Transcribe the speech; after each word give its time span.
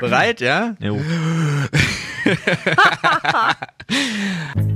Bereit, 0.00 0.40
ja? 0.40 0.74
Jo. 0.80 0.98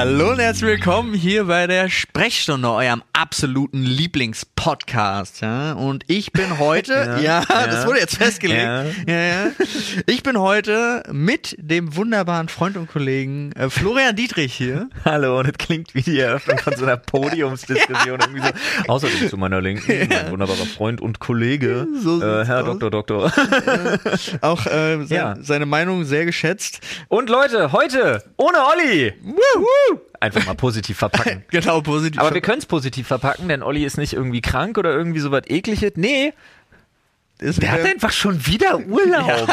Hallo 0.00 0.30
und 0.30 0.38
herzlich 0.38 0.66
willkommen 0.66 1.12
hier 1.12 1.44
bei 1.44 1.66
der 1.66 1.90
Sprechstunde, 1.90 2.70
eurem 2.70 3.02
absoluten 3.12 3.82
Lieblingspodcast. 3.82 5.42
Ja? 5.42 5.72
Und 5.74 6.04
ich 6.06 6.32
bin 6.32 6.58
heute, 6.58 6.94
ja, 7.22 7.44
Ja, 7.46 7.66
das 7.66 7.82
ja. 7.82 7.86
wurde 7.86 7.98
jetzt 8.00 8.16
festgelegt. 8.16 8.62
Ja. 9.06 9.50
Ich 10.06 10.22
bin 10.22 10.38
heute 10.40 11.02
mit 11.12 11.54
dem 11.58 11.96
wunderbaren 11.96 12.48
Freund 12.48 12.78
und 12.78 12.88
Kollegen 12.90 13.52
äh, 13.52 13.68
Florian 13.68 14.16
Dietrich 14.16 14.54
hier. 14.54 14.88
Hallo, 15.04 15.38
und 15.38 15.48
es 15.48 15.58
klingt 15.58 15.94
wie 15.94 16.00
die 16.00 16.18
Eröffnung 16.18 16.56
von 16.60 16.74
so 16.76 16.84
einer 16.86 16.96
Podiumsdiskussion. 16.96 18.20
Irgendwie 18.24 18.40
so. 18.40 18.52
Außerdem 18.90 19.28
zu 19.28 19.36
meiner 19.36 19.60
Linken, 19.60 20.08
mein 20.08 20.30
wunderbarer 20.30 20.64
Freund 20.64 21.02
und 21.02 21.18
Kollege, 21.20 21.86
So 22.02 22.22
äh, 22.22 22.46
Herr 22.46 22.60
aus. 22.60 22.78
Doktor 22.78 22.90
Doktor. 22.90 23.32
Auch 24.40 24.64
äh, 24.64 25.04
se 25.04 25.36
seine 25.42 25.66
Meinung 25.66 26.06
sehr 26.06 26.24
geschätzt. 26.24 26.80
Und 27.08 27.28
Leute, 27.28 27.72
heute 27.72 28.24
ohne 28.38 28.56
Olli. 28.64 29.12
Einfach 30.20 30.46
mal 30.46 30.54
positiv 30.54 30.98
verpacken. 30.98 31.44
Genau, 31.50 31.80
positiv. 31.80 32.20
Aber 32.20 32.34
wir 32.34 32.40
können 32.40 32.58
es 32.58 32.66
positiv 32.66 33.06
verpacken, 33.06 33.48
denn 33.48 33.62
Olli 33.62 33.84
ist 33.84 33.96
nicht 33.98 34.12
irgendwie 34.12 34.40
krank 34.40 34.78
oder 34.78 34.92
irgendwie 34.92 35.20
so 35.20 35.30
was 35.30 35.42
ekliges. 35.48 35.92
Nee, 35.96 36.32
ist 37.40 37.62
der 37.62 37.72
hat 37.72 37.84
einfach 37.86 38.12
schon 38.12 38.46
wieder 38.46 38.78
Urlaub. 38.86 39.48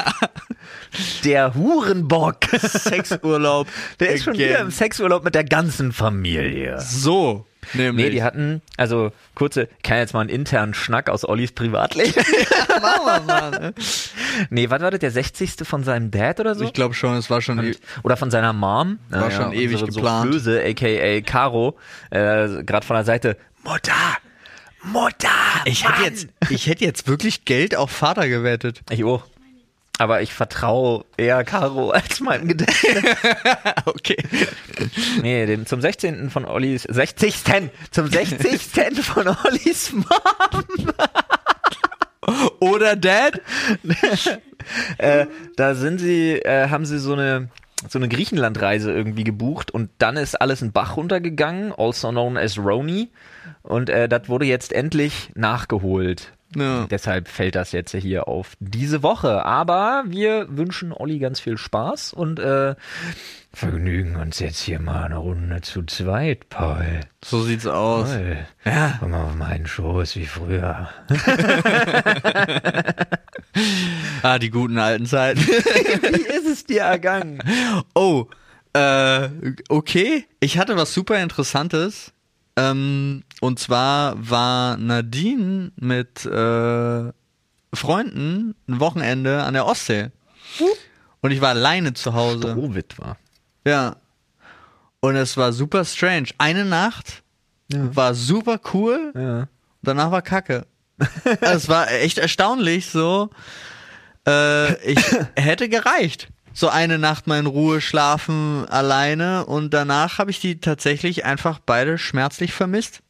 Der 1.24 1.54
Hurenbock. 1.54 2.46
Sexurlaub. 2.60 3.68
Der 4.00 4.12
ist 4.12 4.26
schon 4.26 4.34
again. 4.34 4.50
wieder 4.50 4.60
im 4.60 4.72
Sexurlaub 4.72 5.24
mit 5.24 5.36
der 5.36 5.46
ganzen 5.46 5.94
Familie. 5.94 6.80
So, 6.82 7.46
nämlich. 7.74 8.06
Nee, 8.06 8.12
die 8.12 8.24
hatten, 8.24 8.62
also 8.78 9.12
kurze, 9.36 9.64
ich 9.78 9.84
kann 9.84 9.98
jetzt 9.98 10.14
mal 10.14 10.22
einen 10.22 10.30
internen 10.30 10.74
Schnack 10.74 11.10
aus 11.10 11.28
Ollis 11.28 11.52
Privatleben. 11.52 12.14
Machen 12.82 13.06
wir 13.06 13.20
mal. 13.22 13.52
ne? 13.52 13.74
nee, 14.50 14.70
was 14.70 14.82
war 14.82 14.92
das, 14.92 15.00
der 15.00 15.12
60. 15.12 15.56
von 15.64 15.84
seinem 15.84 16.12
Dad 16.12 16.40
oder 16.40 16.56
so? 16.56 16.64
Ich 16.64 16.74
glaube 16.74 16.94
schon, 16.94 17.16
es 17.18 17.30
war 17.30 17.42
schon. 17.42 17.60
Und, 17.60 17.80
oder 18.04 18.18
von 18.18 18.32
seiner 18.32 18.54
Mom. 18.54 19.00
War 19.10 19.32
schon 19.32 19.54
ewig 19.54 19.82
unsere 19.82 19.92
geplant. 19.92 20.34
Soufflöse, 20.34 20.64
aka 20.64 21.22
Caro, 21.22 21.78
äh, 22.10 22.64
gerade 22.64 22.86
von 22.86 22.96
der 22.96 23.06
Seite, 23.06 23.38
Mutter, 23.64 23.92
Mutter, 24.84 25.28
Ich 25.66 25.84
Mann. 25.84 25.94
hätte 25.94 26.04
jetzt, 26.06 26.28
ich 26.50 26.68
hätte 26.68 26.86
jetzt 26.86 27.08
wirklich 27.08 27.46
Geld 27.46 27.76
auf 27.76 27.92
Vater 27.92 28.28
gewettet. 28.30 28.82
Ich 28.90 29.04
auch. 29.04 29.24
Aber 29.98 30.22
ich 30.22 30.34
vertraue 30.34 31.06
eher 31.18 31.44
Caro 31.44 31.90
als 31.92 32.20
meinem 32.20 32.48
Gedächtnis. 32.48 33.04
Okay. 33.86 34.18
nee, 35.22 35.46
dem, 35.46 35.66
zum 35.66 35.82
16. 35.82 36.30
von 36.30 36.46
Ollis, 36.46 36.84
60. 36.84 37.44
Zum 37.92 38.08
60. 38.08 39.04
von 39.04 39.28
Ollis 39.28 39.94
Mom. 39.94 40.94
Oder 42.60 42.96
Dad? 42.96 43.42
äh, 44.98 45.26
da 45.56 45.76
sind 45.76 46.00
sie, 46.00 46.34
äh, 46.34 46.70
haben 46.70 46.86
sie 46.86 47.00
so 47.00 47.14
eine 47.14 47.50
so 47.88 48.00
eine 48.00 48.10
Griechenlandreise 48.10 48.92
irgendwie 48.92 49.24
gebucht 49.24 49.72
und 49.72 49.90
dann 50.00 50.18
ist 50.18 50.40
alles 50.42 50.62
in 50.62 50.72
Bach 50.72 50.98
runtergegangen, 50.98 51.74
also 51.78 52.10
known 52.10 52.38
as 52.38 52.58
Roni. 52.58 53.10
Und 53.62 53.90
äh, 53.90 54.10
das 54.10 54.30
wurde 54.30 54.46
jetzt 54.46 54.74
endlich 54.74 55.32
nachgeholt. 55.36 56.34
Ja. 56.56 56.88
Deshalb 56.90 57.28
fällt 57.28 57.56
das 57.56 57.72
jetzt 57.74 57.94
hier 57.94 58.28
auf 58.28 58.54
diese 58.60 59.04
Woche. 59.04 59.44
Aber 59.46 60.04
wir 60.08 60.48
wünschen 60.50 60.94
Olli 60.94 61.20
ganz 61.20 61.40
viel 61.40 61.58
Spaß 61.58 62.14
und 62.14 62.40
äh, 62.40 62.76
vergnügen 63.54 64.16
uns 64.16 64.40
jetzt 64.40 64.60
hier 64.62 64.80
mal 64.80 65.04
eine 65.04 65.18
Runde 65.18 65.62
zu 65.62 65.84
zweit, 65.84 66.48
Paul. 66.50 67.02
So 67.24 67.42
sieht's 67.42 67.68
aus. 67.68 68.10
Paul, 68.12 68.38
Ja. 68.66 68.96
komm 69.00 69.12
mal 69.12 69.26
auf 69.26 69.36
meinen 69.36 69.68
Schoß 69.68 70.16
wie 70.16 70.26
früher. 70.26 70.90
Ah, 74.22 74.38
die 74.40 74.50
guten 74.50 74.78
alten 74.78 75.06
Zeiten. 75.06 75.40
wie 75.48 76.22
ist 76.22 76.46
es 76.48 76.66
dir 76.66 76.82
ergangen? 76.82 77.40
Oh, 77.96 78.26
äh, 78.74 79.30
okay. 79.70 80.26
Ich 80.40 80.58
hatte 80.60 80.76
was 80.78 80.94
super 80.94 81.20
Interessantes. 81.22 82.14
Ähm, 82.58 83.24
und 83.40 83.60
zwar 83.60 84.16
war 84.18 84.76
Nadine 84.78 85.72
mit 85.78 86.26
äh, 86.26 87.12
Freunden 87.74 88.56
ein 88.68 88.80
Wochenende 88.80 89.44
an 89.44 89.54
der 89.54 89.66
Ostsee. 89.68 90.10
Und 91.22 91.32
ich 91.32 91.40
war 91.42 91.50
alleine 91.50 91.94
zu 91.94 92.14
Hause. 92.14 92.52
Strohwitwer. 92.52 93.18
Ja. 93.66 93.98
Und 95.00 95.16
es 95.16 95.38
war 95.38 95.54
super 95.54 95.86
strange. 95.86 96.30
Eine 96.40 96.66
Nacht 96.66 97.22
war 97.70 98.14
super 98.16 98.60
cool, 98.74 99.12
Ja. 99.16 99.48
danach 99.84 100.10
war 100.12 100.22
Kacke. 100.22 100.66
Also 101.42 101.56
es 101.58 101.70
war 101.70 101.92
echt 101.92 102.18
erstaunlich 102.18 102.88
so. 102.88 103.30
Äh, 104.28 104.74
ich 104.94 105.00
hätte 105.36 105.70
gereicht. 105.70 106.30
So 106.58 106.70
eine 106.70 106.98
Nacht 106.98 107.28
mal 107.28 107.38
in 107.38 107.46
Ruhe 107.46 107.82
schlafen 107.82 108.66
alleine 108.68 109.46
und 109.46 109.76
danach 109.76 110.18
habe 110.18 110.32
ich 110.32 110.40
die 110.40 110.60
tatsächlich 110.60 111.24
einfach 111.24 111.60
beide 111.64 112.00
schmerzlich 112.00 112.52
vermisst. 112.52 113.04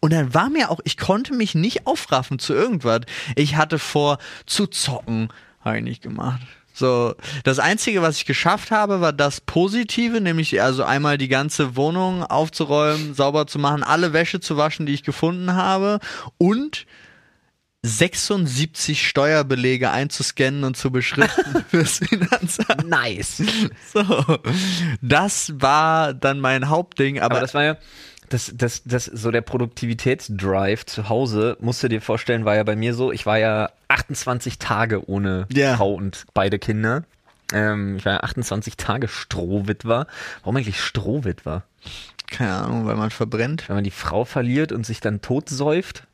Und 0.00 0.14
dann 0.14 0.32
war 0.32 0.48
mir 0.48 0.70
auch, 0.70 0.80
ich 0.84 0.96
konnte 0.96 1.34
mich 1.34 1.54
nicht 1.54 1.86
aufraffen 1.86 2.38
zu 2.38 2.54
irgendwas. 2.54 3.02
Ich 3.34 3.56
hatte 3.56 3.78
vor 3.78 4.16
zu 4.46 4.66
zocken, 4.66 5.28
habe 5.60 5.76
ich 5.76 5.84
nicht 5.84 6.02
gemacht. 6.02 6.40
So, 6.72 7.14
das 7.44 7.58
einzige, 7.58 8.00
was 8.00 8.16
ich 8.16 8.24
geschafft 8.24 8.70
habe, 8.70 9.02
war 9.02 9.12
das 9.12 9.42
Positive, 9.42 10.22
nämlich 10.22 10.62
also 10.62 10.82
einmal 10.82 11.18
die 11.18 11.28
ganze 11.28 11.76
Wohnung 11.76 12.24
aufzuräumen, 12.24 13.12
sauber 13.12 13.46
zu 13.46 13.58
machen, 13.58 13.82
alle 13.82 14.14
Wäsche 14.14 14.40
zu 14.40 14.56
waschen, 14.56 14.86
die 14.86 14.94
ich 14.94 15.02
gefunden 15.02 15.52
habe 15.52 16.00
und 16.38 16.86
76 17.86 19.06
Steuerbelege 19.06 19.90
einzuscannen 19.90 20.64
und 20.64 20.76
zu 20.76 20.90
beschriften 20.90 21.64
fürs 21.70 21.98
Finanzamt. 21.98 22.88
Nice. 22.88 23.42
So, 23.92 24.24
das 25.00 25.52
war 25.56 26.12
dann 26.14 26.40
mein 26.40 26.68
Hauptding, 26.68 27.20
aber, 27.20 27.36
Aber 27.36 27.40
das 27.40 27.54
war 27.54 27.64
ja, 27.64 27.76
das, 28.28 28.52
das, 28.54 28.82
das, 28.84 29.04
so 29.04 29.30
der 29.30 29.42
Produktivitätsdrive 29.42 30.84
zu 30.84 31.08
Hause, 31.08 31.56
musst 31.60 31.82
du 31.82 31.88
dir 31.88 32.02
vorstellen, 32.02 32.44
war 32.44 32.56
ja 32.56 32.64
bei 32.64 32.76
mir 32.76 32.94
so, 32.94 33.12
ich 33.12 33.24
war 33.24 33.38
ja 33.38 33.70
28 33.88 34.58
Tage 34.58 35.08
ohne 35.08 35.46
Ja. 35.52 35.76
Frau 35.76 35.94
und 35.94 36.24
beide 36.34 36.58
Kinder. 36.58 37.04
Ähm, 37.52 37.96
ich 37.96 38.04
war 38.04 38.14
ja 38.14 38.20
28 38.20 38.76
Tage 38.76 39.06
Strohwitwer. 39.06 40.08
Warum 40.42 40.56
eigentlich 40.56 40.80
Strohwitwer? 40.80 41.62
keine 42.28 42.54
Ahnung, 42.54 42.86
weil 42.86 42.96
man 42.96 43.10
verbrennt, 43.10 43.68
Wenn 43.68 43.76
man 43.76 43.84
die 43.84 43.92
Frau 43.92 44.24
verliert 44.24 44.72
und 44.72 44.84
sich 44.84 44.98
dann 45.00 45.20
totsäuft, 45.20 46.05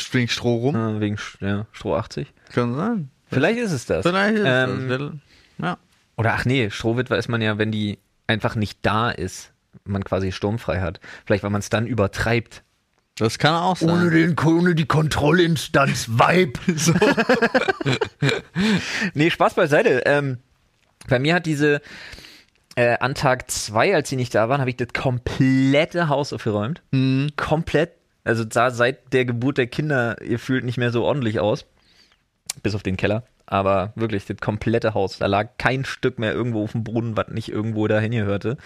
springt 0.00 0.30
Stroh 0.30 0.56
rum, 0.56 0.76
äh, 0.76 1.00
wegen 1.00 1.18
ja, 1.40 1.66
Stroh 1.72 1.96
80. 1.96 2.32
kann 2.52 2.74
sein. 2.74 3.10
Vielleicht 3.30 3.58
ist 3.58 3.72
es 3.72 3.86
das. 3.86 4.06
Vielleicht 4.06 4.36
ist 4.36 4.44
Ähm, 4.46 4.88
das. 4.88 5.12
Ja. 5.58 5.78
Oder 6.16 6.34
ach 6.34 6.44
nee, 6.44 6.70
Strohwitwer 6.70 7.18
ist 7.18 7.28
man 7.28 7.42
ja, 7.42 7.58
wenn 7.58 7.70
die 7.70 7.98
einfach 8.26 8.54
nicht 8.54 8.78
da 8.82 9.10
ist, 9.10 9.52
man 9.84 10.04
quasi 10.04 10.32
sturmfrei 10.32 10.80
hat. 10.80 11.00
Vielleicht, 11.26 11.42
weil 11.42 11.50
man 11.50 11.60
es 11.60 11.70
dann 11.70 11.86
übertreibt. 11.86 12.62
Das 13.16 13.38
kann 13.38 13.54
auch 13.54 13.76
sein. 13.76 14.10
den, 14.10 14.36
ohne 14.38 14.74
die 14.74 14.86
Kontrollinstanz 14.86 16.08
Vibe. 16.08 16.58
So. 16.76 16.94
Nee, 19.14 19.30
Spaß 19.30 19.54
beiseite. 19.54 20.02
Ähm, 20.06 20.38
bei 21.08 21.18
mir 21.18 21.34
hat 21.34 21.46
diese 21.46 21.80
äh, 22.76 22.96
an 22.98 23.14
Tag 23.14 23.50
zwei, 23.50 23.94
als 23.94 24.08
sie 24.08 24.16
nicht 24.16 24.34
da 24.34 24.48
waren, 24.48 24.60
habe 24.60 24.70
ich 24.70 24.76
das 24.76 24.92
komplette 24.92 26.08
Haus 26.08 26.32
aufgeräumt. 26.32 26.82
Mhm. 26.92 27.30
Komplett. 27.36 27.92
Also 28.28 28.44
sah 28.48 28.70
seit 28.70 29.14
der 29.14 29.24
Geburt 29.24 29.56
der 29.56 29.68
Kinder, 29.68 30.20
ihr 30.20 30.38
fühlt 30.38 30.62
nicht 30.62 30.76
mehr 30.76 30.90
so 30.90 31.02
ordentlich 31.02 31.40
aus. 31.40 31.64
Bis 32.62 32.74
auf 32.74 32.82
den 32.82 32.98
Keller. 32.98 33.22
Aber 33.46 33.94
wirklich, 33.94 34.26
das 34.26 34.36
komplette 34.36 34.92
Haus. 34.92 35.16
Da 35.16 35.24
lag 35.24 35.52
kein 35.56 35.86
Stück 35.86 36.18
mehr 36.18 36.34
irgendwo 36.34 36.64
auf 36.64 36.72
dem 36.72 36.84
Boden, 36.84 37.16
was 37.16 37.28
nicht 37.28 37.50
irgendwo 37.50 37.88
dahin 37.88 38.10
gehörte. 38.12 38.58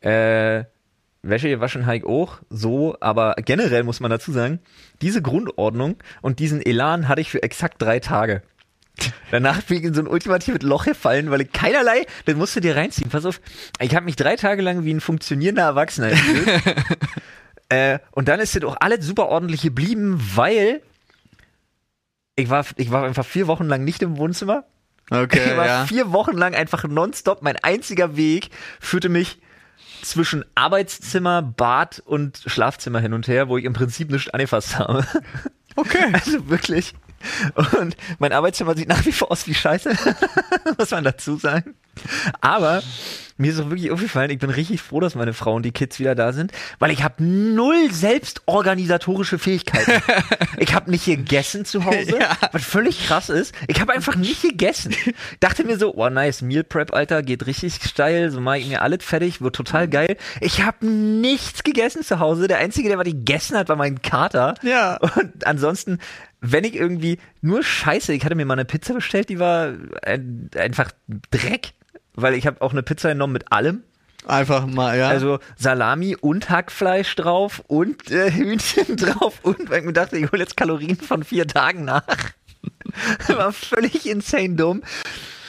Äh, 0.00 0.64
Wäsche 1.22 1.50
gewaschen 1.50 1.84
Heik 1.84 2.06
auch, 2.06 2.38
so, 2.48 2.96
aber 3.00 3.34
generell 3.44 3.82
muss 3.82 4.00
man 4.00 4.10
dazu 4.10 4.32
sagen, 4.32 4.60
diese 5.02 5.20
Grundordnung 5.20 5.96
und 6.22 6.38
diesen 6.38 6.64
Elan 6.64 7.08
hatte 7.08 7.20
ich 7.20 7.30
für 7.30 7.42
exakt 7.42 7.82
drei 7.82 8.00
Tage. 8.00 8.40
Danach 9.30 9.60
bin 9.64 9.76
ich 9.76 9.84
in 9.84 9.92
so 9.92 10.00
ein 10.00 10.08
ultimatives 10.08 10.62
Loch 10.62 10.86
gefallen, 10.86 11.30
weil 11.30 11.42
ich 11.42 11.52
keinerlei, 11.52 12.06
das 12.24 12.36
musst 12.36 12.56
du 12.56 12.60
dir 12.60 12.74
reinziehen. 12.74 13.10
Pass 13.10 13.26
auf, 13.26 13.42
ich 13.80 13.94
habe 13.94 14.06
mich 14.06 14.16
drei 14.16 14.36
Tage 14.36 14.62
lang 14.62 14.84
wie 14.86 14.94
ein 14.94 15.02
funktionierender 15.02 15.64
Erwachsener 15.64 16.08
gefühlt. 16.08 16.62
äh, 17.70 18.00
und 18.10 18.28
dann 18.28 18.40
ist 18.40 18.54
das 18.54 18.64
auch 18.64 18.76
alles 18.80 19.06
super 19.06 19.28
ordentlich 19.28 19.62
geblieben, 19.62 20.20
weil 20.34 20.82
ich 22.36 22.50
war, 22.50 22.66
ich 22.76 22.90
war 22.90 23.04
einfach 23.04 23.24
vier 23.24 23.46
Wochen 23.46 23.64
lang 23.64 23.84
nicht 23.84 24.02
im 24.02 24.16
Wohnzimmer. 24.16 24.64
Okay, 25.10 25.50
Ich 25.50 25.56
war 25.56 25.66
ja. 25.66 25.86
vier 25.86 26.12
Wochen 26.12 26.36
lang 26.36 26.54
einfach 26.54 26.84
nonstop. 26.84 27.42
Mein 27.42 27.56
einziger 27.56 28.16
Weg 28.16 28.50
führte 28.80 29.08
mich 29.08 29.40
zwischen 30.02 30.44
Arbeitszimmer, 30.54 31.42
Bad 31.42 32.02
und 32.04 32.42
Schlafzimmer 32.46 33.00
hin 33.00 33.12
und 33.12 33.28
her, 33.28 33.48
wo 33.48 33.56
ich 33.56 33.64
im 33.64 33.72
Prinzip 33.72 34.10
nichts 34.10 34.30
angefasst 34.30 34.78
habe. 34.78 35.06
Okay. 35.76 36.06
Also 36.12 36.48
wirklich. 36.48 36.94
Und 37.80 37.96
mein 38.18 38.32
Arbeitszimmer 38.32 38.74
sieht 38.76 38.88
nach 38.88 39.04
wie 39.04 39.12
vor 39.12 39.30
aus 39.30 39.46
wie 39.46 39.54
Scheiße, 39.54 39.92
muss 40.78 40.90
man 40.90 41.04
dazu 41.04 41.36
sagen. 41.36 41.74
Aber 42.40 42.82
mir 43.36 43.50
ist 43.50 43.60
auch 43.60 43.68
wirklich 43.68 43.90
aufgefallen, 43.90 44.30
ich 44.30 44.38
bin 44.38 44.48
richtig 44.50 44.80
froh, 44.80 45.00
dass 45.00 45.14
meine 45.14 45.32
Frau 45.34 45.54
und 45.54 45.64
die 45.64 45.72
Kids 45.72 45.98
wieder 45.98 46.14
da 46.14 46.32
sind, 46.32 46.52
weil 46.78 46.90
ich 46.92 47.02
habe 47.02 47.22
null 47.22 47.90
selbstorganisatorische 47.90 49.38
Fähigkeiten. 49.38 50.02
ich 50.58 50.74
habe 50.74 50.90
nicht 50.90 51.04
gegessen 51.06 51.64
zu 51.64 51.84
Hause, 51.84 52.18
Ja. 52.18 52.36
was 52.52 52.64
völlig 52.64 53.06
krass 53.06 53.28
ist. 53.28 53.54
Ich 53.66 53.80
habe 53.80 53.92
einfach 53.92 54.14
nicht 54.16 54.42
gegessen. 54.42 54.94
Dachte 55.40 55.64
mir 55.64 55.78
so, 55.78 55.94
oh 55.94 56.08
nice, 56.08 56.42
Meal 56.42 56.64
Prep, 56.64 56.94
Alter, 56.94 57.22
geht 57.22 57.46
richtig 57.46 57.82
steil, 57.84 58.30
so 58.30 58.40
mache 58.40 58.58
ich 58.58 58.68
mir 58.68 58.82
alles 58.82 59.04
fertig, 59.04 59.40
wird 59.40 59.56
total 59.56 59.88
geil. 59.88 60.16
Ich 60.40 60.62
habe 60.62 60.86
nichts 60.86 61.64
gegessen 61.64 62.02
zu 62.02 62.18
Hause. 62.18 62.48
Der 62.48 62.58
Einzige, 62.58 62.88
der 62.88 62.98
was 62.98 63.04
gegessen 63.04 63.56
hat, 63.58 63.68
war 63.68 63.76
mein 63.76 64.00
Kater. 64.00 64.54
Ja. 64.62 64.96
Und 65.16 65.46
ansonsten, 65.46 65.98
wenn 66.40 66.64
ich 66.64 66.74
irgendwie 66.74 67.18
nur 67.40 67.62
Scheiße, 67.62 68.12
ich 68.12 68.24
hatte 68.24 68.34
mir 68.34 68.46
mal 68.46 68.54
eine 68.54 68.64
Pizza 68.64 68.94
bestellt, 68.94 69.28
die 69.28 69.38
war 69.38 69.74
ein, 70.02 70.50
einfach 70.56 70.92
Dreck, 71.30 71.72
weil 72.14 72.34
ich 72.34 72.46
habe 72.46 72.62
auch 72.62 72.72
eine 72.72 72.82
Pizza 72.82 73.10
genommen 73.10 73.34
mit 73.34 73.52
allem. 73.52 73.82
Einfach 74.26 74.66
mal, 74.66 74.98
ja. 74.98 75.08
Also 75.08 75.38
Salami 75.56 76.14
und 76.14 76.50
Hackfleisch 76.50 77.14
drauf 77.16 77.62
und 77.68 78.10
äh, 78.10 78.30
Hühnchen 78.34 78.96
drauf 78.96 79.38
und 79.42 79.70
weil 79.70 79.80
ich 79.80 79.86
mir 79.86 79.92
dachte, 79.92 80.18
ich 80.18 80.30
hole 80.30 80.42
jetzt 80.42 80.56
Kalorien 80.56 80.96
von 80.96 81.24
vier 81.24 81.46
Tagen 81.46 81.84
nach. 81.84 82.04
War 83.28 83.52
völlig 83.52 84.06
insane 84.06 84.56
dumm, 84.56 84.82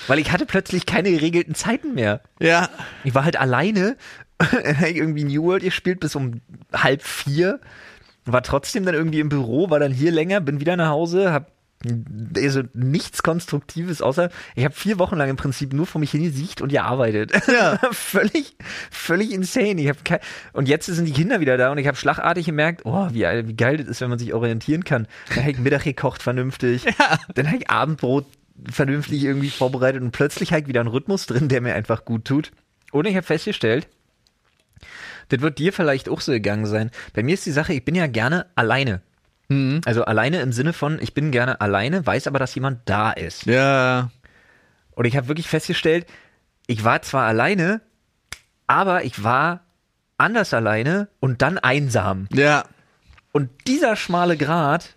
weil 0.07 0.19
ich 0.19 0.31
hatte 0.31 0.45
plötzlich 0.45 0.85
keine 0.85 1.11
geregelten 1.11 1.55
Zeiten 1.55 1.93
mehr. 1.93 2.21
ja. 2.39 2.69
Ich 3.03 3.13
war 3.13 3.25
halt 3.25 3.37
alleine, 3.37 3.97
irgendwie 4.81 5.25
New 5.25 5.43
World 5.43 5.63
gespielt 5.63 5.99
bis 5.99 6.15
um 6.15 6.41
halb 6.73 7.03
vier, 7.03 7.59
war 8.33 8.43
trotzdem 8.43 8.85
dann 8.85 8.95
irgendwie 8.95 9.19
im 9.19 9.29
Büro, 9.29 9.69
war 9.69 9.79
dann 9.79 9.91
hier 9.91 10.11
länger, 10.11 10.41
bin 10.41 10.59
wieder 10.59 10.75
nach 10.75 10.89
Hause, 10.89 11.31
hab 11.31 11.51
also 12.35 12.61
nichts 12.73 13.23
Konstruktives, 13.23 14.01
außer 14.01 14.29
ich 14.55 14.63
habe 14.63 14.75
vier 14.75 14.99
Wochen 14.99 15.17
lang 15.17 15.29
im 15.29 15.35
Prinzip 15.35 15.73
nur 15.73 15.87
vor 15.87 15.99
mich 15.99 16.11
hingesiegt 16.11 16.61
und 16.61 16.69
gearbeitet. 16.69 17.31
Ja. 17.47 17.79
völlig, 17.91 18.55
völlig 18.91 19.31
insane. 19.31 19.81
Ich 19.81 19.89
hab 19.89 20.05
kein, 20.05 20.19
und 20.53 20.67
jetzt 20.67 20.85
sind 20.85 21.05
die 21.05 21.11
Kinder 21.11 21.39
wieder 21.39 21.57
da 21.57 21.71
und 21.71 21.77
ich 21.77 21.87
habe 21.87 21.97
schlagartig 21.97 22.45
gemerkt, 22.45 22.81
oh, 22.85 23.07
wie, 23.11 23.23
wie 23.23 23.55
geil 23.55 23.77
das 23.77 23.87
ist, 23.87 24.01
wenn 24.01 24.09
man 24.09 24.19
sich 24.19 24.33
orientieren 24.33 24.83
kann. 24.83 25.07
Dann 25.29 25.39
habe 25.39 25.51
ich 25.51 25.59
Mittag 25.59 25.83
gekocht 25.83 26.21
vernünftig, 26.21 26.85
dann 27.35 27.47
habe 27.47 27.57
ich 27.57 27.69
Abendbrot 27.69 28.25
vernünftig 28.71 29.23
irgendwie 29.23 29.49
vorbereitet 29.49 30.01
und 30.01 30.11
plötzlich 30.11 30.51
habe 30.51 30.61
ich 30.61 30.67
wieder 30.67 30.81
einen 30.81 30.89
Rhythmus 30.89 31.25
drin, 31.25 31.49
der 31.49 31.61
mir 31.61 31.73
einfach 31.73 32.05
gut 32.05 32.25
tut. 32.25 32.51
Und 32.91 33.07
ich 33.07 33.15
habe 33.15 33.25
festgestellt, 33.25 33.87
das 35.31 35.41
wird 35.41 35.57
dir 35.59 35.73
vielleicht 35.73 36.09
auch 36.09 36.21
so 36.21 36.31
gegangen 36.31 36.65
sein. 36.65 36.91
Bei 37.13 37.23
mir 37.23 37.33
ist 37.33 37.45
die 37.45 37.51
Sache, 37.51 37.73
ich 37.73 37.83
bin 37.85 37.95
ja 37.95 38.07
gerne 38.07 38.45
alleine. 38.55 39.01
Mhm. 39.49 39.81
Also 39.85 40.05
alleine 40.05 40.41
im 40.41 40.51
Sinne 40.51 40.73
von, 40.73 40.99
ich 41.01 41.13
bin 41.13 41.31
gerne 41.31 41.59
alleine, 41.61 42.05
weiß 42.05 42.27
aber, 42.27 42.39
dass 42.39 42.55
jemand 42.55 42.81
da 42.85 43.11
ist. 43.11 43.45
Ja. 43.45 44.09
Und 44.91 45.05
ich 45.05 45.17
habe 45.17 45.27
wirklich 45.27 45.47
festgestellt, 45.47 46.05
ich 46.67 46.83
war 46.83 47.01
zwar 47.01 47.25
alleine, 47.27 47.81
aber 48.67 49.03
ich 49.03 49.23
war 49.23 49.61
anders 50.17 50.53
alleine 50.53 51.07
und 51.19 51.41
dann 51.41 51.57
einsam. 51.57 52.27
Ja. 52.31 52.65
Und 53.31 53.49
dieser 53.67 53.95
schmale 53.95 54.37
Grat, 54.37 54.95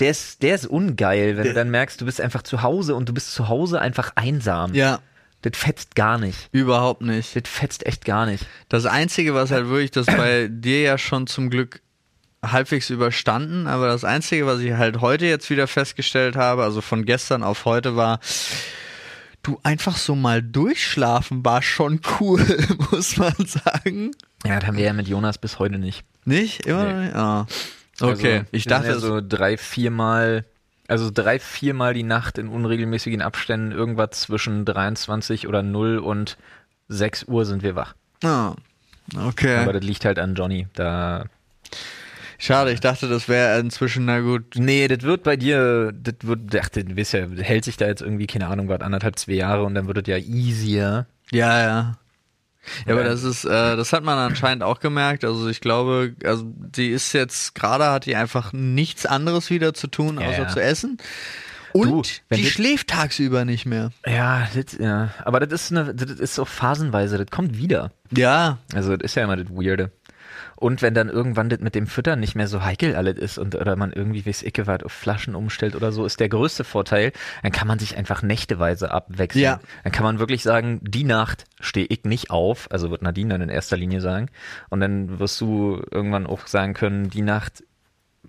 der 0.00 0.10
ist, 0.10 0.42
der 0.42 0.54
ist 0.54 0.66
ungeil, 0.66 1.36
wenn 1.36 1.44
du 1.44 1.52
Der- 1.52 1.54
dann 1.54 1.70
merkst, 1.70 2.00
du 2.00 2.04
bist 2.06 2.20
einfach 2.20 2.42
zu 2.42 2.62
Hause 2.62 2.94
und 2.94 3.08
du 3.08 3.14
bist 3.14 3.32
zu 3.32 3.48
Hause 3.48 3.80
einfach 3.80 4.12
einsam. 4.16 4.74
Ja. 4.74 5.00
Das 5.44 5.58
fetzt 5.58 5.94
gar 5.94 6.16
nicht. 6.16 6.48
Überhaupt 6.52 7.02
nicht. 7.02 7.36
Das 7.36 7.42
fetzt 7.46 7.84
echt 7.84 8.06
gar 8.06 8.24
nicht. 8.24 8.46
Das 8.70 8.86
Einzige, 8.86 9.34
was 9.34 9.50
halt 9.50 9.68
wirklich, 9.68 9.90
das 9.90 10.06
bei 10.06 10.48
dir 10.50 10.80
ja 10.80 10.96
schon 10.96 11.26
zum 11.26 11.50
Glück 11.50 11.82
halbwegs 12.42 12.88
überstanden, 12.88 13.66
aber 13.66 13.88
das 13.88 14.04
Einzige, 14.04 14.46
was 14.46 14.60
ich 14.60 14.72
halt 14.72 15.02
heute 15.02 15.26
jetzt 15.26 15.50
wieder 15.50 15.66
festgestellt 15.66 16.36
habe, 16.36 16.62
also 16.62 16.80
von 16.80 17.04
gestern 17.04 17.42
auf 17.42 17.66
heute 17.66 17.94
war, 17.94 18.20
du 19.42 19.60
einfach 19.62 19.98
so 19.98 20.14
mal 20.14 20.42
durchschlafen 20.42 21.44
war 21.44 21.60
schon 21.60 22.00
cool, 22.20 22.40
muss 22.90 23.18
man 23.18 23.34
sagen. 23.46 24.12
Ja, 24.46 24.58
das 24.60 24.66
haben 24.66 24.78
wir 24.78 24.84
ja 24.84 24.92
mit 24.94 25.08
Jonas 25.08 25.36
bis 25.36 25.58
heute 25.58 25.78
nicht. 25.78 26.04
Nicht? 26.24 26.64
Immer? 26.64 26.84
Nee. 26.84 27.04
nicht? 27.04 27.14
Ah. 27.14 27.46
Okay, 28.00 28.38
Also, 28.38 28.46
ich 28.50 28.64
dachte, 28.64 28.88
ja 28.88 28.98
so 28.98 29.20
drei, 29.20 29.58
viermal, 29.58 30.46
also 30.88 31.10
drei, 31.12 31.38
viermal 31.38 31.94
die 31.94 32.02
Nacht 32.02 32.38
in 32.38 32.48
unregelmäßigen 32.48 33.22
Abständen, 33.22 33.72
irgendwas 33.72 34.10
zwischen 34.10 34.64
23 34.64 35.48
oder 35.48 35.62
0 35.62 35.98
und 35.98 36.36
6 36.88 37.24
Uhr 37.24 37.44
sind 37.44 37.62
wir 37.62 37.74
wach. 37.74 37.94
ah, 39.14 39.28
okay. 39.28 39.56
Aber 39.56 39.72
das 39.72 39.82
liegt 39.82 40.04
halt 40.04 40.18
an 40.18 40.34
Johnny. 40.34 40.66
Da. 40.74 41.24
Schade, 42.38 42.72
ich 42.72 42.80
dachte, 42.80 43.08
das 43.08 43.28
wäre 43.28 43.58
inzwischen, 43.60 44.04
na 44.04 44.20
gut. 44.20 44.56
Nee, 44.56 44.88
das 44.88 45.02
wird 45.02 45.22
bei 45.22 45.36
dir, 45.36 45.92
das 45.92 46.14
wird, 46.22 46.52
dachte, 46.52 46.84
du 46.84 46.96
weißt 46.96 47.14
ja, 47.14 47.26
hält 47.38 47.64
sich 47.64 47.76
da 47.76 47.86
jetzt 47.86 48.02
irgendwie, 48.02 48.26
keine 48.26 48.48
Ahnung, 48.48 48.68
was, 48.68 48.80
anderthalb, 48.80 49.18
zwei 49.18 49.32
Jahre 49.32 49.64
und 49.64 49.74
dann 49.74 49.86
wird 49.86 49.98
es 49.98 50.08
ja 50.08 50.18
easier. 50.18 51.06
Ja, 51.30 51.60
ja. 51.62 51.98
Ja, 52.86 52.92
aber 52.94 53.02
Ja. 53.02 53.08
das 53.08 53.22
ist, 53.24 53.44
äh, 53.44 53.76
das 53.76 53.92
hat 53.92 54.04
man 54.04 54.18
anscheinend 54.18 54.62
auch 54.62 54.80
gemerkt. 54.80 55.24
Also 55.24 55.48
ich 55.48 55.60
glaube, 55.60 56.14
also 56.24 56.44
die 56.46 56.88
ist 56.90 57.12
jetzt 57.12 57.54
gerade 57.54 57.86
hat 57.90 58.06
die 58.06 58.16
einfach 58.16 58.52
nichts 58.52 59.06
anderes 59.06 59.50
wieder 59.50 59.74
zu 59.74 59.86
tun, 59.86 60.18
Ja, 60.20 60.28
außer 60.28 60.42
ja. 60.42 60.48
zu 60.48 60.62
essen. 60.62 60.98
Und 61.72 61.88
Du, 61.90 62.02
die 62.36 62.46
schläft 62.46 62.88
tagsüber 62.88 63.44
nicht 63.44 63.66
mehr. 63.66 63.90
Ja, 64.06 64.46
das, 64.54 64.78
ja. 64.78 65.10
Aber 65.24 65.40
das 65.40 65.52
ist 65.64 65.72
eine, 65.72 65.92
das 65.92 66.08
ist 66.20 66.34
so 66.36 66.44
phasenweise, 66.44 67.18
das 67.18 67.26
kommt 67.30 67.58
wieder. 67.58 67.90
Ja, 68.12 68.58
Also 68.72 68.96
das 68.96 69.10
ist 69.10 69.16
ja 69.16 69.24
immer 69.24 69.36
das 69.36 69.48
Weirde. 69.50 69.90
Und 70.56 70.82
wenn 70.82 70.94
dann 70.94 71.08
irgendwann 71.08 71.48
das 71.48 71.60
mit 71.60 71.74
dem 71.74 71.86
Füttern 71.86 72.20
nicht 72.20 72.34
mehr 72.34 72.48
so 72.48 72.64
heikel 72.64 72.94
alles 72.96 73.18
ist 73.18 73.38
und 73.38 73.54
oder 73.54 73.76
man 73.76 73.92
irgendwie 73.92 74.26
weiß 74.26 74.42
Icke 74.42 74.66
weit 74.66 74.84
auf 74.84 74.92
Flaschen 74.92 75.34
umstellt 75.34 75.74
oder 75.74 75.92
so, 75.92 76.04
ist 76.04 76.20
der 76.20 76.28
größte 76.28 76.64
Vorteil, 76.64 77.12
dann 77.42 77.52
kann 77.52 77.68
man 77.68 77.78
sich 77.78 77.96
einfach 77.96 78.22
nächteweise 78.22 78.90
abwechseln. 78.90 79.42
Ja. 79.42 79.60
Dann 79.82 79.92
kann 79.92 80.04
man 80.04 80.18
wirklich 80.18 80.42
sagen, 80.42 80.80
die 80.82 81.04
Nacht 81.04 81.44
stehe 81.60 81.86
ich 81.86 82.04
nicht 82.04 82.30
auf, 82.30 82.68
also 82.70 82.90
wird 82.90 83.02
Nadine 83.02 83.30
dann 83.30 83.42
in 83.42 83.48
erster 83.48 83.76
Linie 83.76 84.00
sagen. 84.00 84.28
Und 84.70 84.80
dann 84.80 85.18
wirst 85.18 85.40
du 85.40 85.82
irgendwann 85.90 86.26
auch 86.26 86.46
sagen 86.46 86.74
können, 86.74 87.10
die 87.10 87.22
Nacht 87.22 87.64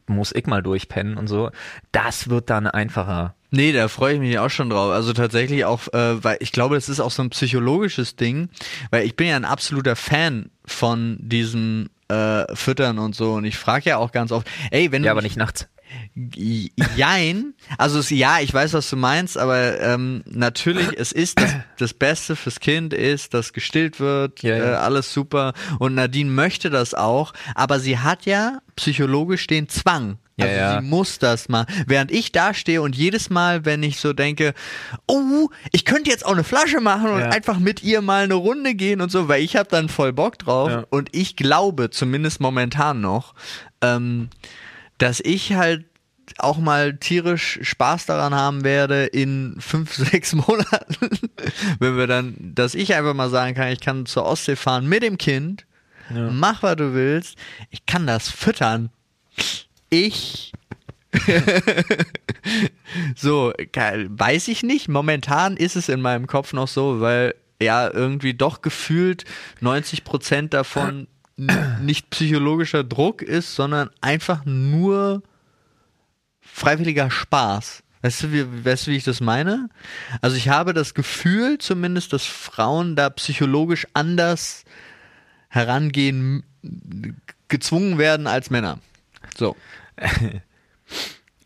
muss 0.07 0.33
ich 0.35 0.45
mal 0.45 0.61
durchpennen 0.61 1.17
und 1.17 1.27
so. 1.27 1.51
Das 1.91 2.29
wird 2.29 2.49
dann 2.49 2.67
einfacher. 2.67 3.35
Nee, 3.51 3.71
da 3.71 3.87
freue 3.87 4.15
ich 4.15 4.19
mich 4.19 4.37
auch 4.37 4.49
schon 4.49 4.69
drauf. 4.69 4.91
Also 4.91 5.13
tatsächlich 5.13 5.65
auch, 5.65 5.87
äh, 5.93 6.23
weil 6.23 6.37
ich 6.41 6.51
glaube, 6.51 6.75
das 6.75 6.89
ist 6.89 6.99
auch 6.99 7.11
so 7.11 7.23
ein 7.23 7.29
psychologisches 7.29 8.15
Ding, 8.15 8.49
weil 8.91 9.05
ich 9.05 9.15
bin 9.15 9.27
ja 9.27 9.35
ein 9.35 9.45
absoluter 9.45 9.95
Fan 9.95 10.49
von 10.65 11.17
diesem 11.21 11.89
äh, 12.09 12.45
Füttern 12.55 12.99
und 12.99 13.15
so. 13.15 13.33
Und 13.33 13.45
ich 13.45 13.57
frage 13.57 13.89
ja 13.89 13.97
auch 13.97 14.11
ganz 14.11 14.31
oft, 14.31 14.47
ey, 14.71 14.91
wenn 14.91 15.03
Ja, 15.03 15.07
du 15.07 15.11
aber 15.11 15.21
mich- 15.21 15.31
nicht 15.31 15.37
nachts. 15.37 15.67
Jein. 16.95 17.53
Also 17.77 17.99
es, 17.99 18.09
ja, 18.09 18.39
ich 18.39 18.53
weiß, 18.53 18.73
was 18.73 18.89
du 18.89 18.95
meinst, 18.97 19.37
aber 19.37 19.79
ähm, 19.81 20.23
natürlich, 20.25 20.89
es 20.97 21.11
ist 21.11 21.39
das, 21.39 21.55
das 21.77 21.93
Beste 21.93 22.35
fürs 22.35 22.59
Kind 22.59 22.93
ist, 22.93 23.33
dass 23.33 23.53
gestillt 23.53 23.99
wird, 23.99 24.41
Ja, 24.43 24.55
ja. 24.57 24.71
Äh, 24.73 24.75
alles 24.75 25.13
super. 25.13 25.53
Und 25.79 25.95
Nadine 25.95 26.29
möchte 26.31 26.69
das 26.69 26.93
auch, 26.93 27.33
aber 27.53 27.79
sie 27.79 27.99
hat 27.99 28.25
ja 28.25 28.59
psychologisch 28.75 29.47
den 29.47 29.69
Zwang. 29.69 30.17
Ja, 30.37 30.45
Also 30.47 30.57
ja. 30.57 30.81
sie 30.81 30.85
muss 30.87 31.17
das 31.19 31.47
mal. 31.47 31.65
Während 31.87 32.11
ich 32.11 32.33
da 32.33 32.53
stehe 32.53 32.81
und 32.81 32.93
jedes 32.95 33.29
Mal, 33.29 33.63
wenn 33.63 33.83
ich 33.83 33.99
so 34.01 34.11
denke, 34.11 34.53
oh, 35.07 35.49
ich 35.71 35.85
könnte 35.85 36.09
jetzt 36.09 36.25
auch 36.25 36.33
eine 36.33 36.43
Flasche 36.43 36.81
machen 36.81 37.09
und 37.09 37.19
Ja. 37.21 37.29
einfach 37.29 37.57
mit 37.57 37.83
ihr 37.83 38.01
mal 38.01 38.25
eine 38.25 38.33
Runde 38.33 38.75
gehen 38.75 38.99
und 38.99 39.11
so, 39.11 39.29
weil 39.29 39.41
ich 39.43 39.55
habe 39.55 39.69
dann 39.69 39.87
voll 39.87 40.11
Bock 40.11 40.37
drauf. 40.39 40.69
Ja. 40.71 40.83
Und 40.89 41.09
ich 41.15 41.37
glaube, 41.37 41.89
zumindest 41.89 42.41
momentan 42.41 42.99
noch, 42.99 43.33
ähm, 43.81 44.29
dass 44.97 45.19
ich 45.19 45.53
halt 45.53 45.85
auch 46.37 46.57
mal 46.57 46.97
tierisch 46.97 47.59
Spaß 47.61 48.07
daran 48.07 48.33
haben 48.33 48.63
werde 48.63 49.05
in 49.05 49.57
fünf, 49.59 49.93
sechs 49.93 50.33
Monaten, 50.33 51.09
wenn 51.79 51.97
wir 51.97 52.07
dann, 52.07 52.35
dass 52.39 52.75
ich 52.75 52.95
einfach 52.95 53.13
mal 53.13 53.29
sagen 53.29 53.55
kann, 53.55 53.71
ich 53.71 53.81
kann 53.81 54.05
zur 54.05 54.25
Ostsee 54.25 54.55
fahren 54.55 54.87
mit 54.87 55.03
dem 55.03 55.17
Kind, 55.17 55.65
mach 56.09 56.63
was 56.63 56.75
du 56.75 56.93
willst, 56.93 57.37
ich 57.69 57.85
kann 57.85 58.05
das 58.05 58.29
füttern. 58.29 58.89
Ich 59.89 60.51
so, 63.15 63.53
weiß 63.53 64.47
ich 64.49 64.63
nicht. 64.63 64.87
Momentan 64.87 65.57
ist 65.57 65.75
es 65.75 65.89
in 65.89 66.01
meinem 66.01 66.27
Kopf 66.27 66.53
noch 66.53 66.67
so, 66.67 67.01
weil 67.01 67.35
ja 67.61 67.91
irgendwie 67.91 68.33
doch 68.33 68.61
gefühlt 68.61 69.25
90 69.61 70.03
Prozent 70.03 70.53
davon 70.53 71.07
nicht 71.37 72.09
psychologischer 72.09 72.83
Druck 72.83 73.21
ist, 73.21 73.55
sondern 73.55 73.89
einfach 74.01 74.45
nur 74.45 75.21
freiwilliger 76.41 77.11
Spaß. 77.11 77.83
Weißt 78.01 78.23
du, 78.23 78.31
wie, 78.31 78.65
weißt 78.65 78.87
du, 78.87 78.91
wie 78.91 78.97
ich 78.97 79.03
das 79.03 79.19
meine? 79.19 79.69
Also 80.21 80.37
ich 80.37 80.49
habe 80.49 80.73
das 80.73 80.93
Gefühl 80.93 81.57
zumindest, 81.57 82.13
dass 82.13 82.23
Frauen 82.23 82.95
da 82.95 83.09
psychologisch 83.09 83.87
anders 83.93 84.63
herangehen, 85.49 86.43
gezwungen 87.47 87.97
werden 87.97 88.27
als 88.27 88.49
Männer. 88.49 88.79
So. 89.37 89.55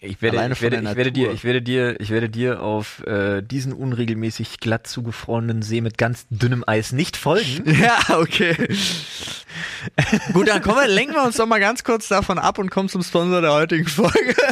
Ich 0.02 0.22
werde, 0.22 0.38
ich, 0.54 0.62
werde, 0.62 0.78
ich, 0.78 0.96
werde 0.96 1.12
dir, 1.12 1.32
ich, 1.32 1.44
werde 1.44 1.62
dir, 1.62 2.00
ich 2.00 2.10
werde 2.10 2.30
dir 2.30 2.62
auf 2.62 3.06
äh, 3.06 3.42
diesen 3.42 3.74
unregelmäßig 3.74 4.60
glatt 4.62 4.88
zugefrorenen 4.88 5.62
See 5.62 5.82
mit 5.82 5.98
ganz 5.98 6.26
dünnem 6.30 6.64
Eis 6.66 6.94
nicht 6.94 7.18
folgen. 7.18 7.64
Ja, 7.80 8.18
okay. 8.18 8.56
Gut, 10.34 10.48
dann 10.48 10.62
kommen 10.62 10.78
wir, 10.78 10.88
lenken 10.88 11.14
wir 11.16 11.24
uns 11.24 11.36
doch 11.38 11.46
mal 11.46 11.60
ganz 11.60 11.84
kurz 11.84 12.08
davon 12.08 12.40
ab 12.40 12.58
und 12.60 12.70
kommen 12.72 12.90
zum 12.90 13.04
Sponsor 13.04 13.42
der 13.42 13.54
heutigen 13.54 13.88
Folge. 13.88 14.36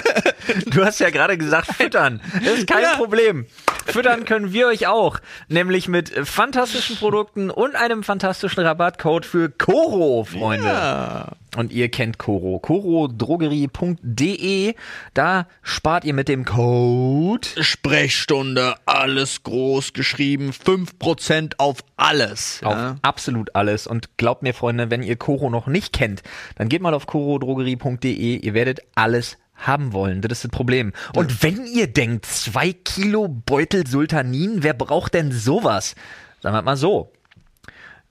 Du 0.67 0.85
hast 0.85 0.99
ja 0.99 1.09
gerade 1.09 1.37
gesagt, 1.37 1.67
füttern. 1.75 2.21
Das 2.33 2.59
ist 2.59 2.67
kein 2.67 2.83
Ja. 2.83 2.95
Problem. 2.95 3.47
Füttern 3.85 4.23
können 4.23 4.53
wir 4.53 4.67
euch 4.67 4.87
auch. 4.87 5.19
Nämlich 5.49 5.89
mit 5.89 6.09
fantastischen 6.25 6.95
Produkten 6.95 7.49
und 7.49 7.75
einem 7.75 8.01
fantastischen 8.01 8.63
Rabattcode 8.63 9.25
für 9.25 9.49
Koro, 9.49 10.23
Freunde. 10.23 10.67
Ja. 10.67 11.31
Und 11.57 11.73
ihr 11.73 11.89
kennt 11.89 12.17
Koro. 12.17 12.59
korodrogerie.de. 12.59 14.75
Da 15.13 15.47
spart 15.63 16.05
ihr 16.05 16.13
mit 16.13 16.29
dem 16.29 16.45
Code. 16.45 17.45
Sprechstunde, 17.59 18.75
alles 18.85 19.43
groß 19.43 19.91
geschrieben, 19.93 20.51
5% 20.51 21.53
auf 21.57 21.79
alles. 21.97 22.61
Auf 22.63 22.73
Ja. 22.73 22.95
absolut 23.01 23.55
alles. 23.55 23.87
Und 23.87 24.15
glaubt 24.17 24.43
mir, 24.43 24.53
Freunde, 24.53 24.91
wenn 24.91 24.96
ihr 25.03 25.15
Koro 25.15 25.49
noch 25.49 25.67
nicht 25.67 25.93
kennt, 25.93 26.23
dann 26.55 26.69
geht 26.69 26.81
mal 26.81 26.93
auf 26.93 27.07
korodrogerie.de. 27.07 28.37
Ihr 28.37 28.53
werdet 28.53 28.81
alles 28.95 29.37
haben 29.55 29.93
wollen. 29.93 30.21
Das 30.21 30.31
ist 30.31 30.45
das 30.45 30.51
Problem. 30.51 30.93
Und 31.15 31.43
wenn 31.43 31.65
ihr 31.65 31.87
denkt, 31.87 32.25
zwei 32.25 32.73
Kilo 32.73 33.27
Beutel 33.27 33.87
Sultanin, 33.87 34.63
wer 34.63 34.73
braucht 34.73 35.13
denn 35.13 35.31
sowas? 35.31 35.95
Sagen 36.41 36.55
wir 36.55 36.61
mal 36.61 36.77
so. 36.77 37.11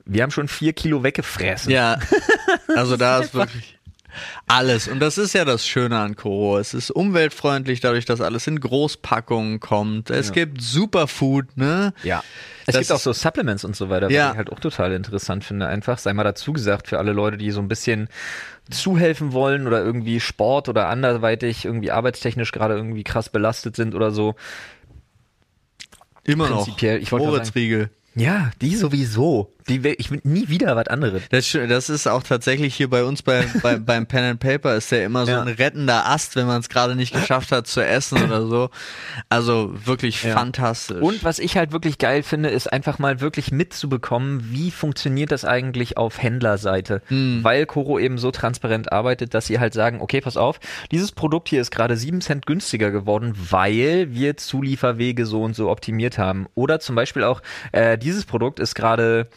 Wir 0.05 0.23
haben 0.23 0.31
schon 0.31 0.47
vier 0.47 0.73
Kilo 0.73 1.03
weggefressen. 1.03 1.71
Ja, 1.71 1.99
also 2.75 2.97
da 2.97 3.19
ist 3.19 3.33
wirklich 3.33 3.76
alles. 4.47 4.87
Und 4.87 4.99
das 4.99 5.17
ist 5.17 5.33
ja 5.33 5.45
das 5.45 5.67
Schöne 5.67 5.97
an 5.99 6.15
Koro. 6.15 6.57
Es 6.57 6.73
ist 6.73 6.91
umweltfreundlich, 6.91 7.79
dadurch, 7.79 8.05
dass 8.05 8.21
alles 8.21 8.47
in 8.47 8.59
Großpackungen 8.59 9.59
kommt. 9.59 10.09
Es 10.09 10.31
gibt 10.31 10.61
Superfood, 10.61 11.57
ne? 11.57 11.93
Ja. 12.03 12.23
Es 12.65 12.73
Das 12.73 12.79
gibt 12.79 12.91
auch 12.91 12.99
so 12.99 13.13
Supplements 13.13 13.63
und 13.63 13.75
so 13.75 13.89
weiter, 13.89 14.07
was 14.07 14.13
Ja. 14.13 14.31
ich 14.31 14.37
halt 14.37 14.51
auch 14.51 14.59
total 14.59 14.91
interessant 14.91 15.45
finde. 15.45 15.67
Einfach, 15.67 15.97
sei 15.99 16.13
mal 16.13 16.23
dazu 16.23 16.51
gesagt, 16.53 16.87
für 16.87 16.99
alle 16.99 17.13
Leute, 17.13 17.37
die 17.37 17.51
so 17.51 17.61
ein 17.61 17.67
bisschen 17.69 18.09
zuhelfen 18.69 19.31
wollen 19.31 19.65
oder 19.67 19.81
irgendwie 19.83 20.19
Sport 20.19 20.67
oder 20.67 20.89
anderweitig 20.89 21.63
irgendwie 21.63 21.91
arbeitstechnisch 21.91 22.51
gerade 22.51 22.75
irgendwie 22.75 23.03
krass 23.05 23.29
belastet 23.29 23.77
sind 23.77 23.95
oder 23.95 24.11
so. 24.11 24.35
Immer 26.25 26.49
noch. 26.49 26.65
Prinzipiell, 26.65 27.01
ich 27.01 27.11
wollte. 27.11 27.89
Ja, 28.15 28.51
die 28.61 28.75
sowieso. 28.75 29.53
Die, 29.69 29.85
ich 29.97 30.11
will 30.11 30.21
nie 30.23 30.47
wieder 30.49 30.75
was 30.75 30.87
anderes. 30.87 31.23
Das, 31.29 31.51
das 31.51 31.89
ist 31.89 32.07
auch 32.07 32.23
tatsächlich 32.23 32.75
hier 32.75 32.89
bei 32.89 33.03
uns 33.03 33.21
bei, 33.21 33.45
bei, 33.61 33.75
beim 33.77 34.05
Pen 34.05 34.23
and 34.23 34.39
Paper 34.39 34.75
ist 34.75 34.91
der 34.91 35.05
immer 35.05 35.25
so 35.25 35.31
Ja. 35.33 35.41
ein 35.41 35.47
rettender 35.47 36.05
Ast, 36.07 36.35
wenn 36.35 36.47
man 36.47 36.59
es 36.61 36.69
gerade 36.69 36.95
nicht 36.95 37.13
geschafft 37.13 37.51
hat 37.51 37.67
zu 37.67 37.81
essen 37.85 38.21
oder 38.23 38.45
so. 38.47 38.69
Also 39.29 39.73
wirklich 39.85 40.23
Ja. 40.23 40.33
fantastisch. 40.33 41.01
Und 41.01 41.23
was 41.23 41.39
ich 41.39 41.57
halt 41.57 41.71
wirklich 41.71 41.97
geil 41.97 42.23
finde, 42.23 42.49
ist 42.49 42.71
einfach 42.71 42.99
mal 42.99 43.19
wirklich 43.21 43.51
mitzubekommen, 43.51 44.47
wie 44.51 44.71
funktioniert 44.71 45.31
das 45.31 45.45
eigentlich 45.45 45.97
auf 45.97 46.21
Händlerseite. 46.21 47.01
Weil 47.09 47.65
Koro 47.65 47.99
eben 47.99 48.17
so 48.17 48.31
transparent 48.31 48.91
arbeitet, 48.91 49.33
dass 49.33 49.47
sie 49.47 49.59
halt 49.59 49.73
sagen, 49.73 50.01
okay, 50.01 50.21
pass 50.21 50.37
auf, 50.37 50.59
dieses 50.91 51.11
Produkt 51.11 51.49
hier 51.49 51.61
ist 51.61 51.71
gerade 51.71 51.97
7 51.97 52.21
Cent 52.21 52.45
günstiger 52.45 52.91
geworden, 52.91 53.33
weil 53.49 54.07
wir 54.11 54.37
Zulieferwege 54.37 55.25
so 55.25 55.43
und 55.43 55.55
so 55.55 55.69
optimiert 55.69 56.17
haben. 56.17 56.47
Oder 56.55 56.79
zum 56.79 56.95
Beispiel 56.95 57.23
auch, 57.23 57.41
äh, 57.71 57.97
dieses 57.97 58.25
Produkt 58.25 58.59
ist 58.59 58.75
gerade 58.75 59.27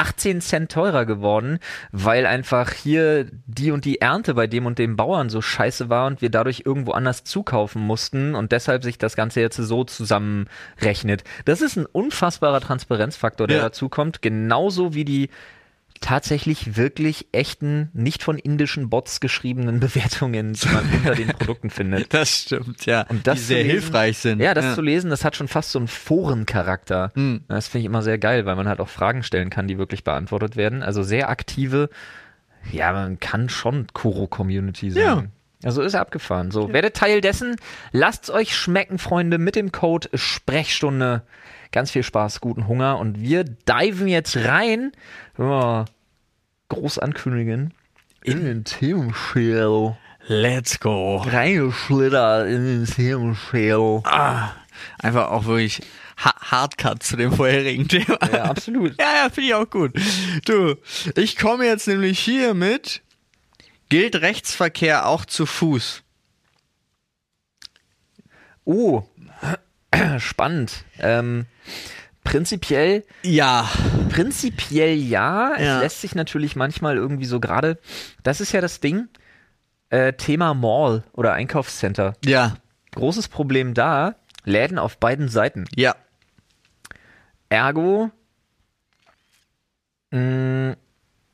18 0.00 0.40
Cent 0.40 0.72
teurer 0.72 1.04
geworden, 1.04 1.58
weil 1.92 2.24
einfach 2.24 2.72
hier 2.72 3.26
die 3.46 3.70
und 3.70 3.84
die 3.84 4.00
Ernte 4.00 4.32
bei 4.32 4.46
dem 4.46 4.64
und 4.64 4.78
dem 4.78 4.96
Bauern 4.96 5.28
so 5.28 5.42
scheiße 5.42 5.90
war 5.90 6.06
und 6.06 6.22
wir 6.22 6.30
dadurch 6.30 6.62
irgendwo 6.64 6.92
anders 6.92 7.22
zukaufen 7.22 7.82
mussten 7.82 8.34
und 8.34 8.50
deshalb 8.50 8.82
sich 8.82 8.96
das 8.96 9.14
Ganze 9.14 9.42
jetzt 9.42 9.56
so 9.56 9.84
zusammenrechnet. 9.84 11.24
Das 11.44 11.60
ist 11.60 11.76
ein 11.76 11.84
unfassbarer 11.84 12.60
Transparenzfaktor, 12.60 13.46
der 13.46 13.58
Ja. 13.58 13.62
dazu 13.64 13.90
kommt, 13.90 14.22
genauso 14.22 14.94
wie 14.94 15.04
die 15.04 15.28
tatsächlich 16.00 16.76
wirklich 16.76 17.26
echten, 17.32 17.90
nicht 17.92 18.22
von 18.22 18.38
indischen 18.38 18.88
Bots 18.90 19.20
geschriebenen 19.20 19.80
Bewertungen, 19.80 20.54
die 20.54 20.68
man 20.68 20.84
unter 20.92 21.14
den 21.14 21.28
Produkten 21.28 21.70
findet. 21.70 22.12
das 22.14 22.42
stimmt, 22.42 22.86
ja. 22.86 23.02
Und 23.08 23.26
das 23.26 23.38
die 23.40 23.44
sehr 23.44 23.62
lesen- 23.64 23.70
hilfreich 23.70 24.18
sind. 24.18 24.40
Ja, 24.40 24.54
das 24.54 24.74
zu 24.74 24.82
lesen, 24.82 25.10
das 25.10 25.24
hat 25.24 25.36
schon 25.36 25.48
fast 25.48 25.70
so 25.72 25.78
einen 25.78 25.88
Forencharakter. 25.88 27.12
Hm. 27.14 27.42
Das 27.48 27.68
finde 27.68 27.80
ich 27.80 27.86
immer 27.86 28.02
sehr 28.02 28.18
geil, 28.18 28.46
weil 28.46 28.56
man 28.56 28.66
halt 28.68 28.80
auch 28.80 28.88
Fragen 28.88 29.22
stellen 29.22 29.50
kann, 29.50 29.68
die 29.68 29.78
wirklich 29.78 30.04
beantwortet 30.04 30.56
werden. 30.56 30.82
Also 30.82 31.02
sehr 31.02 31.28
aktive, 31.28 31.90
ja, 32.72 32.92
man 32.92 33.18
kann 33.20 33.48
schon 33.48 33.86
Kuro-Community 33.92 34.90
sein. 34.90 35.02
Ja. 35.02 35.24
Also 35.62 35.82
ist 35.82 35.94
abgefahren. 35.94 36.50
So, 36.50 36.72
werdet 36.72 36.96
Teil 36.96 37.20
dessen. 37.20 37.56
Lasst's 37.92 38.30
euch 38.30 38.56
schmecken, 38.56 38.98
Freunde, 38.98 39.38
mit 39.38 39.56
dem 39.56 39.72
Code 39.72 40.08
Sprechstunde. 40.14 41.22
Ganz 41.72 41.90
viel 41.90 42.02
Spaß, 42.02 42.40
guten 42.40 42.66
Hunger. 42.66 42.98
Und 42.98 43.20
wir 43.20 43.44
diven 43.44 44.08
jetzt 44.08 44.36
rein, 44.36 44.92
wir 45.36 45.84
groß 46.68 46.98
ankündigen, 46.98 47.74
in 48.22 48.44
den 48.44 48.64
Themenschädel. 48.64 49.96
Let's 50.26 50.78
go. 50.78 51.16
Reingeschlittert 51.16 52.48
in 52.48 52.64
den 52.64 52.86
Themenschädel. 52.86 54.02
Ah, 54.04 54.50
einfach 54.98 55.30
auch 55.30 55.46
wirklich 55.46 55.80
ha 56.18 56.34
Hardcut 56.38 57.02
zu 57.02 57.16
dem 57.16 57.32
vorherigen 57.32 57.88
Thema. 57.88 58.18
Ja, 58.32 58.44
absolut. 58.44 58.94
Ja, 59.00 59.24
ja, 59.24 59.30
finde 59.30 59.48
ich 59.48 59.54
auch 59.54 59.68
gut. 59.68 59.92
Du, 60.44 60.76
ich 61.16 61.36
komme 61.36 61.64
jetzt 61.64 61.88
nämlich 61.88 62.18
hier 62.18 62.52
mit, 62.54 63.02
gilt 63.90 64.16
Rechtsverkehr 64.16 65.06
auch 65.06 65.26
zu 65.26 65.44
Fuß? 65.44 66.02
Oh, 68.64 69.02
spannend. 70.18 70.84
Ähm, 70.98 71.46
prinzipiell, 72.24 73.04
Ja. 73.22 73.68
prinzipiell 74.08 74.94
ja. 74.96 75.56
Ja. 75.58 75.76
Es 75.76 75.82
lässt 75.82 76.00
sich 76.00 76.14
natürlich 76.14 76.56
manchmal 76.56 76.96
irgendwie 76.96 77.24
so 77.26 77.40
gerade, 77.40 77.78
das 78.22 78.40
ist 78.40 78.52
ja 78.52 78.60
das 78.60 78.80
Ding, 78.80 79.08
äh, 79.90 80.12
Thema 80.12 80.54
Mall 80.54 81.04
oder 81.12 81.32
Einkaufscenter. 81.34 82.14
Ja. 82.24 82.56
Großes 82.92 83.28
Problem 83.28 83.74
da, 83.74 84.14
Läden 84.44 84.78
auf 84.78 84.98
beiden 84.98 85.28
Seiten. 85.28 85.66
Ja. 85.74 85.94
Ergo, 87.48 88.10
mh, 90.12 90.76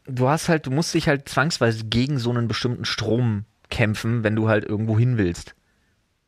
du 0.07 0.29
hast 0.29 0.49
halt, 0.49 0.67
du 0.67 0.71
musst 0.71 0.95
dich 0.95 1.09
halt 1.09 1.29
zwangsweise 1.29 1.85
gegen 1.85 2.19
so 2.19 2.31
einen 2.31 2.49
bestimmten 2.49 2.85
Strom 2.85 3.45
kämpfen, 3.71 4.23
wenn 4.25 4.37
du 4.37 4.49
halt 4.49 4.65
irgendwo 4.65 4.99
hin 4.99 5.19
willst. 5.19 5.55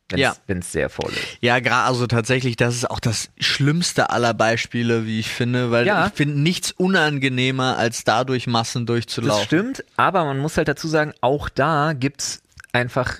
Wenn's, 0.09 0.21
Ja. 0.21 0.35
Wenn 0.47 0.59
es 0.59 0.71
sehr 0.71 0.89
voll 0.89 1.11
ist. 1.11 1.37
Ja, 1.41 1.59
gerade 1.59 1.87
also 1.87 2.07
tatsächlich, 2.07 2.55
das 2.55 2.75
ist 2.75 2.89
auch 2.89 2.99
das 2.99 3.29
schlimmste 3.39 4.09
aller 4.09 4.33
Beispiele, 4.33 5.05
wie 5.05 5.19
ich 5.19 5.29
finde, 5.29 5.69
weil 5.71 5.85
Ja. 5.85 6.07
ich 6.07 6.13
finde 6.13 6.39
nichts 6.39 6.71
unangenehmer, 6.71 7.77
als 7.77 8.03
dadurch 8.03 8.47
Massen 8.47 8.85
durchzulaufen. 8.87 9.37
Das 9.39 9.45
stimmt, 9.45 9.85
aber 9.97 10.25
man 10.25 10.39
muss 10.39 10.57
halt 10.57 10.67
dazu 10.67 10.87
sagen, 10.87 11.13
auch 11.21 11.47
da 11.47 11.93
gibt's 11.93 12.41
einfach 12.73 13.19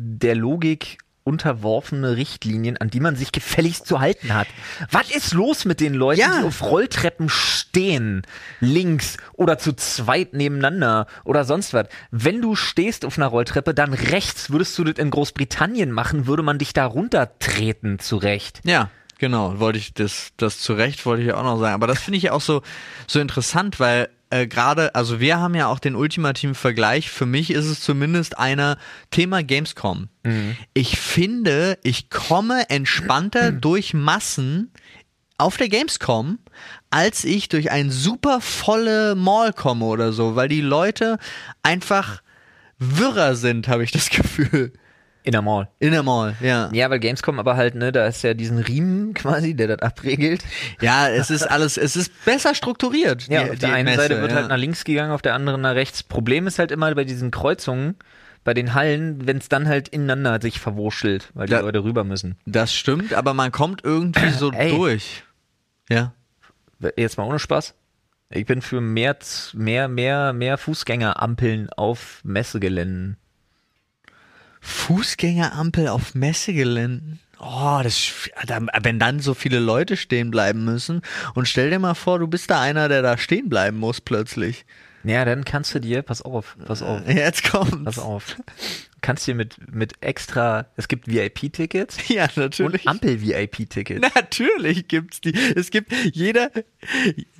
der 0.00 0.34
Logik 0.34 0.98
unterworfene 1.26 2.16
Richtlinien, 2.16 2.76
an 2.76 2.88
die 2.88 3.00
man 3.00 3.16
sich 3.16 3.32
gefälligst 3.32 3.86
zu 3.86 4.00
halten 4.00 4.32
hat. 4.32 4.46
Was 4.90 5.10
ist 5.10 5.34
los 5.34 5.64
mit 5.64 5.80
den 5.80 5.94
Leuten, 5.94 6.20
Ja. 6.20 6.38
die 6.40 6.46
auf 6.46 6.62
Rolltreppen 6.62 7.28
stehen, 7.28 8.22
links 8.60 9.16
oder 9.34 9.58
zu 9.58 9.72
zweit 9.74 10.32
nebeneinander 10.34 11.06
oder 11.24 11.44
sonst 11.44 11.74
was? 11.74 11.88
Wenn 12.10 12.40
du 12.40 12.54
stehst 12.54 13.04
auf 13.04 13.18
einer 13.18 13.26
Rolltreppe, 13.26 13.74
dann 13.74 13.92
rechts. 13.92 14.50
Würdest 14.50 14.78
du 14.78 14.84
das 14.84 14.96
in 14.98 15.10
Großbritannien 15.10 15.90
machen, 15.90 16.26
würde 16.26 16.42
man 16.44 16.58
dich 16.58 16.72
da 16.72 16.86
runtertreten 16.86 17.98
zurecht. 17.98 18.60
Ja, 18.64 18.90
genau. 19.18 19.58
Wollte 19.58 19.78
ich 19.78 19.94
das, 19.94 20.30
das 20.36 20.60
zu 20.60 20.74
Recht 20.74 21.04
wollte 21.06 21.24
ich 21.24 21.32
auch 21.32 21.42
noch 21.42 21.58
sagen. 21.58 21.74
Aber 21.74 21.86
das 21.88 22.00
finde 22.00 22.18
ich 22.18 22.30
auch 22.30 22.40
so, 22.40 22.62
so 23.06 23.18
interessant, 23.20 23.80
weil 23.80 24.08
äh, 24.30 24.46
gerade, 24.46 24.94
also 24.94 25.20
wir 25.20 25.38
haben 25.38 25.54
ja 25.54 25.68
auch 25.68 25.78
den 25.78 25.94
ultimativen 25.94 26.54
Vergleich. 26.54 27.10
Für 27.10 27.26
mich 27.26 27.50
ist 27.50 27.66
es 27.66 27.80
zumindest 27.80 28.38
einer 28.38 28.78
Thema 29.10 29.42
Gamescom. 29.42 30.08
Ich 30.74 30.98
finde, 30.98 31.78
ich 31.82 32.10
komme 32.10 32.68
entspannter 32.70 33.52
durch 33.52 33.94
Massen 33.94 34.72
auf 35.38 35.56
der 35.56 35.68
Gamescom, 35.68 36.38
als 36.90 37.24
ich 37.24 37.48
durch 37.48 37.70
ein 37.70 37.90
super 37.90 38.40
volle 38.40 39.14
Mall 39.14 39.52
komme 39.52 39.84
oder 39.84 40.12
so, 40.12 40.34
weil 40.34 40.48
die 40.48 40.62
Leute 40.62 41.18
einfach 41.62 42.22
wirrer 42.78 43.34
sind, 43.36 43.68
habe 43.68 43.84
ich 43.84 43.92
das 43.92 44.10
Gefühl. 44.10 44.72
In 45.26 45.32
der 45.32 45.42
Mall. 45.42 45.68
In 45.80 45.90
der 45.90 46.04
Mall, 46.04 46.36
ja. 46.40 46.70
Ja, 46.72 46.88
weil 46.88 47.00
Gamescom 47.00 47.40
aber 47.40 47.56
halt, 47.56 47.74
ne, 47.74 47.90
da 47.90 48.06
ist 48.06 48.22
ja 48.22 48.32
diesen 48.32 48.58
Riemen 48.58 49.12
quasi, 49.12 49.54
der 49.54 49.66
das 49.66 49.80
abregelt. 49.80 50.42
Ja, 50.80 51.08
es 51.08 51.30
ist 51.30 51.42
alles, 51.42 51.76
es 51.76 51.96
ist 51.96 52.24
besser 52.24 52.54
strukturiert. 52.54 53.26
Ja, 53.28 53.42
die- 53.44 53.50
auf 53.50 53.58
der 53.58 53.72
einen 53.72 53.86
Messe, 53.86 54.02
Seite 54.02 54.20
wird 54.20 54.30
ja. 54.30 54.36
halt 54.38 54.48
nach 54.48 54.56
links 54.56 54.84
gegangen, 54.84 55.10
auf 55.10 55.22
der 55.22 55.34
anderen 55.34 55.60
nach 55.62 55.74
rechts. 55.74 56.04
Problem 56.04 56.46
ist 56.46 56.60
halt 56.60 56.70
immer 56.70 56.94
bei 56.94 57.02
diesen 57.04 57.32
Kreuzungen, 57.32 57.96
bei 58.44 58.54
den 58.54 58.74
Hallen, 58.74 59.26
wenn 59.26 59.38
es 59.38 59.48
dann 59.48 59.66
halt 59.66 59.88
ineinander 59.88 60.40
sich 60.40 60.60
verwurschtelt, 60.60 61.30
weil 61.34 61.46
die 61.48 61.54
Da- 61.54 61.60
Leute 61.60 61.82
rüber 61.82 62.04
müssen. 62.04 62.36
Das 62.46 62.72
stimmt, 62.72 63.12
aber 63.12 63.34
man 63.34 63.50
kommt 63.50 63.82
irgendwie 63.82 64.30
so 64.30 64.52
Ey. 64.52 64.70
durch. 64.70 65.24
Ja. 65.90 66.12
Jetzt 66.96 67.18
mal 67.18 67.24
ohne 67.24 67.40
Spaß. 67.40 67.74
Ich 68.30 68.46
bin 68.46 68.62
für 68.62 68.80
mehr, 68.80 69.16
mehr, 69.54 69.88
mehr, 69.88 70.32
mehr 70.32 70.56
Fußgängerampeln 70.56 71.68
auf 71.70 72.20
Messegeländen. 72.22 73.16
Fußgängerampel 74.66 75.88
auf 75.88 76.14
Messegeländen. 76.14 77.20
Oh, 77.38 77.80
das, 77.82 78.12
wenn 78.82 78.98
dann 78.98 79.20
so 79.20 79.34
viele 79.34 79.58
Leute 79.58 79.96
stehen 79.96 80.30
bleiben 80.30 80.64
müssen 80.64 81.02
und 81.34 81.46
stell 81.46 81.70
dir 81.70 81.78
mal 81.78 81.94
vor, 81.94 82.18
du 82.18 82.26
bist 82.26 82.50
da 82.50 82.60
einer, 82.60 82.88
der 82.88 83.02
da 83.02 83.18
stehen 83.18 83.48
bleiben 83.48 83.78
muss 83.78 84.00
plötzlich. 84.00 84.64
Ja, 85.04 85.24
dann 85.24 85.44
kannst 85.44 85.74
du 85.74 85.78
dir, 85.78 86.02
pass 86.02 86.22
auf, 86.22 86.56
pass 86.66 86.82
auf, 86.82 87.06
Jetzt 87.08 87.48
kommt's. 87.50 87.84
pass 87.84 87.98
auf. 87.98 88.36
Kannst 89.02 89.26
dir 89.26 89.34
mit, 89.36 89.56
mit 89.72 89.92
extra, 90.00 90.66
es 90.76 90.88
gibt 90.88 91.06
VIP-Tickets 91.06 91.96
Ja, 92.08 92.24
und 92.24 92.36
natürlich. 92.38 92.88
Ampel-VIP-Tickets. 92.88 94.00
Natürlich 94.14 94.88
gibt's 94.88 95.20
die. 95.20 95.32
Es 95.54 95.70
gibt 95.70 95.92
jeder, 96.12 96.50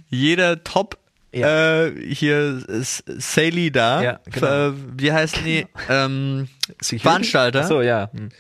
jeder 0.09 0.63
Top 0.63 0.99
Ja. 1.37 1.85
äh, 1.85 2.15
hier 2.15 2.63
Sally 2.67 3.71
da. 3.71 4.03
Ja, 4.03 4.21
genau. 4.25 4.73
wie 4.97 5.13
heißt 5.13 5.45
die? 5.45 5.67
Ähm, 5.89 6.49
Security? 6.81 6.99
Veranstalter. 6.99 7.61
Ach 7.65 7.69
so, 7.69 7.83
ja. 7.83 8.11
Hm. 8.13 8.31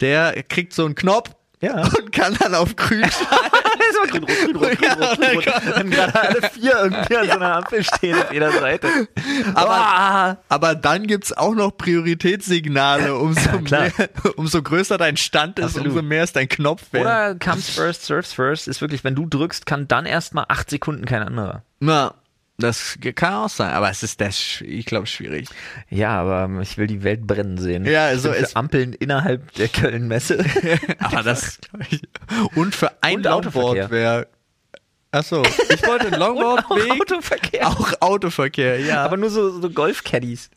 der 0.00 0.42
kriegt 0.42 0.72
so 0.72 0.84
einen 0.84 0.94
Knopf 0.94 1.35
Ja. 1.60 1.82
und 1.98 2.12
kann 2.12 2.34
dann 2.38 2.54
auf 2.54 2.76
grün 2.76 3.04
schalten. 3.10 4.06
grün, 4.10 4.24
rot, 4.24 4.38
grün, 4.40 4.56
rot, 4.56 4.78
grün, 4.78 4.90
rot, 4.90 5.18
grün, 5.18 5.36
rot. 5.36 5.76
Wenn 5.76 5.90
gerade 5.90 6.20
alle 6.20 6.50
vier 6.50 6.76
irgendwie 6.76 7.16
an 7.16 7.26
so 7.26 7.32
einer 7.32 7.56
Ampel 7.56 7.84
stehen 7.84 8.18
auf 8.18 8.32
jeder 8.32 8.52
Seite. 8.52 8.88
Aber, 9.54 10.38
aber 10.48 10.74
dann 10.74 11.06
gibt's 11.06 11.32
auch 11.32 11.54
noch 11.54 11.76
Prioritätssignale. 11.76 13.14
Umso, 13.16 13.58
mehr, 13.60 13.92
umso 14.36 14.62
größer 14.62 14.98
dein 14.98 15.16
Stand 15.16 15.58
ist, 15.58 15.64
Absolut. 15.66 15.88
umso 15.88 16.02
mehr 16.02 16.24
ist 16.24 16.36
dein 16.36 16.48
Knopf 16.48 16.92
wert. 16.92 17.04
Oder 17.04 17.34
comes 17.36 17.70
first, 17.70 18.04
serves 18.04 18.32
first, 18.32 18.68
ist 18.68 18.80
wirklich, 18.80 19.04
wenn 19.04 19.14
du 19.14 19.26
drückst, 19.26 19.66
kann 19.66 19.88
dann 19.88 20.06
erstmal 20.06 20.44
acht 20.48 20.68
Sekunden 20.70 21.04
kein 21.06 21.22
anderer. 21.22 21.62
Na, 21.80 22.14
das 22.58 22.98
kann 23.14 23.34
auch 23.34 23.48
sein. 23.48 23.70
Aber 23.72 23.90
es 23.90 24.02
ist 24.02 24.20
das, 24.20 24.60
ich 24.62 24.86
glaube, 24.86 25.06
schwierig. 25.06 25.48
Ja, 25.90 26.20
aber 26.20 26.60
ich 26.62 26.78
will 26.78 26.86
die 26.86 27.02
Welt 27.02 27.26
brennen 27.26 27.58
sehen. 27.58 27.84
Ja, 27.84 28.12
Ich 28.12 28.20
so 28.22 28.28
bin 28.30 28.38
für 28.38 28.44
ist- 28.44 28.56
Ampeln 28.56 28.92
innerhalb 28.94 29.52
der 29.54 29.68
Köln-Messe. 29.68 30.44
Aber 30.98 31.22
das, 31.22 31.58
ich. 31.90 32.02
Und 32.54 32.74
für 32.74 32.90
ein 33.02 33.16
Und 33.18 33.24
Longboard 33.24 33.90
wäre. 33.90 34.28
Achso, 35.12 35.42
ich 35.72 35.86
wollte 35.86 36.06
einen 36.08 36.16
Longboardweg. 36.20 36.90
Autoverkehr. 37.00 37.68
Auch 37.68 37.92
Autoverkehr, 38.00 38.80
ja. 38.80 39.04
Aber 39.04 39.16
nur 39.16 39.30
so, 39.30 39.60
so 39.60 39.70
Golf-Caddies. 39.70 40.50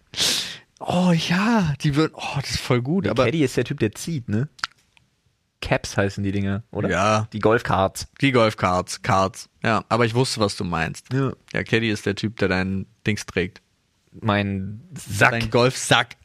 oh 0.79 1.11
ja, 1.13 1.73
die 1.81 1.95
würden. 1.95 2.13
Oh, 2.15 2.39
das 2.41 2.51
ist 2.51 2.59
voll 2.59 2.81
gut. 2.81 3.07
Aber 3.07 3.25
Caddy 3.25 3.43
ist 3.43 3.55
der 3.57 3.63
Typ, 3.65 3.79
der 3.79 3.91
zieht, 3.93 4.27
ne? 4.27 4.49
Caps 5.61 5.97
heißen 5.97 6.23
die 6.23 6.31
Dinger, 6.31 6.63
oder? 6.71 6.89
Ja. 6.89 7.27
Die 7.33 7.39
Golfkarts. 7.39 8.07
die 8.21 8.31
Golfkarts, 8.31 9.01
Karts. 9.01 9.49
Ja, 9.63 9.83
aber 9.89 10.05
ich 10.05 10.15
wusste, 10.15 10.39
was 10.39 10.55
du 10.55 10.63
meinst. 10.63 11.11
Ja. 11.11 11.33
Ja, 11.53 11.63
Caddy 11.63 11.89
ist 11.89 12.05
der 12.05 12.15
Typ, 12.15 12.37
der 12.37 12.47
deinen 12.47 12.85
Dings 13.05 13.25
trägt. 13.25 13.61
Mein 14.11 14.81
Sack. 14.93 15.31
Dein 15.31 15.49
Golfsack. 15.49 16.15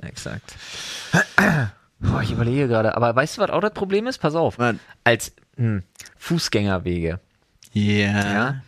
Exakt. 0.00 0.54
Oh, 2.02 2.20
ich 2.20 2.32
überlege 2.32 2.68
gerade, 2.68 2.96
aber 2.96 3.14
weißt 3.14 3.36
du, 3.38 3.42
was 3.42 3.50
auch 3.50 3.60
das 3.60 3.72
Problem 3.72 4.06
ist? 4.06 4.18
Pass 4.18 4.34
auf. 4.34 4.58
Was? 4.58 4.76
Als 5.04 5.32
hm, 5.56 5.82
Fußgängerwege. 6.18 7.20
Yeah. 7.74 8.32
Ja. 8.32 8.62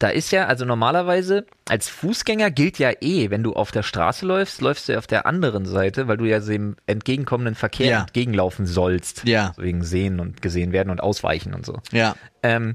Da 0.00 0.08
ist 0.08 0.32
ja, 0.32 0.46
also 0.46 0.64
normalerweise, 0.64 1.46
als 1.68 1.88
Fußgänger 1.88 2.50
gilt 2.50 2.78
ja 2.78 2.90
eh, 3.00 3.30
wenn 3.30 3.42
du 3.44 3.52
auf 3.54 3.70
der 3.70 3.84
Straße 3.84 4.26
läufst, 4.26 4.60
läufst 4.60 4.88
du 4.88 4.92
ja 4.92 4.98
auf 4.98 5.06
der 5.06 5.24
anderen 5.24 5.66
Seite, 5.66 6.08
weil 6.08 6.16
du 6.16 6.24
ja 6.24 6.40
dem 6.40 6.76
entgegenkommenden 6.86 7.54
Verkehr 7.54 7.86
Ja. 7.86 8.00
entgegenlaufen 8.00 8.66
sollst. 8.66 9.24
Ja. 9.24 9.52
Wegen 9.56 9.84
sehen 9.84 10.18
und 10.20 10.42
gesehen 10.42 10.72
werden 10.72 10.90
und 10.90 11.00
ausweichen 11.00 11.54
und 11.54 11.64
so. 11.64 11.78
Ja. 11.92 12.16
Ähm, 12.42 12.74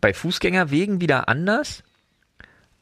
bei 0.00 0.14
Fußgängerwegen 0.14 1.00
wieder 1.00 1.28
anders. 1.28 1.82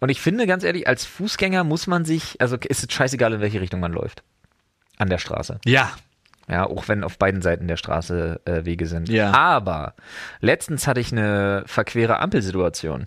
Und 0.00 0.08
ich 0.08 0.20
finde, 0.20 0.46
ganz 0.46 0.62
ehrlich, 0.64 0.86
als 0.86 1.04
Fußgänger 1.04 1.64
muss 1.64 1.86
man 1.86 2.04
sich, 2.04 2.40
also 2.40 2.56
ist 2.56 2.84
es 2.84 2.92
scheißegal, 2.92 3.32
in 3.34 3.40
welche 3.40 3.60
Richtung 3.60 3.80
man 3.80 3.92
läuft. 3.92 4.22
An 4.98 5.08
der 5.08 5.18
Straße. 5.18 5.58
Ja. 5.64 5.90
Ja, 6.48 6.66
auch 6.66 6.88
wenn 6.88 7.02
auf 7.04 7.18
beiden 7.18 7.40
Seiten 7.42 7.66
der 7.68 7.78
Straße 7.78 8.40
äh, 8.44 8.64
Wege 8.66 8.86
sind. 8.86 9.08
Ja. 9.08 9.32
Aber 9.32 9.94
letztens 10.40 10.86
hatte 10.86 11.00
ich 11.00 11.10
eine 11.10 11.64
verquere 11.66 12.20
Ampelsituation. 12.20 13.06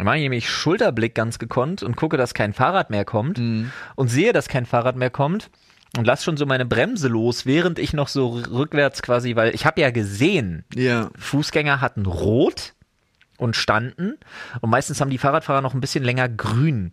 Dann 0.00 0.06
mache 0.06 0.16
ich 0.16 0.22
nämlich 0.22 0.48
Schulterblick 0.48 1.14
ganz 1.14 1.38
gekonnt 1.38 1.82
und 1.82 1.94
gucke, 1.94 2.16
dass 2.16 2.32
kein 2.32 2.54
Fahrrad 2.54 2.88
mehr 2.88 3.04
kommt 3.04 3.36
Mhm. 3.36 3.70
und 3.96 4.08
sehe, 4.08 4.32
dass 4.32 4.48
kein 4.48 4.64
Fahrrad 4.64 4.96
mehr 4.96 5.10
kommt 5.10 5.50
und 5.98 6.06
lass 6.06 6.24
schon 6.24 6.38
so 6.38 6.46
meine 6.46 6.64
Bremse 6.64 7.08
los, 7.08 7.44
während 7.44 7.78
ich 7.78 7.92
noch 7.92 8.08
so 8.08 8.28
rückwärts 8.30 9.02
quasi, 9.02 9.36
weil 9.36 9.54
ich 9.54 9.66
habe 9.66 9.78
ja 9.82 9.90
gesehen, 9.90 10.64
Ja. 10.74 11.10
Fußgänger 11.18 11.82
hatten 11.82 12.06
rot 12.06 12.72
und 13.36 13.56
standen 13.56 14.14
und 14.62 14.70
meistens 14.70 15.02
haben 15.02 15.10
die 15.10 15.18
Fahrradfahrer 15.18 15.60
noch 15.60 15.74
ein 15.74 15.82
bisschen 15.82 16.02
länger 16.02 16.30
grün 16.30 16.92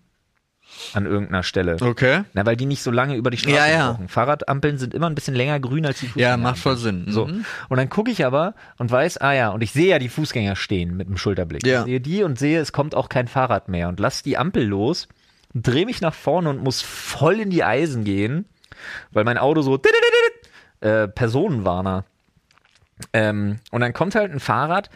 an 0.94 1.06
irgendeiner 1.06 1.44
Stelle. 1.44 1.78
Okay. 1.80 2.24
Na, 2.34 2.46
weil 2.46 2.56
die 2.56 2.66
nicht 2.66 2.84
so 2.84 2.92
lange 2.92 3.16
über 3.16 3.30
die 3.32 3.38
Straße 3.38 3.56
Ja, 3.56 3.68
ja. 3.68 3.92
brauchen. 3.92 4.08
Fahrradampeln 4.10 4.78
sind 4.78 4.94
immer 4.94 5.08
ein 5.10 5.16
bisschen 5.16 5.34
länger 5.36 5.60
grün 5.60 5.86
als 5.86 6.00
die 6.00 6.08
Fußgänger. 6.08 6.30
Ja, 6.30 6.38
macht 6.38 6.60
voll 6.60 6.78
Sinn. 6.78 7.06
So. 7.08 7.26
Mhm. 7.28 7.46
Und 7.70 7.78
dann 7.78 7.90
gucke 7.90 8.12
ich 8.12 8.26
aber 8.26 8.54
und 8.78 8.92
weiß, 8.92 9.18
ah 9.20 9.34
ja, 9.34 9.50
und 9.50 9.62
ich 9.62 9.72
sehe 9.72 9.88
ja 9.88 10.00
die 10.00 10.10
Fußgänger 10.10 10.56
stehen 10.56 10.96
mit 10.98 11.08
dem 11.08 11.18
Schulterblick. 11.18 11.66
Ja. 11.66 11.80
Ich 11.80 11.86
sehe 11.86 12.02
die 12.02 12.24
und 12.24 12.38
sehe, 12.38 12.60
es 12.60 12.72
kommt 12.72 12.96
auch 12.96 13.10
kein 13.10 13.28
Fahrrad 13.28 13.70
mehr 13.70 13.88
und 13.90 14.00
lass 14.00 14.22
die 14.24 14.38
Ampel 14.38 14.66
los, 14.66 15.08
drehe 15.54 15.86
mich 15.86 16.02
nach 16.02 16.13
vorne 16.13 16.50
und 16.50 16.63
muss 16.63 16.82
voll 16.82 17.40
in 17.40 17.50
die 17.50 17.63
Eisen 17.63 18.04
gehen, 18.04 18.46
weil 19.12 19.24
mein 19.24 19.38
Auto 19.38 19.62
so 19.62 19.80
äh, 20.82 21.08
Personenwarner. 21.08 22.06
Ähm, 23.13 23.60
und 23.72 23.82
dann 23.82 23.94
kommt 23.94 24.16
halt 24.16 24.32
ein 24.32 24.40
Fahrrad 24.40 24.90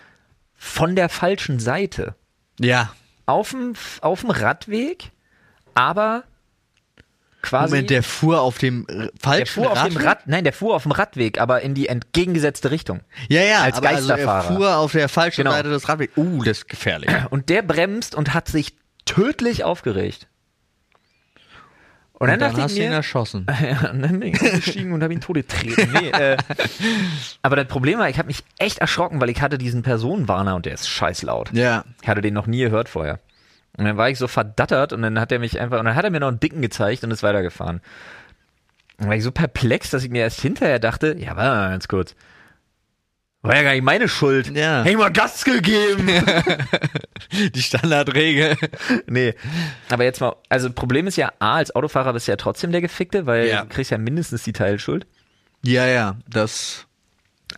von 0.56 0.96
der 0.96 1.10
falschen 1.10 1.60
Seite 1.60 2.16
Ja. 2.60 2.94
auf 3.26 3.52
dem 3.52 3.74
auf 4.02 4.22
dem 4.22 4.30
Radweg, 4.32 5.12
aber 5.76 6.24
quasi 7.42 7.72
Moment, 7.74 7.90
der 7.90 8.04
fuhr 8.04 8.42
auf 8.42 8.58
dem 8.60 8.86
äh, 8.88 8.94
der 8.98 9.10
falschen 9.20 9.48
fuhr 9.64 9.72
auf 9.72 9.84
dem 9.84 9.94
Radweg? 9.98 10.06
Rad, 10.08 10.28
nein, 10.28 10.44
der 10.44 10.54
fuhr 10.54 10.76
auf 10.76 10.84
dem 10.84 10.92
Radweg, 10.92 11.40
aber 11.42 11.62
in 11.62 11.74
die 11.74 11.88
entgegengesetzte 11.88 12.70
Richtung. 12.72 13.02
Ja, 13.30 13.42
ja, 13.42 13.62
als 13.62 13.78
aber 13.78 13.90
also 13.90 14.10
er 14.12 14.18
Geisterfahrer. 14.18 14.56
fuhr 14.56 14.78
auf 14.78 14.92
der 14.92 15.10
falschen 15.10 15.44
Genau. 15.44 15.52
Seite 15.56 15.70
des 15.70 15.90
Radwegs. 15.90 16.14
Uh, 16.18 16.44
das 16.44 16.60
ist 16.60 16.70
gefährlich. 16.70 17.10
Und 17.32 17.50
der 17.50 17.62
bremst 17.64 18.14
und 18.16 18.34
hat 18.34 18.48
sich 18.48 18.76
tödlich 19.06 19.64
aufgeregt. 19.64 20.28
Und 22.14 22.28
dann, 22.28 22.36
Und 22.36 22.42
dann 22.42 22.50
dachte 22.52 22.62
hast 22.64 22.72
ich 22.74 22.78
du 22.78 22.84
ihn 22.84 22.90
mir, 22.90 22.96
erschossen. 22.98 23.48
ja, 23.64 23.90
und 23.90 24.04
dann 24.04 24.20
bin 24.20 24.36
ich 24.36 24.40
ausgestiegen 24.40 24.94
und 24.94 25.02
habe 25.02 25.12
ihn 25.12 25.22
totgetreten. 25.22 25.92
Nee, 25.92 26.10
äh, 26.12 26.38
aber 27.42 27.56
das 27.56 27.66
Problem 27.66 27.98
war, 27.98 28.10
ich 28.10 28.20
habe 28.20 28.28
mich 28.28 28.44
echt 28.60 28.78
erschrocken, 28.78 29.20
weil 29.20 29.32
ich 29.32 29.42
hatte 29.42 29.58
diesen 29.58 29.82
Personenwarner 29.82 30.54
und 30.56 30.68
der 30.68 30.76
ist 30.76 30.88
scheiß 30.88 31.24
laut. 31.24 31.50
Ja. 31.52 31.84
Ich 32.04 32.08
hatte 32.08 32.22
den 32.22 32.36
noch 32.36 32.46
nie 32.46 32.60
gehört 32.60 32.90
vorher. 32.90 33.20
Und 33.82 33.88
dann 33.88 33.98
war 33.98 34.12
ich 34.12 34.20
so 34.20 34.28
verdattert 34.28 34.94
und 34.94 35.02
dann 35.02 35.20
hat 35.20 35.32
er 35.32 35.40
mich 35.40 35.60
einfach, 35.60 35.80
und 35.80 35.86
dann 35.86 35.96
hat 35.96 36.06
er 36.06 36.12
mir 36.12 36.20
noch 36.20 36.28
einen 36.28 36.40
dicken 36.40 36.62
gezeigt 36.62 37.04
und 37.04 37.10
ist 37.10 37.24
weitergefahren. 37.24 37.82
Dann 39.00 39.08
war 39.10 39.16
ich 39.16 39.24
so 39.24 39.32
perplex, 39.32 39.90
dass 39.90 40.04
ich 40.04 40.12
mir 40.12 40.20
erst 40.22 40.40
hinterher 40.40 40.78
dachte, 40.78 41.16
ja, 41.18 41.36
warte 41.36 41.50
mal 41.56 41.70
ganz 41.72 41.88
kurz. 41.88 42.14
War 43.42 43.56
ja 43.56 43.64
gar 43.64 43.72
nicht 43.74 43.82
meine 43.84 44.08
Schuld. 44.08 44.56
Ja. 44.56 44.82
Hätte 44.82 44.92
ich 44.92 44.98
mal 44.98 45.12
Gas 45.12 45.44
gegeben. 45.44 46.08
Die 47.56 47.62
Standardregel. 47.64 48.56
nee. 49.08 49.34
Aber 49.90 50.04
jetzt 50.04 50.22
mal, 50.22 50.36
also 50.48 50.72
Problem 50.72 51.08
ist 51.08 51.16
ja, 51.16 51.32
A, 51.40 51.56
als 51.56 51.74
Autofahrer 51.74 52.14
bist 52.14 52.28
du 52.28 52.34
ja 52.34 52.36
trotzdem 52.36 52.72
der 52.72 52.82
Gefickte, 52.82 53.26
weil 53.26 53.48
Ja. 53.48 53.62
du 53.64 53.70
kriegst 53.70 53.90
ja 53.90 53.98
mindestens 53.98 54.44
die 54.44 54.54
Teilschuld. 54.54 55.08
Ja, 55.64 55.88
ja, 55.88 56.18
das. 56.30 56.86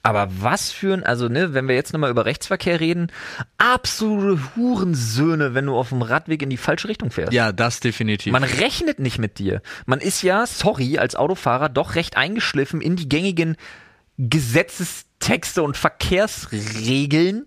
Aber 0.01 0.27
was 0.39 0.71
für 0.71 0.93
ein, 0.93 1.03
also 1.03 1.27
ne, 1.27 1.53
wenn 1.53 1.67
wir 1.67 1.75
jetzt 1.75 1.93
nochmal 1.93 2.09
über 2.09 2.25
Rechtsverkehr 2.25 2.79
reden, 2.79 3.11
absolute 3.57 4.55
Hurensöhne, 4.55 5.53
wenn 5.53 5.65
du 5.65 5.75
auf 5.75 5.89
dem 5.89 6.01
Radweg 6.01 6.41
in 6.41 6.49
die 6.49 6.57
falsche 6.57 6.87
Richtung 6.87 7.11
fährst. 7.11 7.33
Ja, 7.33 7.51
das 7.51 7.79
definitiv. 7.79 8.33
Man 8.33 8.43
rechnet 8.43 8.99
nicht 8.99 9.19
mit 9.19 9.39
dir. 9.39 9.61
Man 9.85 9.99
ist 9.99 10.23
ja, 10.23 10.45
sorry, 10.45 10.97
als 10.97 11.15
Autofahrer 11.15 11.69
doch 11.69 11.95
recht 11.95 12.17
eingeschliffen 12.17 12.81
in 12.81 12.95
die 12.95 13.07
gängigen 13.07 13.55
Gesetzestexte 14.17 15.63
und 15.63 15.77
Verkehrsregeln. 15.77 17.45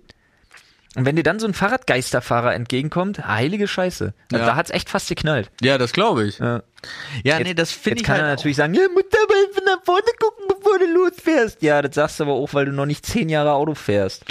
Und 0.97 1.05
wenn 1.05 1.15
dir 1.17 1.23
dann 1.23 1.39
so 1.39 1.47
ein 1.47 1.55
Fahrradgeisterfahrer 1.55 2.55
entgegenkommt, 2.55 3.27
heilige 3.27 3.69
Scheiße. 3.69 4.15
Ja. 4.33 4.39
Da 4.39 4.57
hat's 4.57 4.71
echt 4.71 4.89
fast 4.89 5.09
geknallt. 5.09 5.51
ja, 5.61 5.79
das 5.79 5.93
glaube 5.93 6.25
ich. 6.27 6.39
Ja. 6.39 6.63
Ja, 7.25 7.39
Jetzt- 7.39 7.47
nee, 7.47 7.55
das 7.55 7.71
finde 7.73 7.91
Jetzt 7.91 8.01
ich 8.01 8.07
kann 8.07 8.15
halt 8.17 8.23
er 8.25 8.27
auch- 8.29 8.37
natürlich 8.37 8.57
sagen, 8.57 8.75
ja, 8.75 8.83
musst 8.93 9.07
aber 9.15 9.65
nach 9.67 9.85
vorne 9.85 10.07
gucken, 10.21 10.45
bevor 10.49 10.79
du 10.79 10.87
losfährst. 10.87 11.63
Ja, 11.63 11.83
das 11.83 11.95
sagst 11.95 12.19
du 12.21 12.25
aber 12.25 12.33
auch, 12.33 12.55
weil 12.55 12.65
du 12.67 12.73
noch 12.73 12.87
nicht 12.87 13.05
zehn 13.07 13.29
Jahre 13.29 13.53
Auto 13.53 13.75
fährst. 13.75 14.25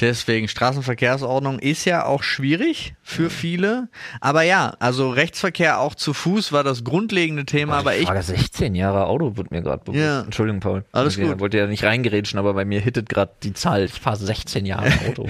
Deswegen, 0.00 0.46
Straßenverkehrsordnung 0.46 1.58
ist 1.58 1.86
ja 1.86 2.04
auch 2.04 2.22
schwierig 2.22 2.94
für 3.02 3.30
viele. 3.30 3.88
Aber 4.20 4.42
ja, 4.42 4.74
also 4.78 5.08
Rechtsverkehr 5.08 5.80
auch 5.80 5.94
zu 5.94 6.12
Fuß 6.12 6.52
war 6.52 6.64
das 6.64 6.84
grundlegende 6.84 7.46
Thema, 7.46 7.78
aber 7.78 7.96
ich. 7.96 8.06
Frage 8.06 8.22
16 8.22 8.74
Jahre 8.74 9.06
Auto 9.06 9.36
wird 9.36 9.50
mir 9.50 9.62
gerade 9.62 9.84
bewusst. 9.84 10.02
Ja. 10.02 10.20
Entschuldigung, 10.20 10.60
Paul. 10.60 10.84
Alles 10.92 11.16
ich 11.16 11.24
gut. 11.24 11.40
wollte 11.40 11.58
ja 11.58 11.66
nicht 11.66 11.84
reingerätschen, 11.84 12.38
aber 12.38 12.52
bei 12.52 12.64
mir 12.64 12.80
hittet 12.80 13.08
gerade 13.08 13.32
die 13.42 13.54
Zahl. 13.54 13.84
Ich 13.84 13.92
fahre 13.92 14.16
16 14.16 14.66
Jahre 14.66 14.92
Auto. 15.08 15.28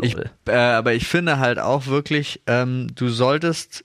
Ich, 0.00 0.16
äh, 0.46 0.52
aber 0.52 0.94
ich 0.94 1.06
finde 1.06 1.38
halt 1.38 1.58
auch 1.58 1.86
wirklich, 1.86 2.42
ähm, 2.46 2.88
du 2.94 3.08
solltest 3.08 3.84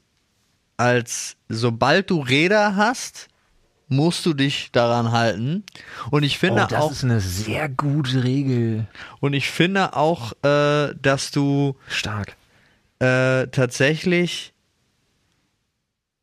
als, 0.77 1.35
sobald 1.49 2.09
du 2.09 2.21
Räder 2.21 2.77
hast, 2.77 3.28
musst 3.89 4.25
du 4.25 4.33
dich 4.33 4.71
daran 4.71 5.11
halten. 5.11 5.63
Und 6.11 6.23
ich 6.23 6.37
oh, 6.37 6.39
finde 6.39 6.67
das 6.69 6.81
auch, 6.81 6.91
ist 6.91 7.03
eine 7.03 7.19
sehr 7.19 7.67
gute 7.67 8.23
Regel. 8.23 8.87
und 9.19 9.33
ich 9.33 9.49
finde 9.49 9.95
auch, 9.95 10.31
äh, 10.43 10.93
dass 11.01 11.31
du 11.31 11.75
Stark. 11.87 12.35
äh, 12.99 13.47
tatsächlich 13.47 14.53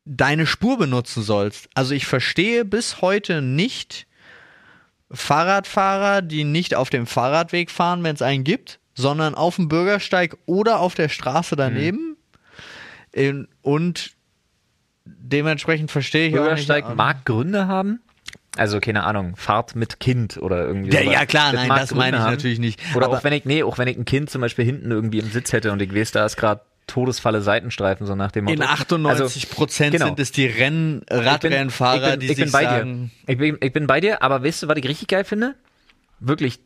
deine 0.04 0.46
Spur 0.46 0.78
benutzen 0.78 1.22
sollst. 1.22 1.68
Also 1.74 1.92
ich 1.92 2.06
verstehe 2.06 2.64
bis 2.64 3.02
heute 3.02 3.42
nicht, 3.42 4.06
Fahrradfahrer, 5.10 6.22
die 6.22 6.44
nicht 6.44 6.74
auf 6.74 6.90
dem 6.90 7.06
Fahrradweg 7.06 7.70
fahren, 7.70 8.02
wenn 8.02 8.14
es 8.14 8.22
einen 8.22 8.44
gibt, 8.44 8.80
sondern 8.94 9.34
auf 9.34 9.56
dem 9.56 9.68
Bürgersteig 9.68 10.36
oder 10.46 10.80
auf 10.80 10.94
der 10.94 11.08
Straße 11.08 11.54
daneben. 11.56 12.16
In, 13.12 13.48
und 13.62 14.15
dementsprechend 15.06 15.90
verstehe 15.90 16.28
ich 16.28 16.34
Bürgersteig 16.34 16.84
auch 16.84 16.88
nicht, 16.90 16.96
mag 16.98 17.24
Gründe 17.24 17.66
haben. 17.68 18.00
Also, 18.56 18.80
keine 18.80 19.04
Ahnung, 19.04 19.36
Fahrt 19.36 19.76
mit 19.76 20.00
Kind 20.00 20.38
oder 20.38 20.64
irgendwie 20.66 20.90
Ja, 20.90 21.00
ja, 21.02 21.26
klar, 21.26 21.52
nein, 21.52 21.68
mag 21.68 21.80
das 21.80 21.88
Gründe 21.90 22.04
meine 22.04 22.16
ich 22.16 22.22
haben. 22.22 22.30
natürlich 22.32 22.58
nicht. 22.58 22.80
Oder 22.94 23.06
Aber- 23.06 23.18
auch 23.18 23.24
wenn 23.24 23.32
ich, 23.34 23.44
nee, 23.44 23.62
auch 23.62 23.76
wenn 23.78 23.86
ich 23.88 23.96
ein 23.98 24.06
Kind 24.06 24.30
zum 24.30 24.40
Beispiel 24.40 24.64
hinten 24.64 24.90
irgendwie 24.90 25.18
im 25.18 25.30
Sitz 25.30 25.52
hätte 25.52 25.72
und 25.72 25.82
ich 25.82 25.94
weiß, 25.94 26.12
da 26.12 26.24
ist 26.24 26.36
gerade 26.36 26.62
Todesfalle 26.86 27.42
Seitenstreifen, 27.42 28.06
so 28.06 28.14
nach 28.14 28.30
dem 28.30 28.44
Motto. 28.44 28.54
In 28.54 28.62
98 28.62 29.50
Prozent 29.50 29.92
genau. 29.92 30.06
sind 30.06 30.20
es 30.20 30.30
die 30.32 30.46
Renn 30.46 31.02
Ich 31.02 31.08
bin- 31.08 31.18
Radrennfahrer, 31.26 32.04
ich 32.04 32.10
bin, 32.12 32.20
die 32.20 32.26
ich 32.26 32.36
sich 32.36 32.44
bin 32.44 32.52
bei 32.52 32.62
sagen, 32.62 33.10
dir. 33.26 33.32
Ich 33.32 33.38
bin, 33.38 33.58
ich 33.60 33.72
bin 33.72 33.86
bei 33.88 34.00
dir, 34.00 34.22
aber 34.22 34.42
weißt 34.44 34.62
du, 34.62 34.68
was 34.68 34.76
ich 34.78 34.88
richtig 34.88 35.08
geil 35.08 35.24
finde? 35.24 35.54
Wirklich 36.20 36.60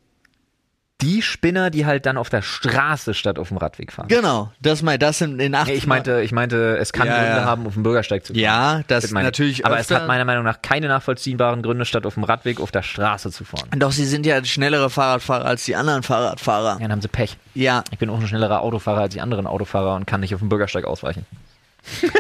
die 1.03 1.23
Spinner, 1.23 1.71
die 1.71 1.87
halt 1.87 2.07
dann 2.07 2.17
auf 2.17 2.29
der 2.31 2.43
Straße 2.43 3.15
statt 3.15 3.39
auf 3.39 3.49
dem 3.49 3.57
Radweg 3.57 3.93
fahren. 3.93 4.09
genau, 4.09 4.53
das 4.61 4.83
mal, 4.83 4.99
das 4.99 5.19
sind 5.19 5.41
in 5.41 5.55
80 5.55 5.73
Nee, 5.73 5.79
ich 5.79 5.87
meinte, 5.87 6.21
ich 6.23 6.33
meinte, 6.33 6.77
es 6.79 6.93
kann 6.93 7.07
Ja, 7.07 7.15
Gründe 7.19 7.37
ja. 7.39 7.45
haben, 7.45 7.67
auf 7.67 7.75
dem 7.75 7.83
Bürgersteig 7.83 8.25
zu 8.25 8.33
fahren. 8.33 8.43
Ja, 8.43 8.83
das 8.87 9.11
natürlich 9.11 9.65
Aber 9.67 9.77
es 9.77 9.83
öfter- 9.91 10.03
hat 10.03 10.07
meiner 10.09 10.25
Meinung 10.25 10.45
nach 10.45 10.63
keine 10.63 10.89
nachvollziehbaren 10.89 11.63
Gründe, 11.63 11.85
statt 11.85 12.07
auf 12.07 12.15
dem 12.15 12.25
Radweg 12.25 12.61
auf 12.61 12.71
der 12.71 12.83
Straße 12.83 13.31
zu 13.31 13.45
fahren. 13.45 13.69
Doch 13.77 13.93
sie 13.93 14.05
sind 14.07 14.27
ja 14.27 14.45
schnellere 14.45 14.91
Fahrradfahrer 14.91 15.45
als 15.45 15.65
die 15.65 15.77
anderen 15.77 16.03
Fahrradfahrer. 16.03 16.73
Ja, 16.75 16.79
dann 16.81 16.93
haben 16.93 17.03
sie 17.03 17.09
Pech. 17.09 17.37
Ja, 17.55 17.83
Ich 17.91 17.99
bin 17.99 18.11
auch 18.11 18.19
ein 18.21 18.27
schnellerer 18.27 18.61
Autofahrer 18.63 19.01
als 19.03 19.15
die 19.15 19.21
anderen 19.21 19.47
Autofahrer 19.47 19.95
und 19.95 20.07
kann 20.07 20.21
nicht 20.21 20.35
auf 20.35 20.41
dem 20.41 20.49
Bürgersteig 20.49 20.85
ausweichen. 20.85 21.27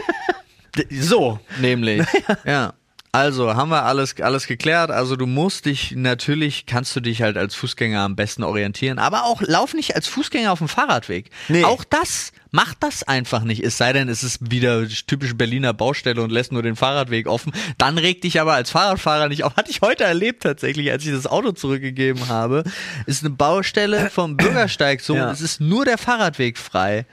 So, 0.90 1.38
nämlich. 1.60 2.06
ja. 2.44 2.72
Also 3.12 3.56
haben 3.56 3.70
wir 3.70 3.84
alles, 3.84 4.14
alles 4.20 4.46
geklärt. 4.46 4.92
Also 4.92 5.16
du 5.16 5.26
musst 5.26 5.66
dich, 5.66 5.92
natürlich 5.96 6.66
kannst 6.66 6.94
du 6.94 7.00
dich 7.00 7.22
halt 7.22 7.36
als 7.36 7.56
Fußgänger 7.56 8.00
am 8.00 8.14
besten 8.14 8.44
orientieren, 8.44 9.00
aber 9.00 9.24
auch 9.24 9.42
lauf 9.42 9.74
nicht 9.74 9.96
als 9.96 10.06
Fußgänger 10.06 10.52
auf 10.52 10.58
dem 10.60 10.68
Fahrradweg. 10.68 11.30
Nee. 11.48 11.64
Auch 11.64 11.82
das, 11.82 12.30
mach 12.52 12.72
das 12.74 13.02
einfach 13.02 13.42
nicht. 13.42 13.64
Es 13.64 13.76
sei 13.76 13.92
denn, 13.92 14.08
es 14.08 14.22
ist 14.22 14.52
wieder 14.52 14.86
typisch 14.86 15.34
Berliner 15.36 15.72
Baustelle 15.72 16.22
und 16.22 16.30
lässt 16.30 16.52
nur 16.52 16.62
den 16.62 16.76
Fahrradweg 16.76 17.26
offen. 17.26 17.52
Dann 17.78 17.98
reg 17.98 18.22
dich 18.22 18.40
aber 18.40 18.54
als 18.54 18.70
Fahrradfahrer 18.70 19.28
nicht 19.28 19.42
auf. 19.42 19.56
Hatte 19.56 19.72
ich 19.72 19.80
heute 19.80 20.04
erlebt 20.04 20.44
tatsächlich, 20.44 20.92
als 20.92 21.04
ich 21.04 21.10
das 21.10 21.26
Auto 21.26 21.50
zurückgegeben 21.50 22.28
habe. 22.28 22.62
Ist 23.06 23.24
eine 23.24 23.30
Baustelle 23.34 24.08
vom 24.10 24.36
Bürgersteig 24.36 25.00
so 25.00 25.16
Ja. 25.16 25.32
es 25.32 25.40
ist 25.40 25.60
nur 25.60 25.84
der 25.84 25.98
Fahrradweg 25.98 26.58
frei. 26.58 27.06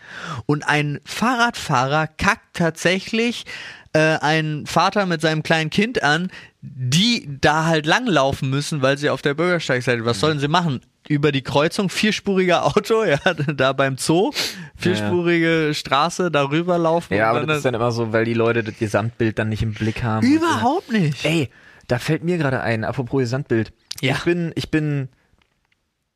Und 0.45 0.61
ein 0.67 0.99
Fahrradfahrer 1.05 2.05
kackt 2.05 2.55
tatsächlich 2.55 3.45
äh, 3.93 4.17
einen 4.19 4.65
Vater 4.65 5.05
mit 5.05 5.21
seinem 5.21 5.43
kleinen 5.43 5.69
Kind 5.69 6.03
an, 6.03 6.29
die 6.61 7.27
da 7.41 7.65
halt 7.65 7.85
langlaufen 7.85 8.49
müssen, 8.49 8.81
weil 8.81 8.97
sie 8.97 9.09
auf 9.09 9.21
der 9.21 9.33
Bürgersteigseite, 9.33 10.05
was 10.05 10.19
sollen 10.19 10.39
sie 10.39 10.47
machen? 10.47 10.81
Über 11.07 11.31
die 11.31 11.41
Kreuzung, 11.41 11.89
vierspuriger 11.89 12.65
Auto, 12.65 13.03
ja, 13.05 13.17
da 13.33 13.73
beim 13.73 13.97
Zoo, 13.97 14.31
vierspurige 14.75 15.71
Straße, 15.73 16.31
darüber 16.31 16.77
laufen. 16.77 17.13
Ja, 17.13 17.29
aber 17.29 17.45
das 17.45 17.57
ist 17.57 17.65
dann 17.65 17.75
immer 17.75 17.91
so, 17.91 18.11
weil 18.11 18.25
die 18.25 18.33
Leute 18.33 18.63
das 18.63 18.77
Gesamtbild 18.77 19.39
dann 19.39 19.49
nicht 19.49 19.63
im 19.63 19.73
Blick 19.73 20.03
haben. 20.03 20.25
überhaupt 20.25 20.91
nicht. 20.91 21.23
Ey, 21.23 21.49
da 21.87 21.99
fällt 21.99 22.23
mir 22.23 22.37
gerade 22.37 22.61
ein, 22.61 22.83
apropos 22.83 23.21
Gesamtbild. 23.21 23.71
Ja. 24.01 24.15
Ich 24.15 24.23
bin, 24.23 24.51
ich 24.55 24.69
bin, 24.69 25.07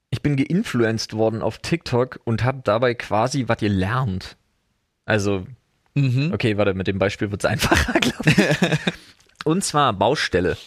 ich 0.09 0.21
bin 0.21 0.35
geinfluenced 0.35 1.13
worden 1.13 1.41
auf 1.41 1.59
TikTok 1.59 2.19
und 2.25 2.43
habe 2.43 2.61
dabei 2.63 2.93
quasi 2.93 3.45
was 3.47 3.57
gelernt. 3.57 4.35
Also, 5.05 5.45
Mhm. 5.93 6.31
okay, 6.33 6.57
warte, 6.57 6.73
mit 6.73 6.87
dem 6.87 6.99
Beispiel 6.99 7.31
wird's 7.31 7.45
einfacher, 7.45 7.93
glaube 7.99 8.29
ich. 8.29 9.45
und 9.45 9.63
zwar 9.63 9.93
Baustelle. 9.93 10.57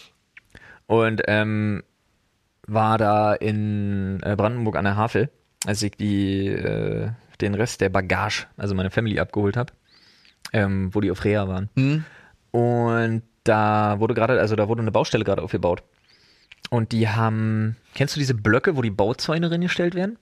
Und 0.86 1.22
ähm, 1.26 1.82
war 2.66 2.98
da 2.98 3.34
in 3.34 4.20
äh, 4.22 4.36
Brandenburg 4.36 4.76
an 4.76 4.84
der 4.84 4.96
Havel, 4.96 5.30
als 5.66 5.82
ich 5.82 5.92
die, 5.92 6.46
äh, 6.48 7.10
den 7.40 7.54
Rest 7.54 7.80
der 7.80 7.88
Bagage, 7.88 8.46
also 8.56 8.74
meine 8.74 8.90
Family 8.90 9.18
abgeholt 9.18 9.56
habe, 9.56 9.72
ähm, 10.52 10.94
wo 10.94 11.00
die 11.00 11.10
auf 11.10 11.24
Reha 11.24 11.48
waren. 11.48 11.70
Hm? 11.76 12.04
Und 12.50 13.22
da 13.44 13.98
wurde 14.00 14.14
gerade, 14.14 14.40
also 14.40 14.56
da 14.56 14.68
wurde 14.68 14.82
eine 14.82 14.92
Baustelle 14.92 15.24
gerade 15.24 15.42
aufgebaut. 15.42 15.82
Und 16.70 16.92
die 16.92 17.08
haben, 17.08 17.76
kennst 17.94 18.16
du 18.16 18.20
diese 18.20 18.34
Blöcke, 18.34 18.76
wo 18.76 18.82
die 18.82 18.90
Bauzäune 18.90 19.50
reingestellt 19.50 19.94
werden? 19.94 20.18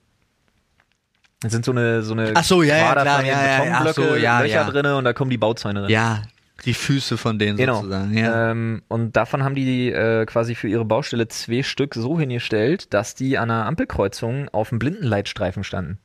Das 1.43 1.51
sind 1.51 1.65
so 1.65 1.71
eine, 1.71 2.01
so 2.01 2.13
eine 2.13 2.31
Ach 2.35 2.43
so, 2.43 2.63
ja, 2.63 2.77
ja, 2.77 2.91
klar, 2.93 3.23
ja, 3.25 3.45
ja, 3.45 3.63
Betonblöcke, 3.63 4.09
so, 4.09 4.15
ja, 4.15 4.39
Löcher 4.41 4.53
ja. 4.53 4.63
drinne 4.69 4.95
und 4.97 5.03
da 5.03 5.13
kommen 5.13 5.29
die 5.29 5.37
Bauzäune 5.37 5.83
rein. 5.83 5.89
Ja, 5.89 6.21
die 6.65 6.73
Füße 6.73 7.17
von 7.17 7.37
denen 7.39 7.57
Genau. 7.57 7.75
sozusagen. 7.77 8.17
Ja. 8.17 8.51
Ähm, 8.51 8.83
und 8.87 9.15
davon 9.17 9.43
haben 9.43 9.55
die 9.55 9.91
äh, 9.91 10.25
quasi 10.25 10.55
für 10.55 10.67
ihre 10.67 10.85
Baustelle 10.85 11.27
zwei 11.27 11.61
Stück 11.63 11.95
so 11.95 12.19
hingestellt, 12.19 12.93
dass 12.93 13.15
die 13.15 13.37
an 13.37 13.51
einer 13.51 13.65
Ampelkreuzung 13.65 14.47
auf 14.49 14.69
dem 14.69 14.79
Blindenleitstreifen 14.79 15.63
standen. 15.63 15.97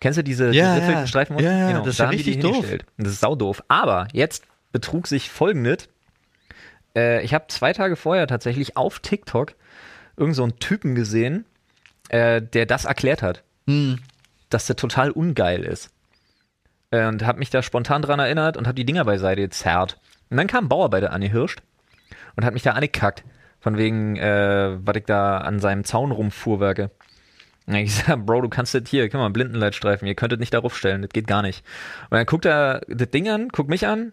Kennst 0.00 0.18
du 0.18 0.22
diese 0.22 0.50
Ja, 0.52 0.74
geriffelten 0.74 1.02
ja. 1.02 1.06
Streifen? 1.06 1.38
Ja, 1.38 1.52
ja, 1.52 1.66
genau. 1.68 1.80
das 1.80 1.88
ist 1.88 2.00
da 2.00 2.04
ja 2.04 2.10
haben 2.10 2.16
die 2.16 2.22
die 2.22 2.30
richtig 2.30 2.52
doof. 2.52 2.66
das 2.98 3.12
ist 3.12 3.20
saudoof. 3.20 3.62
Aber 3.68 4.06
jetzt 4.12 4.44
betrug 4.72 5.06
sich 5.08 5.28
folgendes. 5.28 5.88
Äh, 6.96 7.22
ich 7.24 7.34
habe 7.34 7.46
zwei 7.48 7.72
Tage 7.72 7.96
vorher 7.96 8.26
tatsächlich 8.26 8.76
auf 8.76 9.00
TikTok 9.00 9.54
irgend 10.16 10.36
so 10.36 10.44
einen 10.44 10.58
Typen 10.58 10.94
gesehen, 10.94 11.44
äh, 12.08 12.40
der 12.42 12.66
das 12.66 12.84
erklärt 12.84 13.22
hat 13.22 13.42
Hm. 13.66 13.98
dass 14.50 14.66
der 14.66 14.76
total 14.76 15.10
ungeil 15.10 15.62
ist. 15.64 15.90
Äh, 16.90 17.06
Und 17.06 17.26
habe 17.26 17.38
mich 17.38 17.50
da 17.50 17.62
spontan 17.62 18.00
dran 18.02 18.18
erinnert 18.18 18.56
und 18.56 18.66
habe 18.66 18.74
die 18.76 18.86
Dinger 18.86 19.04
beiseite 19.04 19.42
gezerrt. 19.42 19.98
Und 20.30 20.36
dann 20.38 20.46
kam 20.46 20.64
ein 20.64 20.68
Bauarbeiter 20.68 21.12
angehirscht 21.12 21.60
und 22.36 22.44
hat 22.44 22.54
mich 22.54 22.62
da 22.62 22.72
angekackt. 22.72 23.24
Von 23.60 23.76
wegen, 23.76 24.16
äh, 24.16 24.78
was 24.80 24.96
ich 24.96 25.04
da 25.04 25.38
an 25.38 25.58
seinem 25.60 25.84
Zaun 25.84 26.12
rumfuhrwerke. 26.12 26.90
Und 27.66 27.74
ich 27.74 27.94
sag, 28.06 28.24
Bro, 28.24 28.40
du 28.42 28.48
kannst 28.48 28.74
das 28.74 28.82
hier, 28.88 29.08
guck 29.10 29.20
mal, 29.20 29.28
Blindenleitstreifen, 29.30 30.06
ihr 30.08 30.14
könntet 30.14 30.40
nicht 30.40 30.54
darauf 30.54 30.76
stellen, 30.76 31.02
das 31.02 31.10
geht 31.10 31.26
gar 31.26 31.42
nicht. 31.42 31.62
Und 32.08 32.16
dann 32.16 32.24
guckt 32.26 32.46
er 32.46 32.80
das 32.88 33.10
Ding 33.10 33.28
an, 33.28 33.48
guckt 33.48 33.68
mich 33.68 33.86
an, 33.86 34.12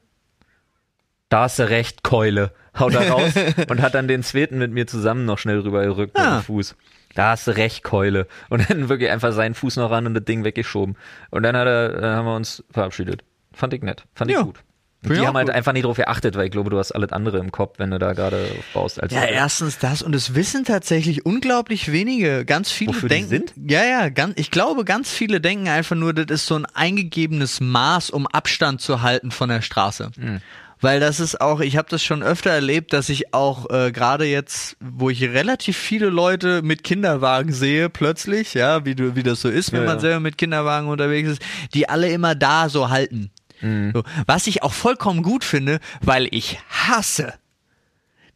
da 1.30 1.44
hast 1.44 1.60
du 1.60 1.70
recht, 1.70 2.04
Keule, 2.04 2.52
haut 2.78 2.94
er 2.94 3.10
raus 3.10 3.34
und 3.70 3.82
hat 3.82 3.94
dann 3.94 4.08
den 4.08 4.24
zweiten 4.24 4.58
mit 4.58 4.72
mir 4.72 4.86
zusammen 4.88 5.26
noch 5.26 5.38
schnell 5.38 5.60
rübergerückt 5.60 6.14
mit 6.18 6.24
Ah. 6.26 6.40
dem 6.40 6.44
Fuß. 6.44 6.76
Da 7.16 7.32
hast 7.32 7.48
du 7.48 7.52
recht, 7.58 7.84
Keule. 7.84 8.28
Und 8.50 8.70
dann 8.70 8.88
wirklich 8.90 9.10
einfach 9.10 9.32
seinen 9.32 9.56
Fuß 9.56 9.78
noch 9.78 9.90
ran 9.90 10.06
und 10.06 10.14
das 10.14 10.26
Ding 10.26 10.44
weggeschoben. 10.44 10.96
Und 11.32 11.44
dann 11.44 11.58
hat 11.58 11.66
er, 11.68 11.90
dann 12.02 12.16
haben 12.18 12.26
wir 12.26 12.36
uns 12.36 12.64
verabschiedet. 12.72 13.24
Fand 13.54 13.74
ich 13.74 13.82
nett. 13.82 14.04
Fand 14.14 14.30
ich 14.30 14.38
Ja. 14.38 14.44
gut. 14.44 14.60
Die 15.08 15.20
haben 15.20 15.38
halt 15.38 15.48
gut. 15.50 15.56
einfach 15.56 15.72
nicht 15.74 15.86
drauf 15.86 15.98
geachtet, 15.98 16.36
weil 16.36 16.46
ich 16.46 16.52
glaube, 16.52 16.72
du 16.72 16.80
hast 16.80 16.92
alles 16.92 17.12
andere 17.12 17.38
im 17.38 17.52
Kopf, 17.52 17.78
wenn 17.78 17.92
du 17.92 18.00
da 18.00 18.14
gerade 18.14 18.50
baust. 18.74 19.00
Als 19.00 19.14
Ja, 19.14 19.24
erstens 19.24 19.78
das 19.78 20.02
und 20.02 20.16
es 20.16 20.34
wissen 20.34 20.66
tatsächlich 20.66 21.28
unglaublich 21.28 21.92
wenige. 21.92 22.44
Ganz 22.44 22.72
viele 22.72 22.90
Wofür 22.96 23.10
die 23.10 23.14
denken. 23.16 23.30
sind? 23.30 23.54
Ja, 23.70 23.84
ja, 23.86 24.10
ganz, 24.10 24.34
ich 24.40 24.50
glaube, 24.50 24.84
ganz 24.84 25.12
viele 25.12 25.40
denken 25.40 25.68
einfach 25.68 25.96
nur, 25.96 26.12
das 26.14 26.26
ist 26.42 26.48
so 26.48 26.56
ein 26.56 26.66
eingegebenes 26.74 27.62
Maß, 27.62 28.10
um 28.10 28.26
Abstand 28.26 28.82
zu 28.82 29.04
halten 29.04 29.30
von 29.30 29.50
der 29.50 29.62
Straße. 29.62 30.10
Hm. 30.20 30.42
Weil 30.82 31.00
das 31.00 31.20
ist 31.20 31.40
auch, 31.42 31.62
ich 31.62 31.78
habe 31.78 31.88
das 31.90 32.04
schon 32.04 32.22
öfter 32.22 32.52
erlebt, 32.52 32.94
dass 32.94 33.10
ich 33.10 33.34
auch 33.34 33.70
äh, 33.70 33.92
gerade 33.92 34.26
jetzt, 34.26 34.78
wo 34.80 35.10
ich 35.10 35.22
relativ 35.24 35.78
viele 35.78 36.10
Leute 36.10 36.62
mit 36.62 36.84
Kinderwagen 36.84 37.54
sehe, 37.54 37.90
plötzlich, 37.90 38.54
ja, 38.54 38.86
wie 38.86 38.96
du, 38.96 39.16
wie 39.16 39.24
das 39.24 39.42
so 39.42 39.50
ist, 39.50 39.72
wenn 39.72 39.82
Ja, 39.82 39.88
man 39.88 39.98
ja. 39.98 40.02
selber 40.02 40.20
mit 40.20 40.38
Kinderwagen 40.38 40.88
unterwegs 40.88 41.30
ist, 41.30 41.42
die 41.74 41.88
alle 41.90 42.10
immer 42.10 42.36
da 42.36 42.70
so 42.70 42.90
halten. 42.90 43.32
Mhm. 43.62 43.92
So, 43.94 44.04
was 44.26 44.48
ich 44.48 44.64
auch 44.64 44.74
vollkommen 44.74 45.24
gut 45.24 45.44
finde, 45.44 45.80
weil 46.02 46.28
ich 46.32 46.60
hasse 46.70 47.34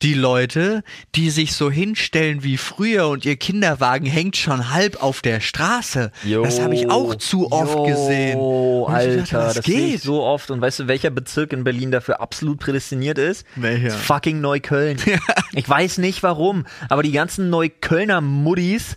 die 0.01 0.13
Leute, 0.13 0.83
die 1.15 1.29
sich 1.29 1.53
so 1.53 1.69
hinstellen 1.69 2.41
wie 2.43 2.55
früher 2.57 3.09
und 3.09 3.25
ihr 3.25 3.35
Kinderwagen 3.35 4.05
hängt 4.05 4.37
schon 4.37 4.71
halb 4.71 5.03
auf 5.03 5.21
der 5.21 5.41
Straße. 5.41 6.11
das 6.23 6.61
habe 6.61 6.73
ich 6.75 6.89
auch 6.89 7.15
zu 7.15 7.51
oft 7.51 7.75
Jo, 7.75 7.83
gesehen. 7.83 8.39
Und 8.39 8.93
Alter, 8.93 9.17
dachte, 9.17 9.35
was 9.37 9.53
das 9.55 9.65
sehe 9.65 9.79
ich 9.87 9.91
geht? 9.93 10.01
so 10.01 10.23
oft. 10.23 10.51
Und 10.51 10.61
weißt 10.61 10.79
du, 10.79 10.87
welcher 10.87 11.09
Bezirk 11.09 11.51
in 11.51 11.65
Berlin 11.65 11.91
dafür 11.91 12.21
absolut 12.21 12.59
prädestiniert 12.59 13.17
ist? 13.17 13.45
Welcher? 13.55 13.91
Fucking 13.91 14.39
Neukölln. 14.41 14.97
Ich 15.53 15.67
weiß 15.67 15.97
nicht 15.97 16.21
warum, 16.23 16.65
aber 16.89 17.01
die 17.03 17.11
ganzen 17.11 17.49
Neuköllner 17.49 18.21
Muddis 18.21 18.95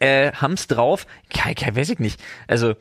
äh, 0.00 0.32
haben's 0.32 0.66
drauf. 0.66 1.06
Kein, 1.32 1.54
kein, 1.54 1.76
weiß 1.76 1.90
ich 1.90 1.98
nicht. 1.98 2.18
Also, 2.48 2.74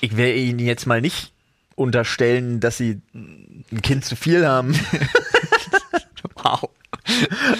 ich 0.00 0.16
will 0.16 0.36
ihnen 0.36 0.58
jetzt 0.58 0.86
mal 0.86 1.00
nicht 1.00 1.32
unterstellen, 1.76 2.60
dass 2.60 2.76
sie 2.76 3.00
ein 3.14 3.80
Kind 3.82 4.04
zu 4.04 4.16
viel 4.16 4.46
haben. 4.46 4.74
Wow. 6.42 6.70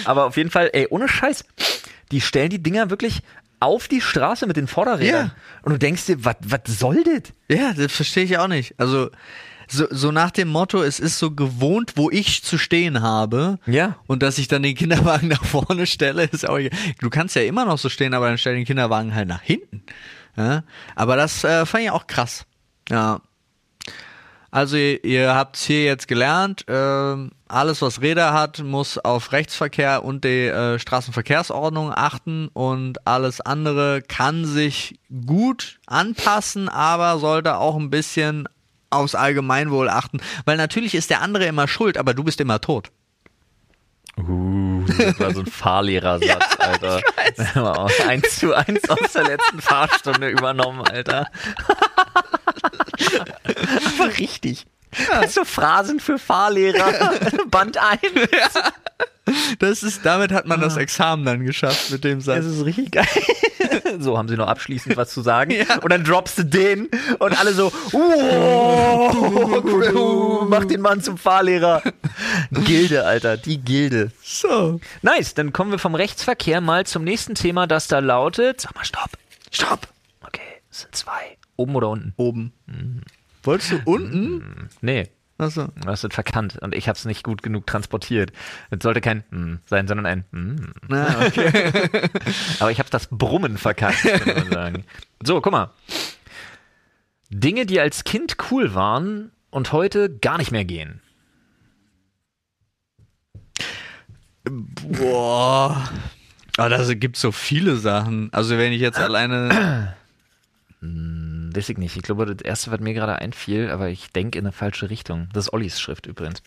Aber 0.05 0.25
auf 0.25 0.37
jeden 0.37 0.51
Fall, 0.51 0.69
ey, 0.73 0.87
ohne 0.89 1.07
Scheiß, 1.07 1.45
die 2.11 2.21
stellen 2.21 2.49
die 2.49 2.61
Dinger 2.61 2.89
wirklich 2.89 3.21
auf 3.59 3.87
die 3.87 4.01
Straße 4.01 4.47
mit 4.47 4.57
den 4.57 4.67
Vorderrädern. 4.67 5.27
Ja. 5.27 5.35
Und 5.61 5.73
du 5.73 5.79
denkst 5.79 6.07
dir, 6.07 6.23
was 6.23 6.35
soll 6.67 7.03
das? 7.03 7.33
Ja, 7.47 7.73
das 7.73 7.91
verstehe 7.91 8.23
ich 8.23 8.37
auch 8.37 8.47
nicht. 8.47 8.73
Also 8.77 9.09
so, 9.67 9.85
so 9.89 10.11
nach 10.11 10.31
dem 10.31 10.49
Motto, 10.49 10.83
es 10.83 10.99
ist 10.99 11.17
so 11.17 11.31
gewohnt, 11.31 11.93
wo 11.95 12.09
ich 12.09 12.43
zu 12.43 12.57
stehen 12.57 13.01
habe. 13.01 13.57
Ja. 13.65 13.97
Und 14.07 14.21
dass 14.21 14.37
ich 14.37 14.47
dann 14.47 14.63
den 14.63 14.75
Kinderwagen 14.75 15.27
nach 15.29 15.45
vorne 15.45 15.85
stelle, 15.87 16.23
ist 16.23 16.47
auch. 16.47 16.59
Du 16.99 17.09
kannst 17.09 17.35
ja 17.35 17.43
immer 17.43 17.65
noch 17.65 17.77
so 17.77 17.87
stehen, 17.87 18.13
aber 18.13 18.27
dann 18.27 18.37
stell 18.37 18.55
den 18.55 18.65
Kinderwagen 18.65 19.15
halt 19.15 19.27
nach 19.27 19.41
hinten. 19.41 19.83
Ja? 20.35 20.63
Aber 20.95 21.15
das 21.15 21.43
äh, 21.43 21.65
fand 21.65 21.83
ich 21.85 21.91
auch 21.91 22.07
krass. 22.07 22.45
Ja. 22.89 23.21
Also 24.49 24.75
ihr, 24.75 25.03
ihr 25.05 25.33
habt 25.33 25.55
hier 25.55 25.85
jetzt 25.85 26.07
gelernt, 26.07 26.65
ähm, 26.67 27.31
alles 27.51 27.81
was 27.81 28.01
Räder 28.01 28.33
hat, 28.33 28.59
muss 28.59 28.97
auf 28.97 29.31
Rechtsverkehr 29.31 30.03
und 30.03 30.23
die 30.23 30.47
äh, 30.47 30.79
Straßenverkehrsordnung 30.79 31.91
achten 31.93 32.47
und 32.53 33.05
alles 33.07 33.41
andere 33.41 34.01
kann 34.01 34.45
sich 34.45 34.99
gut 35.25 35.79
anpassen, 35.87 36.69
aber 36.69 37.19
sollte 37.19 37.57
auch 37.57 37.75
ein 37.75 37.89
bisschen 37.89 38.47
aufs 38.89 39.15
Allgemeinwohl 39.15 39.89
achten, 39.89 40.19
weil 40.45 40.57
natürlich 40.57 40.95
ist 40.95 41.09
der 41.09 41.21
andere 41.21 41.45
immer 41.45 41.67
schuld, 41.67 41.97
aber 41.97 42.13
du 42.13 42.23
bist 42.23 42.41
immer 42.41 42.61
tot. 42.61 42.89
Uh, 44.17 44.83
das 44.85 45.19
war 45.19 45.33
so 45.33 45.39
ein 45.41 45.45
Fahrlehrersatz, 45.51 46.57
Alter. 46.59 47.01
eins 48.07 48.39
zu 48.39 48.53
eins 48.53 48.89
aus 48.89 49.13
der 49.13 49.23
letzten 49.23 49.61
Fahrstunde 49.61 50.29
übernommen, 50.29 50.81
Alter. 50.81 51.27
Aber 53.97 54.07
richtig. 54.19 54.65
Ja. 54.97 55.27
So 55.27 55.45
Phrasen 55.45 55.99
für 55.99 56.17
Fahrlehrer. 56.17 57.13
Band 57.49 57.77
1. 57.77 58.01
Ja. 58.03 58.49
Das 59.59 59.83
ist, 59.83 60.05
damit 60.05 60.31
hat 60.31 60.47
man 60.47 60.59
das 60.59 60.77
ah. 60.77 60.81
Examen 60.81 61.23
dann 61.25 61.45
geschafft 61.45 61.91
mit 61.91 62.03
dem 62.03 62.21
Satz. 62.21 62.37
Das 62.37 62.47
ist 62.47 62.65
richtig 62.65 62.91
geil. 62.91 63.07
So, 63.99 64.17
haben 64.17 64.27
sie 64.27 64.35
noch 64.35 64.47
abschließend 64.47 64.97
was 64.97 65.11
zu 65.11 65.21
sagen? 65.21 65.51
Ja. 65.51 65.77
Und 65.77 65.91
dann 65.91 66.03
droppst 66.03 66.37
du 66.39 66.43
den 66.43 66.89
und 67.19 67.39
alle 67.39 67.53
so, 67.53 67.71
uh, 67.93 68.75
mach 70.49 70.65
den 70.65 70.81
Mann 70.81 71.01
zum 71.01 71.17
Fahrlehrer. 71.17 71.81
Gilde, 72.51 73.05
Alter, 73.05 73.37
die 73.37 73.59
Gilde. 73.59 74.11
So. 74.21 74.81
Nice, 75.03 75.35
dann 75.35 75.53
kommen 75.53 75.71
wir 75.71 75.79
vom 75.79 75.95
Rechtsverkehr 75.95 76.59
mal 76.59 76.85
zum 76.85 77.05
nächsten 77.05 77.33
Thema, 77.35 77.65
das 77.65 77.87
da 77.87 77.99
lautet, 77.99 78.59
sag 78.59 78.75
mal, 78.75 78.83
stopp, 78.83 79.11
stopp. 79.51 79.87
Okay, 80.25 80.41
es 80.69 80.81
sind 80.81 80.93
zwei. 80.95 81.37
Oben 81.55 81.75
oder 81.75 81.89
unten? 81.89 82.13
Oben. 82.17 82.51
Mhm. 82.65 83.03
Wolltest 83.43 83.71
du 83.71 83.81
unten? 83.85 84.69
Nee. 84.81 85.09
Achso. 85.41 85.69
Das 85.83 86.03
wird 86.03 86.13
verkannt 86.13 86.59
und 86.61 86.75
ich 86.75 86.87
habe 86.87 86.95
es 86.95 87.05
nicht 87.05 87.23
gut 87.23 87.41
genug 87.41 87.65
transportiert. 87.65 88.31
Es 88.69 88.83
sollte 88.83 89.01
kein 89.01 89.23
mm 89.31 89.55
sein, 89.65 89.87
sondern 89.87 90.05
ein 90.05 90.25
mm. 90.29 90.93
Ah, 90.93 91.25
okay. 91.25 91.49
Aber 92.59 92.69
ich 92.69 92.77
habe 92.77 92.91
das 92.91 93.07
Brummen 93.07 93.57
verkannt, 93.57 93.97
kann 94.03 94.35
man 94.35 94.51
sagen. 94.51 94.85
So, 95.23 95.41
guck 95.41 95.51
mal. 95.51 95.71
Dinge, 97.31 97.65
die 97.65 97.79
als 97.79 98.03
Kind 98.03 98.37
cool 98.51 98.75
waren 98.75 99.31
und 99.49 99.71
heute 99.71 100.15
gar 100.15 100.37
nicht 100.37 100.51
mehr 100.51 100.65
gehen. 100.65 101.01
Boah. 104.43 105.89
Aber 106.57 106.69
da 106.69 106.93
gibt 106.93 107.17
so 107.17 107.31
viele 107.31 107.77
Sachen. 107.77 108.31
Also 108.31 108.59
wenn 108.59 108.73
ich 108.73 108.81
jetzt 108.81 108.99
alleine 108.99 109.95
hm, 110.81 111.20
weiß 111.55 111.69
ich 111.69 111.77
nicht. 111.77 111.95
Ich 111.95 112.03
glaube, 112.03 112.25
das 112.25 112.41
erste, 112.43 112.71
was 112.71 112.79
mir 112.79 112.93
gerade 112.93 113.17
einfiel, 113.17 113.69
aber 113.69 113.89
ich 113.89 114.11
denke 114.11 114.39
in 114.39 114.45
eine 114.45 114.51
falsche 114.51 114.89
Richtung. 114.89 115.29
Das 115.33 115.45
ist 115.45 115.53
Ollis 115.53 115.79
Schrift 115.79 116.05
übrigens. 116.05 116.41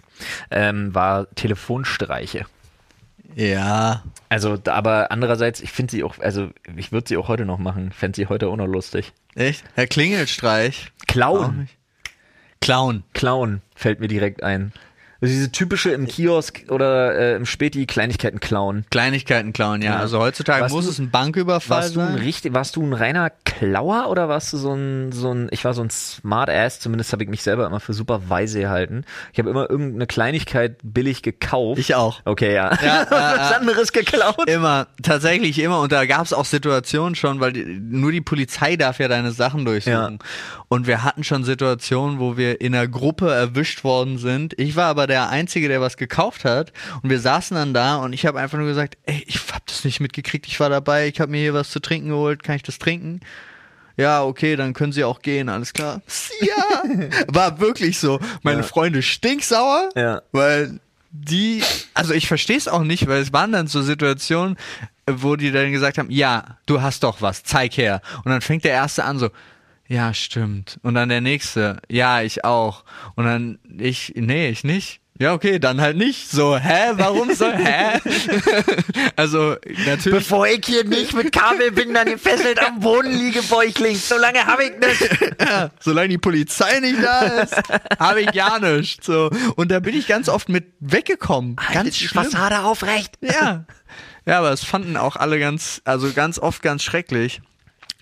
Ähm, 0.51 0.95
war 0.95 1.29
Telefonstreiche. 1.35 2.47
Ja. 3.35 4.05
Also, 4.29 4.59
aber 4.67 5.11
andererseits, 5.11 5.61
ich 5.61 5.73
finde 5.73 5.93
sie 5.93 6.05
auch, 6.05 6.19
also 6.19 6.51
ich 6.77 6.93
würde 6.93 7.09
sie 7.09 7.17
auch 7.17 7.29
heute 7.29 7.45
noch 7.45 7.59
machen. 7.59 7.93
Fände 7.93 8.17
sie 8.17 8.27
heute 8.27 8.49
auch 8.49 8.57
noch 8.57 8.67
lustig. 8.67 9.13
Echt? 9.35 9.65
Herr 9.75 9.87
Klingelstreich. 9.87 10.93
Clown. 11.07 11.69
Clown. 12.61 13.03
Clown 13.13 13.61
fällt 13.75 14.01
mir 14.01 14.09
direkt 14.09 14.43
ein. 14.43 14.73
Also 15.21 15.33
diese 15.33 15.53
typische 15.53 15.91
im 15.91 16.07
Kiosk 16.07 16.65
oder 16.69 17.15
äh, 17.17 17.37
im 17.37 17.47
Späti 17.47 17.87
Kleinigkeiten 17.87 18.41
klauen. 18.41 18.85
Kleinigkeiten 18.91 19.53
klauen, 19.53 19.83
ja. 19.83 19.93
ja. 19.93 19.99
Also 19.99 20.19
heutzutage 20.19 20.63
warst 20.63 20.75
muss 20.75 20.85
du, 20.85 20.91
es 20.91 20.99
ein 20.99 21.11
Banküberfall 21.11 21.83
warst 21.83 21.95
sein. 21.95 22.07
Du 22.07 22.13
ein 22.13 22.19
richtig, 22.19 22.55
warst 22.55 22.77
du 22.77 22.83
ein 22.83 22.93
reiner 22.93 23.31
Klauer 23.31 24.09
oder 24.11 24.29
warst 24.29 24.53
du 24.53 24.59
so 24.59 24.75
ein, 24.75 25.13
so 25.13 25.33
ein, 25.33 25.49
ich 25.51 25.65
war 25.65 25.75
so 25.75 25.83
ein 25.83 25.91
Smart 25.91 26.51
Ass, 26.51 26.81
zumindest 26.81 27.13
habe 27.13 27.23
ich 27.23 27.31
mich 27.31 27.43
selber 27.43 27.67
immer 27.67 27.81
für 27.81 27.95
super 27.95 28.29
weise 28.29 28.61
gehalten. 28.61 29.05
Ich 29.33 29.39
habe 29.39 29.51
immer 29.51 29.71
irgendeine 29.71 30.07
Kleinigkeit 30.07 30.79
billig 30.83 31.23
gekauft. 31.23 31.79
Ich 31.79 31.95
auch. 31.95 32.21
Okay, 32.25 32.55
ja. 32.55 32.73
ja 32.83 33.07
Was 33.11 33.53
äh, 33.53 33.55
anderes 33.55 33.93
geklaut. 33.93 34.49
Immer, 34.49 34.89
tatsächlich 35.03 35.59
immer. 35.59 35.81
Und 35.81 35.93
da 35.93 36.05
gab 36.07 36.25
es 36.27 36.33
auch 36.33 36.45
Situationen 36.45 37.15
schon, 37.15 37.41
weil 37.41 37.53
die, 37.53 37.65
nur 37.65 38.13
die 38.13 38.21
Polizei 38.21 38.77
darf 38.77 38.99
ja 38.99 39.09
deine 39.09 39.33
Sachen 39.33 39.65
durchsuchen. 39.65 40.19
Ja. 40.21 40.27
Und 40.69 40.87
wir 40.87 41.05
hatten 41.05 41.25
schon 41.25 41.45
Situationen, 41.45 42.19
wo 42.19 42.37
wir 42.37 42.61
in 42.61 42.75
einer 42.75 42.89
Gruppe 42.89 43.31
erwischt 43.31 43.85
worden 43.85 44.19
sind. 44.19 44.59
Ich 44.59 44.77
war 44.77 44.87
aber 44.87 45.07
der 45.07 45.14
der 45.15 45.31
Einzige, 45.31 45.69
der 45.69 45.81
was 45.81 45.97
gekauft 45.97 46.45
hat. 46.45 46.73
Und 47.03 47.11
wir 47.11 47.21
saßen 47.21 47.55
dann 47.57 47.73
da 47.73 47.97
und 47.97 48.13
ich 48.13 48.27
habe 48.27 48.41
einfach 48.41 48.59
nur 48.59 48.67
gesagt, 48.67 48.99
ey, 49.05 49.23
ich 49.27 49.41
hab 49.53 49.65
das 49.67 49.85
nicht 49.85 50.01
mitgekriegt, 50.01 50.47
ich 50.47 50.59
war 50.59 50.69
dabei, 50.69 51.07
ich 51.07 51.21
habe 51.21 51.31
mir 51.31 51.41
hier 51.41 51.55
was 51.55 51.71
zu 51.71 51.81
trinken 51.81 52.09
geholt, 52.09 52.43
kann 52.43 52.57
ich 52.57 52.63
das 52.65 52.79
trinken? 52.79 53.21
Ja, 53.97 54.25
okay, 54.25 54.57
dann 54.57 54.73
können 54.73 54.93
sie 54.93 55.05
auch 55.05 55.23
gehen, 55.23 55.49
alles 55.49 55.73
klar. 55.73 56.03
Ja, 56.41 56.83
war 57.29 57.61
wirklich 57.61 57.99
so. 57.99 58.19
Meine 58.43 58.63
ja. 58.63 58.67
Freunde 58.67 59.03
stinksauer, 59.03 59.91
ja. 59.95 60.23
weil 60.33 60.81
die, 61.13 61.63
also 61.95 62.13
ich 62.13 62.27
verstehe 62.27 62.57
es 62.57 62.67
auch 62.67 62.83
nicht, 62.83 63.07
weil 63.07 63.23
es 63.23 63.33
waren 63.33 63.53
dann 63.53 63.69
so 63.69 63.83
Situationen, 63.83 64.57
wo 65.09 65.37
die 65.37 65.53
dann 65.53 65.71
gesagt 65.71 65.99
haben, 65.99 66.11
ja, 66.11 66.59
du 66.67 66.83
hast 66.83 67.05
doch 67.05 67.23
was, 67.23 67.45
zeig 67.45 67.77
her. 67.77 68.03
Und 68.25 68.33
dann 68.33 68.41
fängt 68.41 68.65
der 68.65 68.73
Erste 68.73 69.05
an 69.05 69.21
so, 69.21 69.31
ja, 69.87 70.15
stimmt. 70.15 70.79
Und 70.83 70.95
dann 70.95 71.09
der 71.09 71.21
Nächste, 71.21 71.81
ja, 71.89 72.23
ich 72.23 72.45
auch. 72.45 72.85
Und 73.15 73.25
dann 73.27 73.59
ich, 73.79 74.15
nee, 74.17 74.49
ich 74.49 74.65
nicht. 74.65 75.01
Ja, 75.21 75.33
okay, 75.33 75.61
dann 75.61 75.81
halt 75.81 75.97
nicht. 75.97 76.29
So, 76.29 76.57
hä, 76.57 76.93
warum 76.95 77.33
so, 77.35 77.47
hä? 77.49 78.01
also, 79.17 79.55
natürlich. 79.87 80.19
Bevor 80.19 80.49
ich 80.49 80.67
hier 80.67 80.83
nicht 80.83 81.15
mit 81.15 81.31
Kabelbindern 81.31 82.07
gefesselt 82.07 82.59
am 82.59 82.81
Boden 82.81 83.13
liege, 83.13 83.41
Bäuchling, 83.43 83.95
solange 83.95 84.45
habe 84.45 84.65
ich 84.65 84.73
nicht. 84.73 85.41
ja, 85.41 85.71
solange 85.81 86.09
die 86.09 86.19
Polizei 86.19 86.81
nicht 86.81 87.01
da 87.01 87.21
ist, 87.43 87.55
habe 88.01 88.23
ich 88.23 88.33
gar 88.33 88.59
nichts. 88.59 89.07
So. 89.07 89.31
Und 89.55 89.71
da 89.71 89.79
bin 89.79 89.95
ich 89.95 90.09
ganz 90.09 90.29
oft 90.29 90.49
mit 90.49 90.73
weggekommen. 90.81 91.57
Halt 91.61 91.75
ganz 91.75 91.97
die 91.97 92.09
Fassade 92.09 92.65
aufrecht. 92.65 93.17
Ja. 93.21 93.67
Ja, 94.27 94.39
aber 94.39 94.51
es 94.51 94.65
fanden 94.65 94.97
auch 94.97 95.15
alle 95.15 95.39
ganz, 95.39 95.81
also 95.85 96.13
ganz 96.13 96.41
oft 96.41 96.61
ganz 96.61 96.83
schrecklich. 96.83 97.41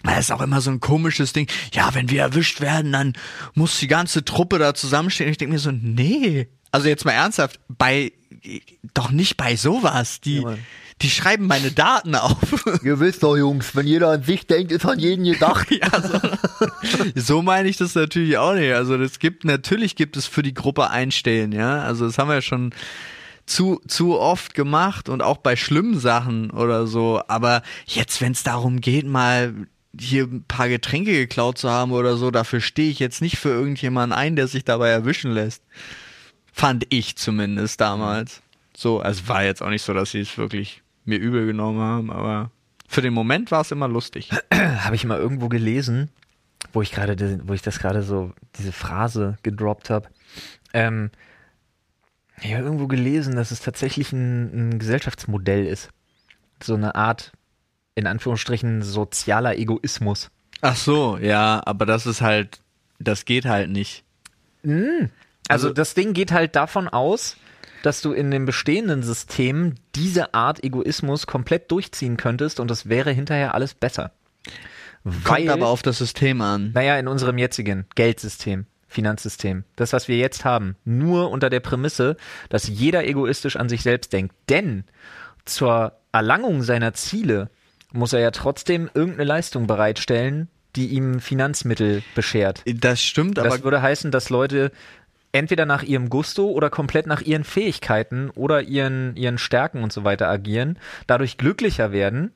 Das 0.03 0.19
ist 0.19 0.33
auch 0.33 0.41
immer 0.41 0.63
so 0.63 0.71
ein 0.71 0.81
komisches 0.81 1.35
Ding. 1.35 1.47
Ja, 1.73 1.95
wenn 1.95 2.09
wir 2.09 2.23
erwischt 2.23 2.63
werden, 2.63 2.91
dann 2.91 3.13
muss 3.55 3.79
die 3.79 3.87
ganze 3.87 4.25
Truppe 4.25 4.59
da 4.59 4.73
zusammenstehen. 4.75 5.31
Ich 5.31 5.37
denke 5.37 5.53
mir 5.53 5.59
so, 5.59 5.73
nee, 5.73 6.49
also 6.73 6.89
jetzt 6.89 7.05
mal 7.05 7.13
ernsthaft, 7.13 7.61
bei 7.69 8.13
doch 8.95 9.11
nicht 9.11 9.37
bei 9.37 9.57
sowas. 9.57 10.21
Die, 10.21 10.41
ja, 10.41 10.57
die 11.01 11.11
schreiben 11.11 11.47
meine 11.47 11.71
Daten 11.71 12.15
auf. 12.15 12.65
Ihr 12.83 13.01
wisst 13.01 13.23
doch, 13.23 13.37
Jungs, 13.37 13.75
wenn 13.75 13.87
jeder 13.87 14.11
an 14.11 14.23
sich 14.23 14.47
denkt, 14.47 14.73
ist 14.73 14.87
an 14.87 14.99
jeden 14.99 15.25
gedacht. 15.25 15.69
ja, 15.71 16.01
so, 16.01 16.21
so 17.15 17.43
meine 17.43 17.69
ich 17.69 17.77
das 17.77 17.95
natürlich 17.95 18.39
auch 18.39 18.55
nicht. 18.55 18.73
Also 18.73 18.97
das 18.97 19.19
gibt, 19.19 19.45
natürlich 19.45 19.97
gibt 19.97 20.17
es 20.17 20.27
für 20.27 20.43
die 20.43 20.55
Gruppe 20.55 20.91
Einstellen, 20.91 21.53
ja. 21.53 21.83
Also 21.83 22.07
das 22.07 22.19
haben 22.19 22.29
wir 22.29 22.37
ja 22.37 22.43
schon 22.43 22.75
zu, 23.47 23.81
zu 23.87 24.19
oft 24.19 24.55
gemacht 24.55 25.09
und 25.09 25.23
auch 25.23 25.39
bei 25.39 25.57
schlimmen 25.57 25.99
Sachen 25.99 26.51
oder 26.51 26.87
so. 26.87 27.21
Aber 27.29 27.63
jetzt, 27.87 28.21
wenn 28.21 28.33
es 28.33 28.45
darum 28.45 28.81
geht, 28.81 29.07
mal 29.07 29.55
hier 29.99 30.25
ein 30.25 30.45
paar 30.47 30.69
Getränke 30.69 31.13
geklaut 31.13 31.59
zu 31.59 31.69
haben 31.69 31.93
oder 31.93 32.17
so, 32.17 32.31
dafür 32.31 32.61
stehe 32.61 32.91
ich 32.91 32.99
jetzt 32.99 33.21
nicht 33.21 33.37
für 33.37 33.51
irgendjemanden 33.51 34.17
ein, 34.17 34.37
der 34.37 34.47
sich 34.49 34.65
dabei 34.65 34.89
erwischen 34.89 35.33
lässt. 35.33 35.63
Fand 36.53 36.87
ich 36.91 37.17
zumindest 37.17 37.81
damals. 37.81 38.43
So, 38.77 39.01
also 39.01 39.29
war 39.29 39.43
jetzt 39.45 39.63
auch 39.63 39.71
nicht 39.71 39.83
so, 39.83 39.95
dass 39.95 40.13
sie 40.13 40.21
es 40.21 40.37
wirklich 40.39 40.83
mir 41.05 41.19
übel 41.19 41.47
genommen 41.47 41.81
haben, 41.81 42.11
aber 42.11 42.51
für 42.87 43.03
den 43.03 43.15
Moment 43.15 43.51
war 43.51 43.63
es 43.63 43.71
immer 43.71 43.89
lustig. 43.89 44.31
habe 44.53 44.95
ich 44.95 45.05
mal 45.05 45.19
irgendwo 45.19 45.49
gelesen, 45.49 46.11
wo 46.73 46.83
ich 46.83 46.93
gerade, 46.93 47.41
wo 47.45 47.55
ich 47.55 47.63
das 47.63 47.79
gerade 47.79 48.03
so, 48.03 48.33
diese 48.57 48.73
Phrase 48.73 49.39
gedroppt 49.43 49.91
habe. 49.91 50.09
Ähm, 50.75 51.11
ich 52.41 52.53
habe 52.55 52.65
irgendwo 52.65 52.87
gelesen, 52.87 53.37
dass 53.37 53.51
es 53.51 53.61
tatsächlich 53.61 54.13
ein, 54.13 54.71
ein 54.75 54.79
Gesellschaftsmodell 54.79 55.67
ist. 55.67 55.91
So 56.63 56.75
eine 56.75 56.95
Art, 56.95 57.33
in 57.95 58.07
Anführungsstrichen, 58.07 58.83
sozialer 58.83 59.57
Egoismus. 59.57 60.31
Ach 60.61 60.77
so, 60.77 61.19
ja, 61.19 61.63
aber 61.65 61.87
das 61.87 62.07
ist 62.07 62.21
halt, 62.21 62.61
das 62.99 63.25
geht 63.25 63.47
halt 63.47 63.71
nicht. 63.71 64.05
Mm. 64.63 65.07
Also, 65.49 65.69
also 65.69 65.75
das 65.75 65.95
Ding 65.95 66.13
geht 66.13 66.33
halt 66.33 66.57
davon 66.57 66.89
aus, 66.89 67.37
dass 67.83 68.01
du 68.01 68.13
in 68.13 68.31
dem 68.31 68.47
bestehenden 68.47 69.03
System 69.03 69.75
diese 69.95 70.35
Art 70.35 70.63
Egoismus 70.63 71.27
komplett 71.27 71.71
durchziehen 71.71 72.17
könntest 72.17 72.61
und 72.61 72.71
das 72.71 72.89
wäre 72.89 73.11
hinterher 73.11 73.55
alles 73.55 73.75
besser. 73.75 74.13
Kommt 75.05 75.29
Weil, 75.29 75.49
aber 75.51 75.67
auf 75.67 75.83
das 75.83 75.99
System 75.99 76.41
an. 76.41 76.71
Naja, 76.75 76.97
in 76.97 77.09
unserem 77.09 77.37
jetzigen 77.37 77.87
Geldsystem, 77.97 78.67
Finanzsystem. 78.87 79.65
Das, 79.75 79.93
was 79.93 80.07
wir 80.07 80.17
jetzt 80.17 80.45
haben, 80.45 80.77
nur 80.85 81.31
unter 81.31 81.51
der 81.51 81.61
Prämisse, 81.61 82.17
dass 82.51 82.69
jeder 82.69 83.05
egoistisch 83.05 83.57
an 83.57 83.69
sich 83.69 83.83
selbst 83.83 84.13
denkt. 84.13 84.35
Denn 84.49 84.85
zur 85.45 85.93
Erlangung 86.13 86.63
seiner 86.63 86.95
Ziele 86.95 87.51
muss 87.93 88.13
er 88.13 88.21
ja 88.21 88.31
trotzdem 88.31 88.89
irgendeine 88.95 89.25
Leistung 89.25 89.67
bereitstellen, 89.67 90.49
die 90.77 90.89
ihm 90.89 91.21
Finanzmittel 91.21 92.03
beschert. 92.15 92.63
Das 92.65 93.03
stimmt, 93.03 93.39
aber. 93.39 93.49
Das 93.49 93.65
würde 93.65 93.83
heißen, 93.83 94.11
dass 94.11 94.31
Leute 94.31 94.71
entweder 95.33 95.67
nach 95.67 95.83
ihrem 95.83 96.09
Gusto 96.11 96.47
oder 96.51 96.71
komplett 96.71 97.07
nach 97.07 97.23
ihren 97.23 97.45
Fähigkeiten 97.45 98.31
oder 98.31 98.63
ihren, 98.63 99.17
ihren 99.17 99.39
Stärken 99.39 99.83
und 99.83 99.93
so 99.93 100.05
weiter 100.05 100.29
agieren, 100.29 100.79
dadurch 101.07 101.39
glücklicher 101.39 101.91
werden 101.93 102.33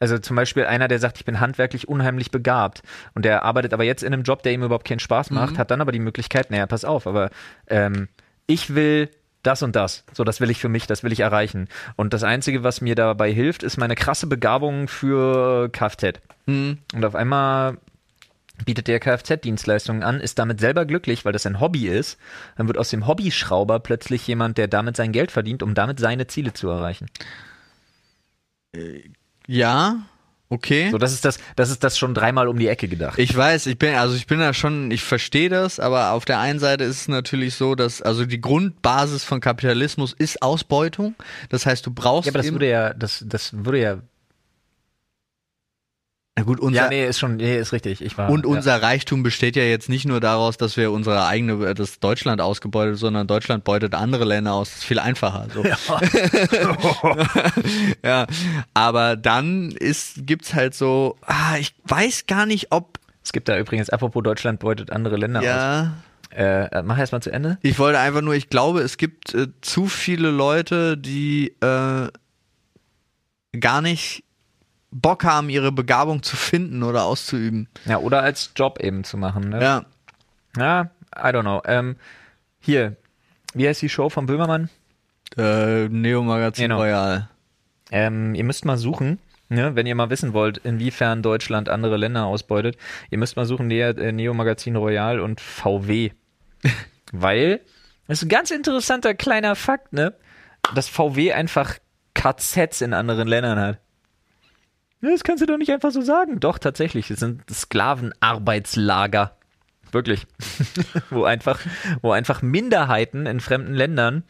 Also 0.00 0.18
zum 0.18 0.36
Beispiel 0.36 0.64
einer, 0.64 0.86
der 0.86 1.00
sagt, 1.00 1.18
ich 1.18 1.24
bin 1.24 1.40
handwerklich 1.40 1.88
unheimlich 1.88 2.30
begabt 2.30 2.82
und 3.14 3.24
der 3.24 3.42
arbeitet 3.42 3.72
aber 3.74 3.82
jetzt 3.84 4.02
in 4.04 4.12
einem 4.12 4.22
Job, 4.22 4.42
der 4.44 4.52
ihm 4.52 4.62
überhaupt 4.62 4.86
keinen 4.86 5.00
Spaß 5.00 5.30
macht, 5.30 5.54
Mhm. 5.54 5.58
hat 5.58 5.70
dann 5.72 5.80
aber 5.80 5.90
die 5.90 5.98
Möglichkeit, 5.98 6.50
naja, 6.52 6.66
pass 6.66 6.84
auf, 6.84 7.06
aber 7.08 7.30
ähm, 7.66 8.06
ich 8.46 8.74
will 8.76 9.08
das 9.42 9.62
und 9.62 9.74
das. 9.74 10.04
So, 10.12 10.22
das 10.24 10.40
will 10.40 10.50
ich 10.50 10.60
für 10.60 10.68
mich, 10.68 10.86
das 10.86 11.02
will 11.02 11.12
ich 11.12 11.20
erreichen. 11.20 11.68
Und 11.96 12.12
das 12.12 12.22
Einzige, 12.22 12.62
was 12.62 12.80
mir 12.80 12.94
dabei 12.94 13.32
hilft, 13.32 13.62
ist 13.64 13.76
meine 13.76 13.94
krasse 13.96 14.26
Begabung 14.28 14.86
für 14.88 15.68
Kfz. 15.70 16.20
Hm. 16.46 16.78
Und 16.94 17.04
auf 17.04 17.14
einmal 17.16 17.78
bietet 18.64 18.88
der 18.88 19.00
Kfz-Dienstleistungen 19.00 20.02
an, 20.02 20.20
ist 20.20 20.38
damit 20.38 20.60
selber 20.60 20.84
glücklich, 20.84 21.24
weil 21.24 21.32
das 21.32 21.46
ein 21.46 21.60
Hobby 21.60 21.88
ist. 21.88 22.18
Dann 22.56 22.66
wird 22.66 22.78
aus 22.78 22.90
dem 22.90 23.06
Hobbyschrauber 23.06 23.80
plötzlich 23.80 24.26
jemand, 24.26 24.58
der 24.58 24.68
damit 24.68 24.96
sein 24.96 25.12
Geld 25.12 25.30
verdient, 25.30 25.62
um 25.62 25.74
damit 25.74 26.00
seine 26.00 26.26
Ziele 26.26 26.52
zu 26.52 26.68
erreichen. 26.68 27.06
Ja, 29.46 30.02
okay. 30.50 30.90
So, 30.90 30.98
das 30.98 31.12
ist 31.12 31.24
das, 31.24 31.38
das 31.56 31.70
ist 31.70 31.82
das 31.82 31.98
schon 31.98 32.14
dreimal 32.14 32.48
um 32.48 32.58
die 32.58 32.68
Ecke 32.68 32.88
gedacht. 32.88 33.18
Ich 33.18 33.34
weiß, 33.34 33.66
ich 33.66 33.78
bin, 33.78 33.94
also 33.94 34.14
ich 34.14 34.26
bin 34.26 34.38
da 34.38 34.52
schon, 34.52 34.90
ich 34.90 35.02
verstehe 35.02 35.48
das, 35.48 35.80
aber 35.80 36.12
auf 36.12 36.24
der 36.24 36.38
einen 36.38 36.58
Seite 36.58 36.84
ist 36.84 37.02
es 37.02 37.08
natürlich 37.08 37.54
so, 37.54 37.74
dass, 37.74 38.02
also 38.02 38.26
die 38.26 38.40
Grundbasis 38.40 39.24
von 39.24 39.40
Kapitalismus 39.40 40.12
ist 40.12 40.42
Ausbeutung. 40.42 41.14
Das 41.48 41.64
heißt, 41.64 41.86
du 41.86 41.90
brauchst 41.92 42.26
ja, 42.26 42.32
aber 42.32 42.42
das 42.42 42.52
würde 42.52 42.68
ja, 42.68 42.92
das, 42.92 43.24
das 43.26 43.52
würde 43.64 43.80
ja. 43.80 43.98
Na 46.38 46.44
gut, 46.44 46.60
unser, 46.60 46.84
Ja, 46.84 46.88
nee, 46.88 47.04
ist 47.04 47.18
schon, 47.18 47.34
nee, 47.34 47.58
ist 47.58 47.72
richtig. 47.72 48.00
Ich 48.00 48.16
war. 48.16 48.30
und 48.30 48.44
ja. 48.44 48.50
unser 48.50 48.80
Reichtum 48.80 49.24
besteht 49.24 49.56
ja 49.56 49.64
jetzt 49.64 49.88
nicht 49.88 50.04
nur 50.04 50.20
daraus, 50.20 50.56
dass 50.56 50.76
wir 50.76 50.92
unsere 50.92 51.26
eigene, 51.26 51.74
das 51.74 51.98
Deutschland 51.98 52.40
ausgebeutet, 52.40 52.96
sondern 52.96 53.26
Deutschland 53.26 53.64
beutet 53.64 53.92
andere 53.92 54.24
Länder 54.24 54.52
aus. 54.52 54.68
Das 54.68 54.78
ist 54.78 54.84
viel 54.84 55.00
einfacher. 55.00 55.48
So. 55.52 55.64
ja, 58.04 58.24
aber 58.72 59.16
dann 59.16 59.72
ist, 59.72 60.28
gibt's 60.28 60.54
halt 60.54 60.74
so, 60.74 61.16
ah, 61.22 61.56
ich 61.58 61.74
weiß 61.86 62.26
gar 62.28 62.46
nicht, 62.46 62.68
ob, 62.70 63.00
Es 63.24 63.32
gibt 63.32 63.48
da 63.48 63.58
übrigens, 63.58 63.90
apropos 63.90 64.22
Deutschland 64.22 64.60
beutet 64.60 64.92
andere 64.92 65.16
Länder 65.16 65.40
aus. 65.40 65.44
ja, 65.44 65.94
Äh, 66.30 66.66
äh, 66.66 66.82
mach 66.84 66.98
erst 66.98 67.10
mal 67.10 67.20
zu 67.20 67.32
Ende. 67.32 67.58
Ich 67.62 67.80
wollte 67.80 67.98
einfach 67.98 68.22
nur, 68.22 68.34
ich 68.34 68.48
glaube, 68.48 68.82
es 68.82 68.96
gibt 68.96 69.34
äh, 69.34 69.48
zu 69.60 69.88
viele 69.88 70.30
Leute, 70.30 70.96
die 70.96 71.48
äh, 71.60 72.06
gar 73.58 73.82
nicht 73.82 74.22
Bock 74.90 75.24
haben, 75.24 75.50
ihre 75.50 75.72
Begabung 75.72 76.22
zu 76.22 76.36
finden 76.36 76.82
oder 76.82 77.04
auszuüben. 77.04 77.68
Ja, 77.84 77.98
oder 77.98 78.22
als 78.22 78.52
Job 78.56 78.80
eben 78.80 79.04
zu 79.04 79.16
machen. 79.16 79.50
Ne? 79.50 79.62
Ja. 79.62 79.84
Ja, 80.56 80.90
I 81.14 81.28
don't 81.28 81.42
know. 81.42 81.62
Ähm, 81.66 81.96
hier, 82.60 82.96
wie 83.54 83.68
heißt 83.68 83.82
die 83.82 83.88
Show 83.88 84.08
von 84.08 84.26
Böhmermann? 84.26 84.70
Äh, 85.36 85.88
Neo 85.88 86.22
Magazin 86.22 86.64
Genau. 86.64 86.78
Royal. 86.78 87.28
Ähm, 87.90 88.34
ihr 88.34 88.44
müsst 88.44 88.64
mal 88.64 88.76
suchen, 88.78 89.18
ne, 89.48 89.74
wenn 89.76 89.86
ihr 89.86 89.94
mal 89.94 90.10
wissen 90.10 90.32
wollt, 90.32 90.58
inwiefern 90.58 91.22
Deutschland 91.22 91.68
andere 91.68 91.96
Länder 91.96 92.24
ausbeutet. 92.26 92.76
Ihr 93.10 93.18
müsst 93.18 93.36
mal 93.36 93.44
suchen, 93.46 93.66
Neo, 93.66 93.90
äh, 93.90 94.12
Neo 94.12 94.34
Magazin 94.34 94.76
Royal 94.76 95.20
und 95.20 95.40
VW. 95.40 96.10
Weil, 97.12 97.60
das 98.06 98.18
ist 98.18 98.24
ein 98.24 98.28
ganz 98.30 98.50
interessanter 98.50 99.14
kleiner 99.14 99.54
Fakt, 99.54 99.92
ne? 99.92 100.14
Dass 100.74 100.88
VW 100.88 101.32
einfach 101.32 101.78
KZs 102.14 102.80
in 102.80 102.92
anderen 102.94 103.28
Ländern 103.28 103.58
hat. 103.58 103.78
Das 105.00 105.22
kannst 105.22 105.42
du 105.42 105.46
doch 105.46 105.58
nicht 105.58 105.70
einfach 105.70 105.92
so 105.92 106.00
sagen. 106.00 106.40
Doch, 106.40 106.58
tatsächlich. 106.58 107.10
Es 107.10 107.20
sind 107.20 107.42
Sklavenarbeitslager. 107.50 109.36
Wirklich. 109.92 110.26
wo 111.10 111.24
einfach, 111.24 111.60
wo 112.02 112.12
einfach 112.12 112.42
Minderheiten 112.42 113.26
in 113.26 113.40
fremden 113.40 113.74
Ländern 113.74 114.24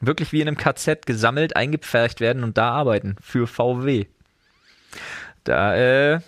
wirklich 0.00 0.32
wie 0.32 0.40
in 0.40 0.48
einem 0.48 0.56
KZ 0.56 1.06
gesammelt, 1.06 1.56
eingepfercht 1.56 2.20
werden 2.20 2.44
und 2.44 2.58
da 2.58 2.70
arbeiten. 2.70 3.16
Für 3.20 3.46
VW. 3.46 4.06
Da, 5.44 5.76
äh, 5.76 6.20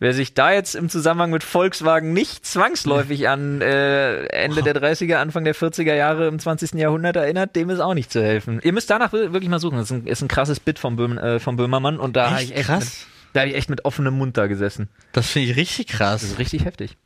wer 0.00 0.12
sich 0.14 0.34
da 0.34 0.50
jetzt 0.52 0.74
im 0.74 0.88
Zusammenhang 0.88 1.30
mit 1.30 1.44
Volkswagen 1.44 2.12
nicht 2.12 2.44
zwangsläufig 2.44 3.28
an 3.28 3.60
äh, 3.60 4.24
Ende 4.26 4.62
der 4.62 4.74
30er, 4.74 5.16
Anfang 5.16 5.44
der 5.44 5.54
40er 5.54 5.94
Jahre 5.94 6.26
im 6.26 6.38
20. 6.38 6.72
Jahrhundert 6.72 7.14
erinnert, 7.16 7.54
dem 7.54 7.70
ist 7.70 7.78
auch 7.80 7.94
nicht 7.94 8.10
zu 8.10 8.20
helfen. 8.22 8.60
Ihr 8.64 8.72
müsst 8.72 8.90
danach 8.90 9.12
wir- 9.12 9.32
wirklich 9.32 9.48
mal 9.50 9.60
suchen. 9.60 9.76
Das 9.78 9.90
ist 9.90 9.96
ein, 9.96 10.06
ist 10.06 10.22
ein 10.22 10.28
krasses 10.28 10.58
Bit 10.58 10.78
vom, 10.80 10.96
Böhm, 10.96 11.16
äh, 11.18 11.38
vom 11.38 11.56
Böhmermann 11.56 11.98
und 12.00 12.16
da 12.16 12.30
habe 12.32 12.42
ich 12.42 12.54
echt 12.56 12.64
krass. 12.66 12.80
Mit, 12.84 12.92
da 13.34 13.40
habe 13.40 13.50
ich 13.50 13.56
echt 13.56 13.70
mit 13.70 13.84
offenem 13.84 14.14
Mund 14.18 14.36
da 14.36 14.46
gesessen. 14.48 14.88
Das 15.12 15.28
finde 15.30 15.50
ich 15.50 15.56
richtig 15.56 15.86
Das 15.86 15.96
krass. 15.98 16.22
ist 16.24 16.38
richtig 16.40 16.64
heftig. 16.64 16.96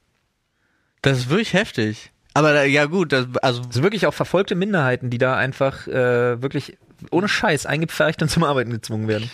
Das 1.02 1.18
ist 1.18 1.28
wirklich 1.28 1.52
heftig. 1.52 2.12
Aber 2.32 2.52
da, 2.52 2.64
ja 2.64 2.86
gut, 2.86 3.12
das, 3.12 3.26
also 3.42 3.60
Das 3.62 3.74
sind 3.74 3.82
wirklich 3.82 4.06
auch 4.06 4.14
verfolgte 4.14 4.54
Minderheiten, 4.54 5.10
die 5.10 5.18
da 5.18 5.36
einfach 5.36 5.86
äh, 5.86 6.40
wirklich 6.42 6.78
ohne 7.10 7.28
Scheiß 7.28 7.66
eingepfercht 7.66 8.22
und 8.22 8.28
zum 8.28 8.44
Arbeiten 8.44 8.70
gezwungen 8.70 9.08
werden. 9.08 9.30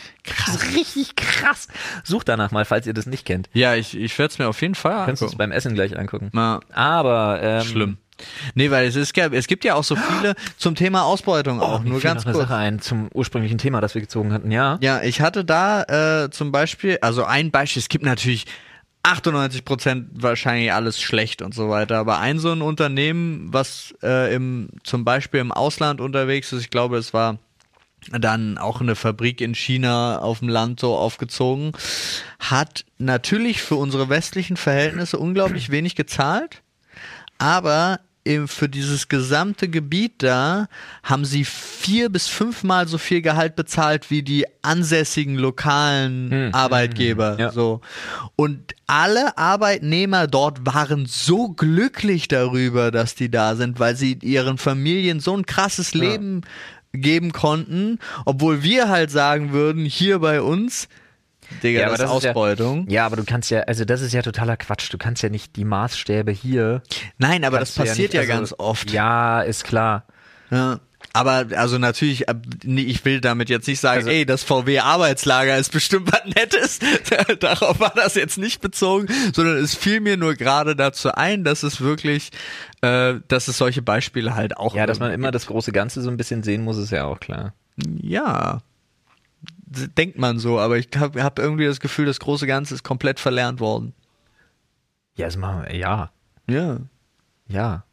Das 0.47 0.57
ist 0.57 0.75
richtig 0.77 1.17
krass. 1.17 1.69
Sucht 2.05 2.29
danach 2.29 2.51
mal, 2.51 2.65
falls 2.65 2.87
ihr 2.87 2.95
das 2.95 3.07
nicht 3.07 3.25
kennt. 3.25 3.49
ja, 3.53 3.75
ich, 3.75 3.97
ich 3.97 4.19
werde 4.19 4.33
es 4.33 4.39
mir 4.39 4.49
auf 4.49 4.61
jeden 4.61 4.75
Fall 4.75 5.07
Kannst 5.07 5.23
du 5.23 5.27
es 5.27 5.33
angucken. 5.33 5.39
beim 5.39 5.53
Essen 5.53 5.75
gleich 5.75 5.99
angucken. 5.99 6.31
Na, 6.33 6.61
Aber 6.73 7.41
ähm, 7.43 7.63
schlimm. 7.65 7.97
Nee, 8.55 8.71
weil 8.71 8.87
es 8.87 8.97
ist 8.97 9.17
es 9.17 9.47
gibt 9.47 9.65
ja 9.65 9.75
auch 9.75 9.85
so 9.85 9.97
viele 9.97 10.35
zum 10.59 10.75
Thema 10.75 11.05
Ausbeutung 11.05 11.61
auch. 11.61 11.81
Oh, 11.81 11.83
mir 11.83 11.91
Nur 11.91 12.01
ganz 12.01 12.21
noch 12.23 12.27
eine 12.27 12.35
kurz. 12.35 12.49
Sache 12.49 12.57
ein 12.59 12.79
zum 12.81 13.09
ursprünglichen 13.15 13.57
Thema, 13.57 13.81
das 13.81 13.95
wir 13.95 14.03
gezogen 14.03 14.33
hatten. 14.35 14.51
Ja. 14.51 14.79
Ja, 14.83 15.03
ich 15.03 15.23
hatte 15.23 15.43
da 15.45 16.25
äh, 16.25 16.31
zum 16.31 16.53
Beispiel, 16.53 16.99
also 17.01 17.25
ein 17.25 17.51
Beispiel, 17.51 17.81
es 17.81 17.89
gibt 17.89 18.05
natürlich 18.05 18.45
98 19.03 19.65
Prozent 19.65 20.09
wahrscheinlich 20.13 20.73
alles 20.73 21.01
schlecht 21.01 21.41
und 21.41 21.55
so 21.55 21.71
weiter, 21.71 21.97
aber 21.97 22.19
ein 22.19 22.39
so 22.39 22.53
ein 22.53 22.61
Unternehmen, 22.61 23.49
was 23.51 23.95
äh, 24.03 24.35
im, 24.35 24.69
zum 24.85 25.05
Beispiel 25.07 25.41
im 25.41 25.53
Ausland 25.53 26.03
unterwegs 26.03 26.53
ist, 26.53 26.61
ich 26.61 26.71
glaube, 26.71 26.99
es 26.99 27.15
war 27.15 27.39
dann 28.11 28.59
auch 28.59 28.81
eine 28.81 28.95
Fabrik 28.97 29.41
in 29.41 29.55
China 29.55 30.19
auf 30.21 30.39
dem 30.41 30.49
Land 30.49 30.81
so 30.81 30.97
aufgezogen, 30.97 31.73
hat 32.39 32.85
natürlich 32.99 33.63
für 33.63 33.77
unsere 33.77 34.09
westlichen 34.09 34.57
Verhältnisse 34.57 35.19
unglaublich 35.19 35.71
wenig 35.71 35.95
gezahlt, 35.97 36.63
aber 37.39 38.01
im, 38.23 38.49
für 38.49 38.69
dieses 38.69 39.09
gesamte 39.09 39.69
Gebiet 39.69 40.23
da 40.23 40.69
haben 41.03 41.25
sie 41.25 41.45
vier 41.47 42.11
bis 42.11 42.29
fünfmal 42.29 42.87
so 42.87 42.99
viel 42.99 43.23
Gehalt 43.23 43.57
bezahlt 43.57 44.11
wie 44.11 44.23
die 44.23 44.45
ansässigen 44.61 45.37
lokalen 45.37 46.31
Hm, 46.31 46.55
Arbeitgeber. 46.55 47.33
hm, 47.33 47.39
ja. 47.41 47.51
So. 47.53 47.81
Und 48.37 48.75
alle 48.87 49.39
Arbeitnehmer 49.39 50.27
dort 50.27 50.67
waren 50.67 51.07
so 51.07 51.49
glücklich 51.49 52.29
darüber, 52.29 52.91
dass 52.91 53.15
die 53.15 53.31
da 53.31 53.57
sind, 53.57 53.81
weil 53.81 53.97
sie 53.97 54.19
ihren 54.21 54.59
Familien 54.59 55.21
so 55.21 55.35
ein 55.35 55.47
krasses 55.47 55.95
Leben 55.95 56.43
geben 56.93 57.33
konnten, 57.33 57.99
obwohl 58.25 58.63
wir 58.63 58.89
halt 58.89 59.11
sagen 59.11 59.53
würden, 59.53 59.85
hier 59.85 60.19
bei 60.19 60.41
uns, 60.43 60.89
Digga, 61.63 61.81
Ja, 61.81 61.87
aber 61.89 61.97
das, 61.97 62.03
das 62.07 62.11
ist 62.11 62.17
ist 62.19 62.25
ja- 62.25 62.31
Ausbeutung. 62.31 62.89
Ja, 62.89 63.07
aber 63.07 63.17
du 63.17 63.25
kannst 63.25 63.51
ja, 63.51 63.61
also 63.63 63.85
das 63.85 64.03
ist 64.03 64.13
ja 64.13 64.23
totaler 64.23 64.57
Quatsch. 64.57 64.93
Du 64.93 64.99
kannst 64.99 65.23
ja 65.25 65.29
nicht 65.31 65.57
die 65.57 65.65
Maßstäbe 65.65 66.31
hier. 66.31 66.83
Nein, 67.19 67.45
aber 67.45 67.59
das 67.59 67.73
passiert 67.75 67.99
nicht- 67.99 68.15
ja, 68.15 68.21
also, 68.21 68.33
ganz 68.33 68.55
oft. 68.57 68.91
Ja, 68.93 69.41
ist 69.43 69.65
klar. 69.65 70.05
Ja. 70.53 70.79
Aber 71.13 71.47
also 71.57 71.79
natürlich, 71.79 72.27
nee, 72.63 72.83
ich 72.83 73.05
will 73.05 73.21
damit 73.21 73.49
jetzt 73.51 73.67
nicht 73.67 73.81
sagen, 73.81 73.99
Also- 73.99 74.11
ey, 74.11 74.25
das 74.25 74.45
VW-Arbeitslager 74.45 75.57
ist 75.59 75.73
bestimmt 75.73 76.11
was 76.13 76.25
Nettes. 76.25 76.79
Darauf 77.41 77.81
war 77.81 77.93
das 77.97 78.15
jetzt 78.15 78.39
nicht 78.39 78.61
bezogen, 78.61 79.09
sondern 79.35 79.57
es 79.57 79.75
fiel 79.75 80.01
mir 80.01 80.17
nur 80.17 80.35
gerade 80.35 80.77
dazu 80.77 81.13
ein, 81.13 81.43
dass 81.43 81.65
es 81.65 81.81
wirklich, 81.81 82.31
äh, 82.83 83.15
dass 83.27 83.49
es 83.49 83.59
solche 83.59 83.83
Beispiele 83.83 84.37
halt 84.37 84.57
auch. 84.57 84.77
Ja, 84.77 84.87
dass 84.87 85.01
man 85.01 85.11
immer 85.11 85.33
das 85.33 85.47
große 85.47 85.73
Ganze 85.73 86.01
so 86.03 86.11
ein 86.11 86.17
bisschen 86.17 86.43
sehen 86.45 86.63
muss, 86.63 86.79
ist 86.79 86.93
ja 86.93 87.05
auch 87.07 87.19
klar. 87.19 87.55
Ja. 88.01 88.61
Denkt 89.97 90.19
man 90.19 90.39
so, 90.39 90.59
aber 90.59 90.79
ich 90.79 90.89
habe 90.97 91.23
hab 91.23 91.39
irgendwie 91.39 91.65
das 91.67 91.81
Gefühl, 91.81 92.07
das 92.07 92.21
große 92.21 92.47
Ganze 92.47 92.75
ist 92.75 92.83
komplett 92.85 93.19
verlernt 93.21 93.59
worden. 93.61 93.95
Ja, 95.17 95.27
das 95.27 95.37
machen 95.37 95.65
wir, 95.67 95.75
ja. 95.77 96.11
Ja. 96.49 96.79
Ja. 97.49 97.85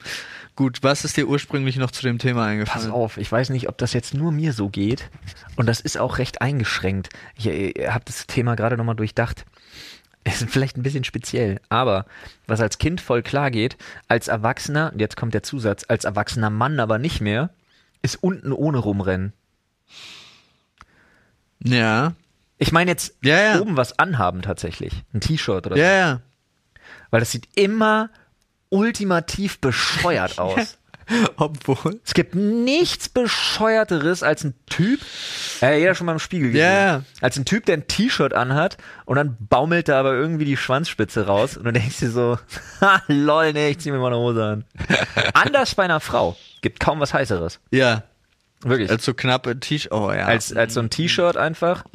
Gut, 0.57 0.81
was 0.81 1.05
ist 1.05 1.15
dir 1.15 1.27
ursprünglich 1.27 1.77
noch 1.77 1.91
zu 1.91 2.01
dem 2.01 2.17
Thema 2.17 2.41
Pass 2.41 2.49
eingefallen? 2.49 2.91
auf, 2.91 3.17
ich 3.17 3.31
weiß 3.31 3.51
nicht, 3.51 3.69
ob 3.69 3.77
das 3.77 3.93
jetzt 3.93 4.15
nur 4.15 4.31
mir 4.31 4.53
so 4.53 4.69
geht. 4.69 5.07
Und 5.55 5.67
das 5.67 5.79
ist 5.79 5.99
auch 5.99 6.17
recht 6.17 6.41
eingeschränkt. 6.41 7.09
Ich 7.35 7.45
äh, 7.45 7.89
habe 7.89 8.03
das 8.05 8.25
Thema 8.25 8.55
gerade 8.55 8.75
nochmal 8.75 8.95
durchdacht. 8.95 9.45
Ist 10.23 10.43
vielleicht 10.49 10.75
ein 10.75 10.83
bisschen 10.83 11.05
speziell, 11.05 11.61
aber 11.69 12.05
was 12.47 12.59
als 12.59 12.79
Kind 12.79 12.99
voll 12.99 13.21
klar 13.21 13.49
geht, 13.49 13.77
als 14.09 14.27
Erwachsener, 14.27 14.91
und 14.91 14.99
jetzt 14.99 15.15
kommt 15.15 15.33
der 15.33 15.43
Zusatz, 15.43 15.85
als 15.87 16.03
erwachsener 16.03 16.49
Mann 16.49 16.81
aber 16.81 16.97
nicht 16.97 17.21
mehr, 17.21 17.51
ist 18.01 18.21
unten 18.21 18.51
ohne 18.51 18.79
rumrennen. 18.79 19.31
Ja. 21.63 22.13
Ich 22.57 22.71
meine 22.73 22.91
jetzt 22.91 23.15
Ja, 23.21 23.39
ja. 23.39 23.61
oben 23.61 23.77
was 23.77 23.99
anhaben 23.99 24.41
tatsächlich. 24.41 25.03
Ein 25.13 25.21
T-Shirt 25.21 25.67
oder 25.67 25.75
so. 25.77 25.81
Ja, 25.81 25.91
ja. 25.95 26.21
Weil 27.11 27.19
das 27.21 27.31
sieht 27.31 27.47
immer 27.55 28.09
ultimativ 28.69 29.59
bescheuert 29.59 30.39
aus. 30.39 30.77
Obwohl. 31.37 32.01
Es 32.03 32.13
gibt 32.13 32.35
nichts 32.35 33.07
bescheuerteres 33.07 34.23
als 34.23 34.43
ein 34.43 34.53
Typ, 34.65 34.99
äh, 35.61 35.79
jeder 35.79 35.95
schon 35.95 36.05
mal 36.05 36.11
im 36.11 36.19
Spiegel 36.19 36.51
gesehen, 36.51 36.65
Ja, 36.65 36.85
ja. 36.97 37.01
als 37.21 37.37
ein 37.37 37.45
Typ, 37.45 37.65
der 37.65 37.77
ein 37.77 37.87
T-Shirt 37.87 38.33
anhat 38.33 38.75
und 39.05 39.15
dann 39.15 39.37
baumelt 39.39 39.87
da 39.87 40.01
aber 40.01 40.13
irgendwie 40.15 40.43
die 40.43 40.57
Schwanzspitze 40.57 41.25
raus 41.25 41.55
und 41.55 41.63
du 41.63 41.71
denkst 41.71 41.99
dir 41.99 42.11
so, 42.11 42.37
ha, 42.81 43.01
lol, 43.07 43.53
nee, 43.53 43.69
ich 43.69 43.79
zieh 43.79 43.91
mir 43.91 43.99
mal 43.99 44.07
eine 44.07 44.17
Hose 44.17 44.43
an. 44.43 44.65
Anders 45.33 45.75
bei 45.75 45.83
einer 45.83 46.01
Frau. 46.01 46.35
Gibt 46.61 46.81
kaum 46.81 46.99
was 46.99 47.13
heißeres. 47.13 47.61
Ja. 47.71 48.03
Wirklich. 48.63 48.89
Als 48.89 49.05
so 49.05 49.13
knappe 49.13 49.57
T-Shirt. 49.57 49.93
Oh 49.93 50.11
ja. 50.11 50.25
Als, 50.25 50.51
als 50.53 50.73
so 50.73 50.81
ein 50.81 50.89
T-Shirt 50.89 51.37
einfach 51.37 51.85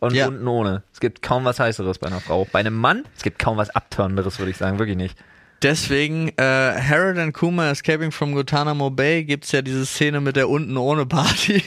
und 0.00 0.14
Ja. 0.14 0.26
unten 0.28 0.48
ohne. 0.48 0.84
Es 0.94 1.00
gibt 1.00 1.20
kaum 1.20 1.44
was 1.44 1.60
Heißeres 1.60 1.98
bei 1.98 2.06
einer 2.06 2.20
Frau. 2.20 2.46
Bei 2.50 2.60
einem 2.60 2.76
Mann, 2.76 3.04
es 3.14 3.22
gibt 3.22 3.38
kaum 3.38 3.58
was 3.58 3.68
Abtörnenderes, 3.68 4.38
würde 4.38 4.52
ich 4.52 4.56
sagen. 4.56 4.78
Wirklich 4.78 4.96
nicht. 4.96 5.18
Deswegen, 5.62 6.28
äh, 6.36 6.42
Harold 6.42 7.18
and 7.18 7.34
Kuma 7.34 7.70
Escaping 7.70 8.12
from 8.12 8.32
Guantanamo 8.32 8.90
Bay 8.90 9.24
gibt's 9.24 9.50
ja 9.52 9.60
diese 9.62 9.84
Szene 9.86 10.20
mit 10.20 10.36
der 10.36 10.48
unten 10.48 10.76
ohne 10.76 11.04
Party. 11.06 11.60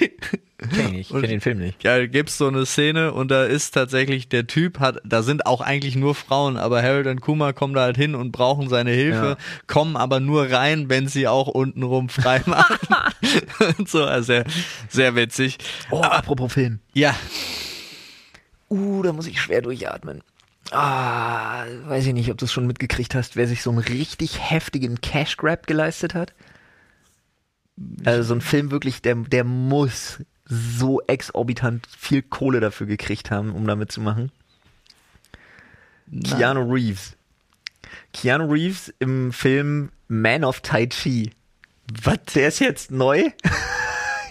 Kenn 0.73 0.93
ich. 0.93 0.99
Ich 1.09 1.11
Und- 1.11 1.21
kenn 1.21 1.29
den 1.31 1.41
Film 1.41 1.57
nicht. 1.59 1.83
Ja, 1.83 2.05
gibt's 2.05 2.37
so 2.37 2.47
eine 2.47 2.65
Szene 2.65 3.11
und 3.13 3.31
da 3.31 3.43
ist 3.45 3.71
tatsächlich 3.71 4.29
der 4.29 4.47
Typ 4.47 4.79
hat, 4.79 4.99
da 5.03 5.23
sind 5.23 5.45
auch 5.45 5.59
eigentlich 5.59 5.95
nur 5.95 6.13
Frauen, 6.15 6.55
aber 6.55 6.81
Harold 6.83 7.07
und 7.07 7.19
Kuma 7.19 7.51
kommen 7.51 7.73
da 7.73 7.81
halt 7.81 7.97
hin 7.97 8.13
und 8.15 8.31
brauchen 8.31 8.69
seine 8.69 8.91
Hilfe, 8.91 9.37
kommen 9.67 9.97
aber 9.97 10.19
nur 10.19 10.49
rein, 10.51 10.87
wenn 10.87 11.07
sie 11.07 11.27
auch 11.27 11.47
untenrum 11.47 12.09
frei 12.09 12.41
machen. 12.45 12.77
und 13.77 13.89
so, 13.89 14.05
also 14.05 14.27
sehr, 14.27 14.45
sehr 14.87 15.15
witzig. 15.15 15.57
Oh, 15.89 16.01
apropos 16.01 16.53
Film. 16.53 16.79
Ja, 16.93 17.15
Uh, 18.69 19.03
da 19.03 19.11
muss 19.11 19.27
ich 19.27 19.41
schwer 19.41 19.61
durchatmen. 19.61 20.21
Ah, 20.71 21.65
weiß 21.85 22.07
ich 22.07 22.13
nicht, 22.13 22.31
ob 22.31 22.37
du 22.37 22.45
es 22.45 22.51
schon 22.51 22.65
mitgekriegt 22.65 23.13
hast, 23.13 23.35
wer 23.35 23.47
sich 23.47 23.61
so 23.61 23.69
einen 23.71 23.79
richtig 23.79 24.39
heftigen 24.39 25.01
Cash 25.01 25.35
Grab 25.37 25.67
geleistet 25.67 26.13
hat. 26.13 26.33
Also 28.05 28.23
so 28.23 28.35
ein 28.35 28.41
Film 28.41 28.71
wirklich, 28.71 29.01
der, 29.01 29.15
der 29.15 29.43
muss 29.43 30.19
so 30.45 31.01
exorbitant 31.07 31.85
viel 31.97 32.21
Kohle 32.21 32.59
dafür 32.59 32.87
gekriegt 32.87 33.31
haben, 33.31 33.51
um 33.51 33.67
damit 33.67 33.91
zu 33.91 34.01
machen. 34.01 34.31
Keanu 36.23 36.71
Reeves. 36.71 37.15
Keanu 38.13 38.51
Reeves 38.51 38.93
im 38.99 39.31
Film 39.33 39.91
Man 40.07 40.43
of 40.43 40.61
Tai 40.61 40.87
Chi. 40.87 41.31
Was? 42.03 42.19
Der 42.33 42.47
ist 42.47 42.59
jetzt 42.59 42.91
neu? 42.91 43.29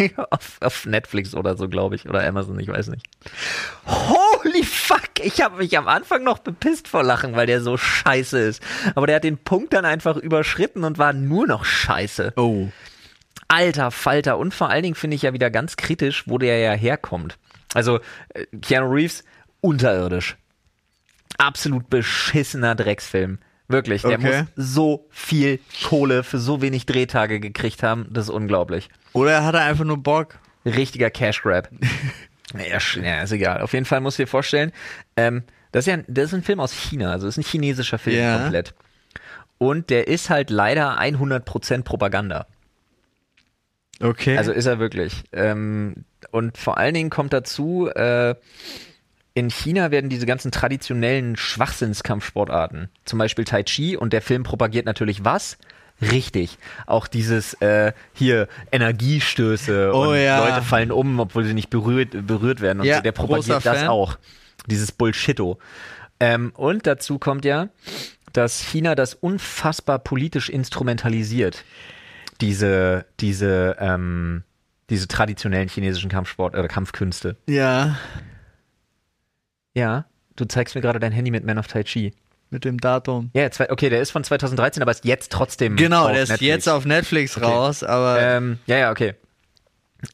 auf, 0.30 0.58
auf 0.60 0.86
Netflix 0.86 1.34
oder 1.34 1.56
so, 1.56 1.68
glaube 1.68 1.94
ich. 1.94 2.08
Oder 2.08 2.26
Amazon, 2.26 2.58
ich 2.58 2.68
weiß 2.68 2.88
nicht. 2.88 3.06
Holy 4.44 4.62
fuck! 4.64 5.02
Ich 5.22 5.40
habe 5.42 5.58
mich 5.58 5.76
am 5.76 5.88
Anfang 5.88 6.22
noch 6.24 6.38
bepisst 6.38 6.88
vor 6.88 7.02
Lachen, 7.02 7.34
weil 7.36 7.46
der 7.46 7.60
so 7.60 7.76
scheiße 7.76 8.38
ist. 8.38 8.62
Aber 8.94 9.06
der 9.06 9.16
hat 9.16 9.24
den 9.24 9.38
Punkt 9.38 9.72
dann 9.72 9.84
einfach 9.84 10.16
überschritten 10.16 10.84
und 10.84 10.98
war 10.98 11.12
nur 11.12 11.46
noch 11.46 11.64
scheiße. 11.64 12.32
oh. 12.36 12.68
Alter 13.48 13.90
Falter. 13.90 14.38
Und 14.38 14.54
vor 14.54 14.70
allen 14.70 14.84
Dingen 14.84 14.94
finde 14.94 15.16
ich 15.16 15.22
ja 15.22 15.32
wieder 15.32 15.50
ganz 15.50 15.76
kritisch, 15.76 16.22
wo 16.28 16.38
der 16.38 16.58
ja 16.60 16.72
herkommt. 16.72 17.36
Also, 17.74 17.98
äh, 18.28 18.46
Keanu 18.62 18.88
Reeves, 18.92 19.24
unterirdisch. 19.60 20.36
Absolut 21.36 21.90
beschissener 21.90 22.76
Drecksfilm. 22.76 23.38
Wirklich, 23.66 24.02
der 24.02 24.18
Okay. 24.18 24.42
muss 24.56 24.66
so 24.74 25.08
viel 25.10 25.58
Kohle 25.84 26.22
für 26.22 26.38
so 26.38 26.62
wenig 26.62 26.86
Drehtage 26.86 27.40
gekriegt 27.40 27.82
haben. 27.82 28.06
Das 28.10 28.24
ist 28.26 28.30
unglaublich. 28.30 28.88
Oder 29.14 29.32
er 29.32 29.44
hatte 29.44 29.58
einfach 29.60 29.84
nur 29.84 29.98
Bock. 30.00 30.38
Richtiger 30.64 31.10
Cash 31.10 31.42
Grab. 31.42 31.70
ja, 32.58 33.22
ist 33.22 33.32
egal. 33.32 33.60
Auf 33.60 33.72
jeden 33.72 33.86
Fall 33.86 34.00
musst 34.00 34.18
du 34.18 34.24
dir 34.24 34.26
vorstellen, 34.26 34.72
ähm, 35.16 35.42
das, 35.72 35.82
ist 35.82 35.86
ja 35.86 35.94
ein, 35.94 36.04
das 36.08 36.26
ist 36.26 36.34
ein 36.34 36.42
Film 36.42 36.60
aus 36.60 36.72
China, 36.72 37.12
also 37.12 37.26
das 37.26 37.36
ist 37.36 37.44
ein 37.44 37.48
chinesischer 37.48 37.98
Film 37.98 38.16
Ja. 38.18 38.38
komplett. 38.38 38.74
Und 39.58 39.90
der 39.90 40.08
ist 40.08 40.30
halt 40.30 40.50
leider 40.50 40.98
100% 40.98 41.82
Propaganda. 41.82 42.46
Okay. 44.00 44.36
Also 44.38 44.52
ist 44.52 44.66
er 44.66 44.78
wirklich. 44.78 45.24
Ähm, 45.32 46.04
und 46.30 46.56
vor 46.56 46.78
allen 46.78 46.94
Dingen 46.94 47.10
kommt 47.10 47.32
dazu, 47.32 47.88
äh, 47.94 48.34
in 49.34 49.50
China 49.50 49.90
werden 49.90 50.10
diese 50.10 50.26
ganzen 50.26 50.50
traditionellen 50.50 51.36
Schwachsinnskampfsportarten, 51.36 52.88
zum 53.04 53.18
Beispiel 53.18 53.44
Tai 53.44 53.62
Chi, 53.62 53.96
und 53.96 54.12
der 54.12 54.22
Film 54.22 54.42
propagiert 54.42 54.86
natürlich 54.86 55.24
was? 55.24 55.58
Richtig. 56.02 56.58
Auch 56.86 57.06
dieses 57.06 57.54
äh, 57.54 57.92
hier 58.12 58.48
Energiestöße 58.72 59.92
Oh 59.94 60.10
und 60.10 60.16
ja. 60.16 60.46
Leute 60.46 60.62
fallen 60.62 60.90
um, 60.92 61.20
obwohl 61.20 61.44
sie 61.44 61.54
nicht 61.54 61.70
berührt, 61.70 62.26
berührt 62.26 62.60
werden. 62.60 62.80
Und 62.80 62.86
Ja, 62.86 62.96
so, 62.96 63.02
der 63.02 63.12
propagiert 63.12 63.64
das 63.66 63.78
Fan. 63.80 63.88
auch. 63.88 64.18
Dieses 64.66 64.92
Bullshitto. 64.92 65.58
Ähm, 66.20 66.52
und 66.56 66.86
dazu 66.86 67.18
kommt 67.18 67.44
ja, 67.44 67.68
dass 68.32 68.60
China 68.60 68.94
das 68.94 69.14
unfassbar 69.14 69.98
politisch 69.98 70.48
instrumentalisiert 70.48 71.64
diese, 72.40 73.04
diese, 73.20 73.76
ähm, 73.80 74.44
diese 74.88 75.08
traditionellen 75.08 75.68
chinesischen 75.68 76.10
Kampfsport 76.10 76.54
oder 76.54 76.68
Kampfkünste. 76.68 77.36
ja, 77.46 77.96
Ja, 79.74 80.06
du 80.36 80.44
zeigst 80.46 80.74
mir 80.74 80.80
gerade 80.80 80.98
dein 80.98 81.12
Handy 81.12 81.30
mit 81.30 81.44
Man 81.44 81.58
of 81.58 81.66
Tai 81.68 81.82
Chi. 81.84 82.12
Mit 82.50 82.64
dem 82.64 82.78
Datum. 82.78 83.30
Ja, 83.32 83.50
zwei, 83.50 83.70
okay, 83.70 83.88
der 83.88 84.00
ist 84.00 84.10
von 84.10 84.24
2013, 84.24 84.82
aber 84.82 84.90
ist 84.92 85.04
jetzt 85.04 85.32
trotzdem. 85.32 85.76
Genau, 85.76 86.08
der 86.08 86.22
ist 86.22 86.28
Netflix. 86.30 86.48
jetzt 86.48 86.68
auf 86.68 86.84
Netflix 86.84 87.36
Okay. 87.36 87.46
raus, 87.46 87.82
aber 87.82 88.20
Ähm, 88.20 88.58
ja, 88.66 88.76
ja, 88.78 88.90
okay. 88.90 89.14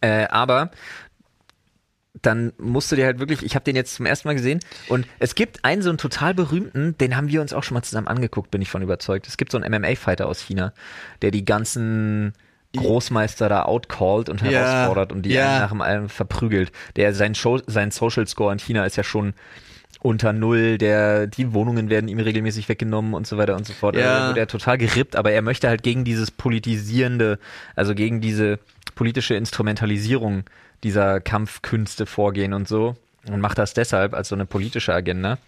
Äh, 0.00 0.26
aber 0.28 0.70
dann 2.22 2.52
musst 2.58 2.90
du 2.90 2.96
dir 2.96 3.04
halt 3.06 3.18
wirklich, 3.20 3.42
ich 3.44 3.54
habe 3.54 3.64
den 3.64 3.76
jetzt 3.76 3.94
zum 3.94 4.06
ersten 4.06 4.26
Mal 4.26 4.34
gesehen 4.34 4.60
und 4.88 5.06
es 5.18 5.34
gibt 5.34 5.64
einen 5.64 5.82
so 5.82 5.90
einen 5.90 5.98
total 5.98 6.34
berühmten, 6.34 6.96
den 6.98 7.16
haben 7.16 7.28
wir 7.28 7.40
uns 7.40 7.52
auch 7.52 7.62
schon 7.62 7.74
mal 7.74 7.82
zusammen 7.82 8.08
angeguckt, 8.08 8.50
bin 8.50 8.62
ich 8.62 8.70
von 8.70 8.82
überzeugt. 8.82 9.28
Es 9.28 9.36
gibt 9.36 9.52
so 9.52 9.58
einen 9.58 9.70
MMA-Fighter 9.82 10.26
aus 10.26 10.40
China, 10.40 10.72
der 11.22 11.30
die 11.30 11.44
ganzen 11.44 12.32
Großmeister 12.74 13.48
da 13.48 13.62
outcallt 13.64 14.28
und 14.28 14.40
Ja, 14.42 14.48
herausfordert 14.50 15.12
und 15.12 15.22
die 15.22 15.30
ja. 15.30 15.60
nach 15.60 15.68
dem 15.70 15.80
anderen 15.82 16.08
verprügelt. 16.08 16.72
Der 16.96 17.14
sein 17.14 17.34
Show, 17.34 17.60
sein 17.66 17.90
Social 17.90 18.26
Score 18.26 18.52
in 18.52 18.58
China 18.58 18.84
ist 18.84 18.96
ja 18.96 19.04
schon 19.04 19.34
unter 20.06 20.32
null, 20.32 20.78
der, 20.78 21.26
die 21.26 21.52
Wohnungen 21.52 21.90
werden 21.90 22.08
ihm 22.08 22.18
regelmäßig 22.18 22.68
weggenommen 22.68 23.12
und 23.14 23.26
so 23.26 23.36
weiter 23.36 23.56
und 23.56 23.66
so 23.66 23.72
fort. 23.72 23.96
Ja. 23.96 24.14
Also 24.14 24.26
wird 24.28 24.38
er 24.38 24.46
total 24.46 24.78
gerippt, 24.78 25.16
aber 25.16 25.32
er 25.32 25.42
möchte 25.42 25.68
halt 25.68 25.82
gegen 25.82 26.04
dieses 26.04 26.30
politisierende, 26.30 27.38
also 27.74 27.94
gegen 27.94 28.20
diese 28.20 28.58
politische 28.94 29.34
Instrumentalisierung 29.34 30.44
dieser 30.84 31.20
Kampfkünste 31.20 32.06
vorgehen 32.06 32.54
und 32.54 32.68
so 32.68 32.94
und 33.28 33.40
macht 33.40 33.58
das 33.58 33.74
deshalb 33.74 34.14
als 34.14 34.28
so 34.28 34.34
eine 34.34 34.46
politische 34.46 34.94
Agenda. 34.94 35.38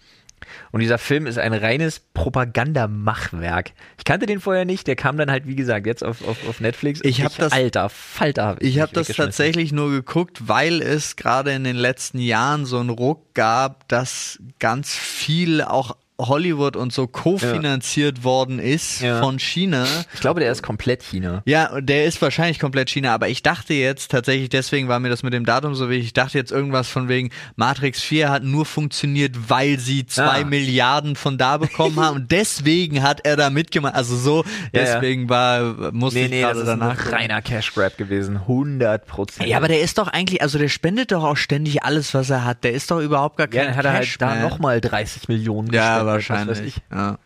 Und 0.71 0.79
dieser 0.81 0.97
Film 0.97 1.27
ist 1.27 1.37
ein 1.37 1.53
reines 1.53 1.99
Propagandamachwerk. 1.99 3.71
Ich 3.97 4.03
kannte 4.05 4.25
den 4.25 4.39
vorher 4.39 4.65
nicht, 4.65 4.87
der 4.87 4.95
kam 4.95 5.17
dann 5.17 5.29
halt, 5.31 5.47
wie 5.47 5.55
gesagt, 5.55 5.85
jetzt 5.85 6.03
auf, 6.03 6.25
auf, 6.27 6.37
auf 6.47 6.59
Netflix. 6.61 7.01
Ich 7.03 7.23
hab 7.23 7.35
das- 7.37 7.51
Alter, 7.53 7.89
Falter. 7.89 8.45
hab 8.47 8.61
Ich 8.61 8.75
mich 8.75 8.81
habe 8.81 8.93
das 8.93 9.07
tatsächlich 9.07 9.71
nur 9.71 9.89
geguckt, 9.91 10.47
weil 10.47 10.81
es 10.81 11.15
gerade 11.15 11.51
in 11.51 11.63
den 11.63 11.75
letzten 11.75 12.19
Jahren 12.19 12.65
so 12.65 12.79
einen 12.79 12.89
Ruck 12.89 13.33
gab, 13.33 13.87
dass 13.87 14.39
ganz 14.59 14.93
viel 14.95 15.61
auch 15.61 15.95
Hollywood 16.19 16.75
und 16.75 16.91
so 16.93 17.07
kofinanziert 17.07 18.23
worden 18.23 18.59
ist 18.59 19.01
Ja. 19.01 19.21
von 19.21 19.39
China. 19.39 19.85
Ich 20.13 20.19
glaube, 20.19 20.39
der 20.39 20.51
ist 20.51 20.61
komplett 20.61 21.01
China. 21.03 21.41
Ja, 21.45 21.79
der 21.81 22.05
ist 22.05 22.21
wahrscheinlich 22.21 22.59
komplett 22.59 22.89
China, 22.89 23.13
aber 23.13 23.29
ich 23.29 23.41
dachte 23.41 23.73
jetzt 23.73 24.11
tatsächlich, 24.11 24.49
deswegen 24.49 24.87
war 24.87 24.99
mir 24.99 25.09
das 25.09 25.23
mit 25.23 25.33
dem 25.33 25.45
Datum 25.45 25.75
so 25.75 25.89
wichtig, 25.89 26.07
ich 26.07 26.13
dachte 26.13 26.37
jetzt 26.37 26.51
irgendwas 26.51 26.89
von 26.89 27.07
wegen, 27.07 27.29
Matrix 27.55 28.01
4 28.01 28.29
hat 28.29 28.43
nur 28.43 28.65
funktioniert, 28.65 29.49
weil 29.49 29.79
sie 29.79 30.05
zwei 30.05 30.41
Ah. 30.41 30.45
Milliarden 30.45 31.15
von 31.15 31.37
da 31.37 31.57
bekommen 31.57 31.99
haben 31.99 32.15
und 32.17 32.31
deswegen 32.31 33.01
hat 33.01 33.25
er 33.25 33.35
da 33.35 33.49
mitgemacht. 33.49 33.95
Also 33.95 34.15
so, 34.15 34.43
Ja, 34.73 34.81
ja. 34.83 34.93
deswegen 34.95 35.29
war, 35.29 35.91
musste 35.93 36.19
Nee, 36.19 36.25
ich 36.25 36.31
nee, 36.31 36.41
das 36.41 36.49
gerade 36.51 36.59
ist 36.61 36.67
danach. 36.67 36.89
ein 36.91 36.97
gucken. 36.97 37.13
reiner 37.13 37.41
Cash 37.41 37.73
Grab 37.73 37.97
gewesen. 37.97 38.35
100 38.37 39.05
Prozent. 39.05 39.47
Ja, 39.49 39.57
aber 39.57 39.67
der 39.67 39.81
ist 39.81 39.97
doch 39.97 40.07
eigentlich, 40.07 40.41
also 40.41 40.57
der 40.59 40.67
spendet 40.69 41.11
doch 41.11 41.23
auch 41.23 41.37
ständig 41.37 41.83
alles, 41.83 42.13
was 42.13 42.29
er 42.29 42.45
hat. 42.45 42.63
Der 42.63 42.73
ist 42.73 42.91
doch 42.91 42.99
überhaupt 42.99 43.37
gar 43.37 43.47
ja, 43.53 43.61
kein 43.63 43.67
dann 43.69 43.75
hat 43.77 43.85
er 43.85 43.93
halt 43.93 44.21
da 44.21 44.27
Cashman. 44.27 44.49
nochmal 44.49 44.81
30 44.81 45.27
Millionen 45.27 45.71
Ja, 45.73 45.99
wahrscheinlich. 46.13 46.59
ich. 46.61 46.81
Ja. 46.91 47.17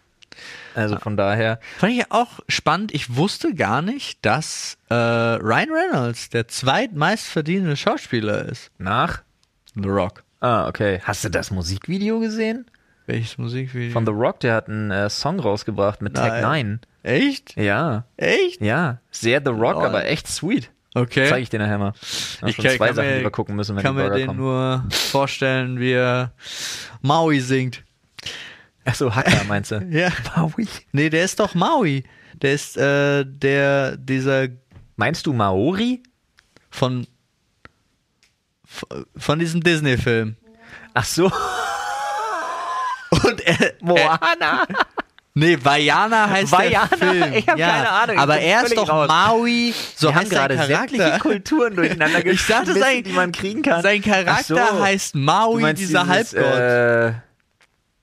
Also 0.75 0.97
von 0.97 1.15
daher. 1.15 1.59
Fand 1.77 1.93
ich 1.93 2.11
auch 2.11 2.39
spannend. 2.47 2.91
Ich 2.93 3.15
wusste 3.15 3.53
gar 3.53 3.81
nicht, 3.83 4.17
dass 4.25 4.77
äh, 4.89 4.95
Ryan 4.95 5.69
Reynolds 5.71 6.29
der 6.29 6.47
zweitmeistverdienende 6.47 7.75
Schauspieler 7.77 8.45
ist. 8.45 8.71
Nach? 8.79 9.21
The 9.75 9.87
Rock. 9.89 10.23
Ah, 10.39 10.67
okay. 10.67 10.99
Hast 11.03 11.23
du 11.23 11.29
das 11.29 11.51
Musikvideo 11.51 12.19
gesehen? 12.19 12.65
Welches 13.05 13.37
Musikvideo? 13.37 13.91
Von 13.91 14.05
The 14.05 14.11
Rock, 14.11 14.39
der 14.39 14.55
hat 14.55 14.67
einen 14.69 14.89
äh, 14.89 15.09
Song 15.09 15.39
rausgebracht 15.39 16.01
mit 16.01 16.15
Tag 16.15 16.41
Nein. 16.41 16.79
9. 17.03 17.13
Echt? 17.15 17.55
Ja, 17.57 18.05
Echt? 18.17 18.61
ja. 18.61 18.99
Sehr 19.11 19.41
The 19.43 19.51
Rock, 19.51 19.75
Lol. 19.75 19.85
aber 19.85 20.05
echt 20.05 20.27
sweet. 20.27 20.71
Okay. 20.95 21.27
Zeige 21.27 21.41
ich 21.43 21.49
dir 21.49 21.59
nachher 21.59 21.77
mal. 21.79 21.93
Ja, 22.41 22.47
Ich 22.47 22.55
schon 22.55 22.65
kann- 22.65 22.77
zwei 22.77 22.87
kann 22.87 22.95
Sachen, 22.95 23.09
mir- 23.09 23.17
die 23.17 23.23
wir 23.23 23.31
gucken 23.31 23.55
müssen, 23.55 23.75
wenn 23.75 23.83
kann 23.83 23.93
die 23.95 24.01
mir 24.01 24.07
Burger 24.09 24.17
den 24.17 24.27
kommen. 24.27 24.39
nur 24.39 24.83
vorstellen, 24.89 25.79
wie 25.79 25.91
er 25.91 26.31
Maui 27.01 27.39
singt. 27.41 27.82
Achso, 28.85 29.13
Hacker 29.13 29.43
meinst 29.47 29.71
du? 29.71 29.75
Ja. 29.89 30.09
Maui. 30.35 30.67
Nee, 30.91 31.09
der 31.09 31.23
ist 31.25 31.39
doch 31.39 31.55
Maui. 31.55 32.03
Der 32.41 32.53
ist 32.53 32.75
äh, 32.77 33.23
der, 33.25 33.95
dieser 33.97 34.47
Meinst 34.95 35.25
du 35.25 35.33
Maori? 35.33 36.03
von 36.69 37.07
von 39.17 39.39
diesem 39.39 39.61
Disney-Film. 39.61 40.35
Ach 40.93 41.05
so, 41.05 41.31
Und 43.11 43.41
er, 43.41 43.73
Moana. 43.81 44.65
Nee, 45.35 45.57
Vajana 45.59 46.29
heißt 46.29 46.51
Vaiana? 46.51 46.87
der 46.87 46.97
Film. 46.99 47.33
Ich 47.33 47.47
hab 47.47 47.57
keine 47.57 47.89
Ahnung, 47.89 48.19
Aber 48.19 48.37
er 48.39 48.65
ist 48.65 48.77
doch 48.77 48.87
raus. 48.87 49.07
Maui, 49.07 49.73
so 49.95 50.09
Wir 50.09 50.15
haben 50.15 50.29
gerade 50.29 50.63
sämtliche. 50.63 51.17
Kulturen 51.19 51.75
durcheinander 51.75 52.23
Ich 52.23 52.45
dachte, 52.45 52.65
geschmissen, 52.65 52.79
sein- 52.79 53.03
die 53.03 53.13
man 53.13 53.31
kriegen 53.31 53.63
kann. 53.63 53.81
Sein 53.81 54.03
Charakter 54.03 54.67
so. 54.77 54.83
heißt 54.83 55.15
Maui, 55.15 55.73
dieser 55.73 56.03
dieses, 56.03 56.07
Halbgott. 56.07 56.59
Äh, 56.59 57.13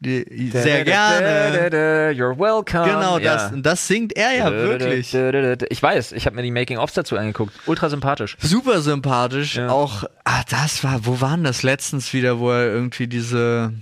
sehr 0.02 0.84
gerne. 0.84 2.10
You're 2.12 2.38
welcome. 2.38 2.84
Genau, 2.84 3.18
Ja. 3.18 3.34
das, 3.34 3.52
das 3.56 3.86
singt 3.86 4.16
er 4.16 4.34
ja 4.34 4.50
wirklich. 4.50 5.14
Ich 5.14 5.82
weiß, 5.82 6.12
ich 6.12 6.26
habe 6.26 6.36
mir 6.36 6.42
die 6.42 6.50
Making-ofs 6.50 6.94
dazu 6.94 7.16
angeguckt. 7.16 7.52
Ultra 7.66 7.88
sympathisch. 7.90 8.36
Super 8.40 8.80
sympathisch. 8.80 9.56
Ja. 9.56 9.68
Auch, 9.68 10.04
ah, 10.24 10.42
das 10.48 10.82
war, 10.84 11.04
wo 11.06 11.20
waren 11.20 11.44
das 11.44 11.62
letztens 11.62 12.12
wieder, 12.12 12.38
wo 12.38 12.50
er 12.50 12.66
irgendwie 12.66 13.06
diese, 13.06 13.74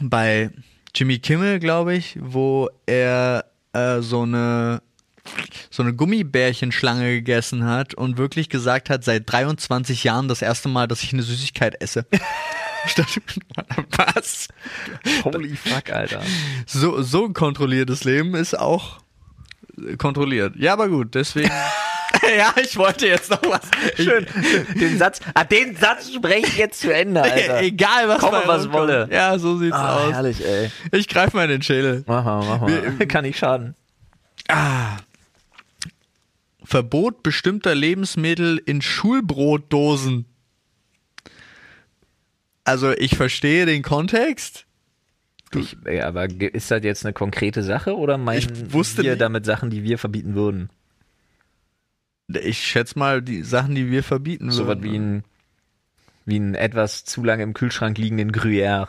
bei 0.00 0.50
Jimmy 0.94 1.18
Kimmel, 1.18 1.58
glaube 1.58 1.94
ich, 1.94 2.16
wo 2.20 2.70
er 2.86 3.44
äh, 3.72 4.00
so 4.00 4.22
eine 4.22 4.80
so 5.70 5.82
eine 5.82 5.94
Gummibärchenschlange 5.94 7.10
gegessen 7.10 7.64
hat 7.64 7.94
und 7.94 8.18
wirklich 8.18 8.50
gesagt 8.50 8.90
hat, 8.90 9.04
seit 9.04 9.22
23 9.32 10.04
Jahren 10.04 10.28
das 10.28 10.42
erste 10.42 10.68
Mal, 10.68 10.86
dass 10.86 11.02
ich 11.02 11.14
eine 11.14 11.22
Süßigkeit 11.22 11.80
esse. 11.80 12.04
Ich 12.86 12.96
was? 13.98 14.48
Holy 15.24 15.56
fuck, 15.56 15.90
Alter. 15.90 16.22
So, 16.66 17.02
so 17.02 17.26
ein 17.26 17.34
kontrolliertes 17.34 18.04
Leben 18.04 18.34
ist 18.34 18.58
auch 18.58 18.98
kontrolliert. 19.98 20.54
Ja, 20.56 20.72
aber 20.74 20.88
gut, 20.88 21.14
deswegen. 21.14 21.50
ja, 22.38 22.54
ich 22.62 22.76
wollte 22.76 23.06
jetzt 23.06 23.30
noch 23.30 23.42
was. 23.42 23.62
Schön. 23.96 24.26
Den 24.74 24.98
Satz, 24.98 25.20
ah, 25.34 25.44
den 25.44 25.76
Satz 25.76 26.12
spreche 26.12 26.46
ich 26.46 26.56
jetzt 26.56 26.80
zu 26.80 26.94
Ende, 26.94 27.22
Alter. 27.22 27.60
Egal, 27.62 28.08
was 28.08 28.18
Komme, 28.20 28.42
was 28.46 28.70
wolle. 28.72 29.08
Ja, 29.10 29.38
so 29.38 29.56
sieht's 29.58 29.74
Ah, 29.74 29.96
aus. 30.06 30.12
herrlich, 30.12 30.44
ey. 30.44 30.70
Ich 30.92 31.08
greife 31.08 31.36
mal 31.36 31.44
in 31.44 31.50
den 31.50 31.62
Schädel. 31.62 32.04
Mach 32.06 32.24
mal, 32.24 32.44
mach 32.44 32.60
mal. 32.60 33.06
Kann 33.08 33.24
nicht 33.24 33.38
schaden. 33.38 33.74
Ah. 34.48 34.96
Verbot 36.64 37.22
bestimmter 37.22 37.74
Lebensmittel 37.74 38.58
in 38.64 38.80
Schulbrotdosen. 38.80 40.26
Also 42.64 42.92
ich 42.92 43.16
verstehe 43.16 43.66
den 43.66 43.82
Kontext. 43.82 44.66
Ich, 45.54 45.76
aber 46.02 46.24
ist 46.28 46.70
das 46.70 46.82
jetzt 46.82 47.04
eine 47.04 47.12
konkrete 47.12 47.62
Sache 47.62 47.96
oder 47.96 48.18
meinen 48.18 48.72
wir 48.72 49.12
nicht- 49.12 49.20
damit 49.20 49.44
Sachen, 49.44 49.70
die 49.70 49.84
wir 49.84 49.98
verbieten 49.98 50.34
würden? 50.34 50.68
Ich 52.28 52.58
schätze 52.66 52.98
mal 52.98 53.22
die 53.22 53.42
Sachen, 53.42 53.74
die 53.74 53.90
wir 53.90 54.02
verbieten 54.02 54.50
So 54.50 54.62
was 54.66 54.78
würden. 54.78 54.82
wie 54.82 54.96
ein, 54.98 55.24
wie 56.24 56.38
ein 56.40 56.54
etwas 56.54 57.04
zu 57.04 57.22
lange 57.22 57.42
im 57.44 57.52
Kühlschrank 57.54 57.98
liegenden 57.98 58.32
Gruyère. 58.32 58.88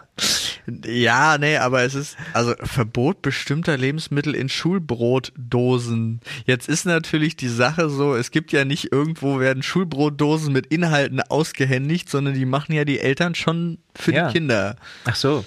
Ja, 0.86 1.38
nee, 1.38 1.58
aber 1.58 1.84
es 1.84 1.94
ist 1.94 2.18
also 2.34 2.56
Verbot 2.64 3.22
bestimmter 3.22 3.78
Lebensmittel 3.78 4.34
in 4.34 4.50
Schulbrotdosen. 4.50 6.22
Jetzt 6.46 6.68
ist 6.68 6.86
natürlich 6.86 7.36
die 7.36 7.48
Sache 7.50 7.90
so, 7.90 8.16
es 8.16 8.32
gibt 8.32 8.52
ja 8.52 8.66
nicht 8.66 8.92
irgendwo 8.92 9.40
werden 9.40 9.62
Schulbrotdosen 9.64 10.52
mit 10.52 10.68
Inhalten 10.68 11.22
ausgehändigt, 11.22 12.10
sondern 12.10 12.34
die 12.34 12.46
machen 12.46 12.74
ja 12.74 12.84
die 12.86 13.00
Eltern 13.00 13.36
schon 13.36 13.78
für 13.96 14.12
Ja. 14.14 14.28
die 14.28 14.34
Kinder. 14.34 14.76
Ach 15.06 15.16
so. 15.16 15.46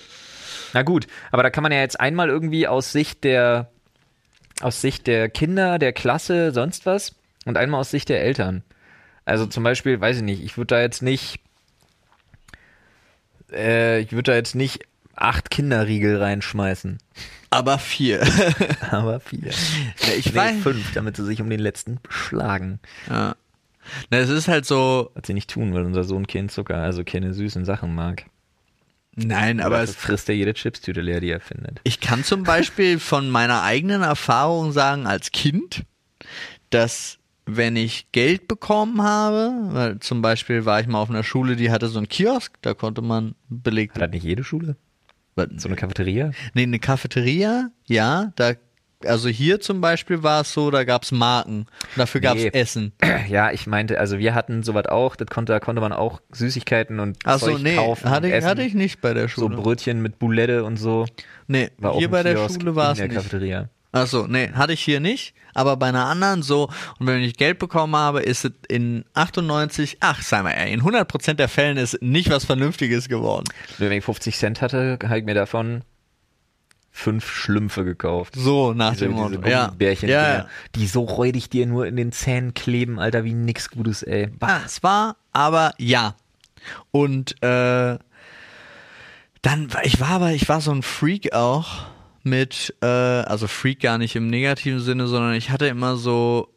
Na 0.73 0.83
gut, 0.83 1.07
aber 1.33 1.43
da 1.43 1.51
kann 1.51 1.63
man 1.63 1.73
ja 1.73 1.81
jetzt 1.81 1.99
einmal 1.99 2.29
irgendwie 2.29 2.69
aus 2.69 2.93
Sicht 2.93 3.25
der 3.25 3.71
aus 4.61 4.81
Sicht 4.81 5.07
der 5.07 5.29
Kinder, 5.29 5.79
der 5.79 5.93
Klasse, 5.93 6.53
sonst 6.53 6.85
was 6.85 7.15
und 7.45 7.57
einmal 7.57 7.81
aus 7.81 7.91
Sicht 7.91 8.09
der 8.09 8.21
Eltern. 8.23 8.63
Also 9.25 9.47
zum 9.47 9.63
Beispiel, 9.63 10.01
weiß 10.01 10.17
ich 10.19 10.23
nicht, 10.23 10.43
ich 10.43 10.57
würde 10.57 10.75
da 10.75 10.81
jetzt 10.81 11.03
nicht 11.03 11.41
äh, 13.53 14.01
ich 14.01 14.13
würde 14.13 14.33
da 14.33 14.37
jetzt 14.37 14.55
nicht 14.55 14.81
acht 15.21 15.51
Kinderriegel 15.51 16.17
reinschmeißen, 16.23 16.99
Aber 17.51 17.79
vier. 17.79 18.23
aber 18.91 19.21
vier. 19.21 19.51
Ja, 19.51 20.15
ich 20.17 20.33
Nee, 20.33 20.39
weiß. 20.39 20.57
fünf, 20.63 20.93
damit 20.95 21.17
sie 21.17 21.25
sich 21.25 21.41
um 21.41 21.49
den 21.51 21.61
letzten 21.61 21.99
schlagen. 22.09 22.79
Ja. 23.09 23.35
Na, 24.11 24.19
es 24.19 24.29
ist 24.29 24.49
halt 24.49 24.67
so, 24.67 25.11
Was 25.15 25.27
sie 25.27 25.35
nicht 25.35 25.49
tun, 25.51 25.73
weil 25.75 25.85
unser 25.85 26.05
Sohn 26.05 26.27
keinen 26.27 26.49
Zucker, 26.51 26.77
also 26.77 27.05
keine 27.05 27.33
süßen 27.33 27.65
Sachen 27.65 27.95
mag. 27.95 28.25
nein, 29.17 29.61
aber 29.61 29.81
es, 29.83 29.97
frisst 29.97 30.29
er 30.29 30.35
jede 30.37 30.55
Chipstüte 30.55 31.01
leer, 31.01 31.21
die 31.21 31.31
er 31.31 31.41
findet. 31.41 31.81
ich 31.85 32.01
kann 32.01 32.23
zum 32.23 32.43
Beispiel 32.45 32.99
von 32.99 33.31
meiner 33.31 33.63
eigenen 33.63 34.03
Erfahrung 34.03 34.73
sagen 34.73 35.07
als 35.07 35.33
Kind, 35.33 35.85
dass 36.71 37.19
wenn 37.47 37.77
ich 37.77 38.13
Geld 38.13 38.47
bekommen 38.47 39.01
habe, 39.03 39.53
weil 39.73 39.99
zum 40.01 40.21
Beispiel 40.21 40.67
war 40.67 40.81
ich 40.81 40.87
mal 40.87 40.99
auf 41.01 41.09
einer 41.09 41.25
Schule, 41.25 41.57
die 41.57 41.71
hatte 41.71 41.89
so 41.89 41.97
einen 41.99 42.09
Kiosk, 42.09 42.53
da 42.61 42.75
konnte 42.75 43.01
man 43.01 43.35
belegt 43.49 43.95
Hat 43.95 44.03
das 44.03 44.11
nicht 44.11 44.25
jede 44.25 44.45
Schule? 44.45 44.77
So 45.57 45.69
eine 45.69 45.77
Cafeteria? 45.77 46.31
Nee, 46.55 46.63
eine 46.65 46.79
Cafeteria, 46.79 47.71
ja, 47.87 48.33
da, 48.37 48.53
also 49.05 49.29
hier 49.29 49.61
zum 49.61 49.81
Beispiel 49.81 50.23
war 50.25 50.41
es 50.41 50.53
so, 50.53 50.71
da 50.71 50.85
gab's 50.85 51.13
Marken, 51.13 51.67
dafür 51.97 52.21
gab's 52.21 52.43
Nee. 52.43 52.51
Essen. 52.53 52.93
Ja, 53.29 53.51
ich 53.53 53.67
meinte, 53.67 53.99
also 54.01 54.19
wir 54.19 54.35
hatten 54.35 54.63
sowas 54.63 54.87
auch, 54.87 55.15
das 55.17 55.29
konnte, 55.29 55.53
da 55.53 55.61
konnte 55.61 55.81
man 55.81 55.93
auch 55.93 56.21
Süßigkeiten 56.33 56.99
und 56.99 57.19
Achso, 57.27 57.47
Zeug 57.53 57.63
nee, 57.63 57.77
kaufen 57.77 58.09
hatte 58.11 58.29
ich, 58.29 58.45
hatte 58.45 58.63
ich 58.63 58.75
nicht 58.75 59.01
bei 59.01 59.13
der 59.15 59.25
so 59.29 59.43
Schule. 59.43 59.57
Brötchen 59.57 60.01
mit 60.03 60.19
Boulette 60.19 60.65
und 60.65 60.77
so. 60.79 61.07
nee, 61.47 61.71
War 61.79 61.95
hier 61.97 62.11
bei 62.11 62.23
der 62.23 62.35
Kiosk 62.35 62.61
Schule 62.61 62.75
war 62.75 62.93
es 62.93 62.99
nicht. 63.01 63.13
Cafeteria. 63.15 63.69
Achso, 64.03 64.27
nee, 64.27 64.51
hatte 64.53 64.73
ich 64.73 64.81
hier 64.81 65.01
nicht, 65.01 65.35
aber 65.55 65.77
bei 65.77 65.89
einer 65.89 66.07
anderen 66.07 66.43
so, 66.43 66.69
und 66.99 67.07
wenn 67.07 67.21
ich 67.23 67.37
Geld 67.37 67.59
bekommen 67.59 67.95
habe, 67.97 68.21
ist 68.21 68.45
es 68.45 68.53
in 68.69 69.05
98, 69.15 69.99
ach, 70.01 70.23
sei 70.23 70.43
mal 70.43 70.51
in 70.53 70.83
100% 70.83 71.35
der 71.35 71.49
Fällen 71.49 71.77
ist 71.77 72.01
nicht 72.03 72.31
was 72.31 72.45
Vernünftiges 72.45 73.09
geworden. 73.09 73.45
Wenn 73.79 73.93
ich 73.93 74.05
50 74.05 74.37
Cent 74.37 74.63
hatte, 74.63 74.99
habe 75.05 75.19
ich 75.19 75.25
mir 75.25 75.35
davon 75.35 75.83
fünf 76.91 77.31
Schlümpfe 77.31 77.85
gekauft. 77.85 78.35
So, 78.37 78.73
nach 78.73 78.91
Diese, 78.93 79.05
dem 79.07 79.15
diese 79.17 79.39
Motto. 79.39 79.49
Ja, 79.49 79.67
Gummibärchen, 79.67 80.09
ja, 80.09 80.35
ja. 80.39 80.49
die 80.75 80.87
so 80.89 81.03
räudig 81.03 81.49
dir 81.49 81.67
nur 81.67 81.87
in 81.87 81.95
den 81.97 82.11
Zähnen 82.11 82.55
kleben, 82.55 82.99
Alter, 82.99 83.23
wie 83.25 83.35
nix 83.35 83.71
Gutes, 83.71 84.03
ey. 84.03 84.27
Bah. 84.27 84.47
Ah, 84.49 84.61
es 84.67 84.83
war, 84.83 85.17
aber 85.33 85.75
ja. 85.79 86.17
Und 86.91 87.41
äh, 87.43 87.99
dann, 89.43 89.73
war- 89.73 89.85
ich 89.85 90.01
war 90.01 90.11
aber, 90.11 90.33
ich 90.33 90.49
war 90.49 90.61
so 90.61 90.73
ein 90.73 90.83
Freak 90.83 91.33
auch 91.33 91.87
mit, 92.23 92.75
äh, 92.83 92.87
also 92.87 93.47
Freak 93.47 93.81
gar 93.81 93.99
nicht 93.99 94.17
im 94.17 94.29
negativen 94.29 94.81
Sinne, 94.81 95.07
sondern 95.07 95.35
ich 95.35 95.51
hatte 95.51 95.67
immer 95.67 95.97
so, 95.97 96.53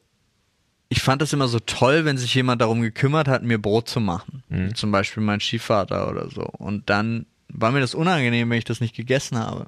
ich 0.89 1.01
fand 1.01 1.22
das 1.22 1.32
immer 1.34 1.47
so 1.47 1.59
toll, 1.59 2.03
wenn 2.05 2.18
sich 2.18 2.34
jemand 2.36 2.62
darum 2.62 2.82
gekümmert 2.82 3.28
hat, 3.28 3.43
mir 3.43 3.57
Brot 3.62 3.88
zu 3.88 3.99
machen. 4.01 4.43
Zum 4.76 4.91
Beispiel 4.91 5.24
mein 5.24 5.39
Stiefvater 5.39 6.09
oder 6.09 6.30
so. 6.30 6.41
Und 6.43 6.89
dann 6.89 7.26
war 7.47 7.72
mir 7.72 7.80
das 7.80 7.95
unangenehm, 7.95 8.49
wenn 8.49 8.57
ich 8.57 8.66
das 8.66 8.82
nicht 8.82 8.95
gegessen 8.95 9.38
habe. 9.38 9.68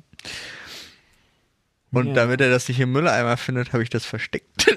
Und 1.91 2.07
Ja. 2.07 2.13
damit 2.13 2.41
er 2.41 2.49
das 2.49 2.67
nicht 2.67 2.79
im 2.79 2.91
Mülleimer 2.91 3.37
findet, 3.37 3.71
habe 3.71 3.83
ich 3.83 3.89
das 3.89 4.03
versteckt. 4.05 4.65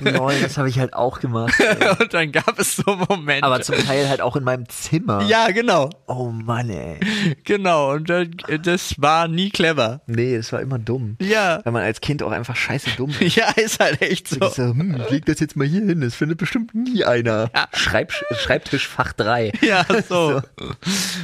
Lol, 0.00 0.32
das 0.42 0.58
habe 0.58 0.68
ich 0.68 0.78
halt 0.78 0.94
auch 0.94 1.20
gemacht. 1.20 1.54
Und 2.00 2.12
dann 2.14 2.32
gab 2.32 2.58
es 2.58 2.76
so 2.76 2.96
Momente. 3.08 3.44
Aber 3.44 3.60
zum 3.62 3.76
Teil 3.76 4.08
halt 4.08 4.20
auch 4.20 4.36
in 4.36 4.44
meinem 4.44 4.68
Zimmer. 4.68 5.22
ja, 5.24 5.48
genau. 5.50 5.90
Oh 6.06 6.30
Mann, 6.30 6.70
ey. 6.70 6.98
Genau, 7.44 7.92
und 7.92 8.08
dann, 8.10 8.34
das 8.62 8.94
war 9.00 9.28
nie 9.28 9.50
clever. 9.50 10.00
Nee, 10.06 10.34
es 10.34 10.52
war 10.52 10.60
immer 10.60 10.78
dumm. 10.78 11.16
Ja. 11.20 11.60
Weil 11.64 11.72
man 11.72 11.82
als 11.82 12.00
Kind 12.00 12.22
auch 12.22 12.30
einfach 12.32 12.56
scheiße 12.56 12.90
dumm 12.96 13.10
ist. 13.20 13.36
Ja, 13.42 13.50
ist 13.52 13.80
halt 13.80 14.02
echt 14.02 14.28
so. 14.28 14.48
So, 14.48 14.62
hm, 14.62 15.00
leg 15.10 15.24
das 15.26 15.40
jetzt 15.40 15.56
mal 15.56 15.66
hier 15.66 15.80
hin, 15.84 16.00
das 16.00 16.14
findet 16.14 16.38
bestimmt 16.38 16.74
nie 16.74 17.04
einer. 17.04 17.50
Schreib, 17.72 18.12
Schreibtischfach 18.12 19.12
3. 19.14 19.52
Ja, 19.62 19.84
so. 20.08 20.42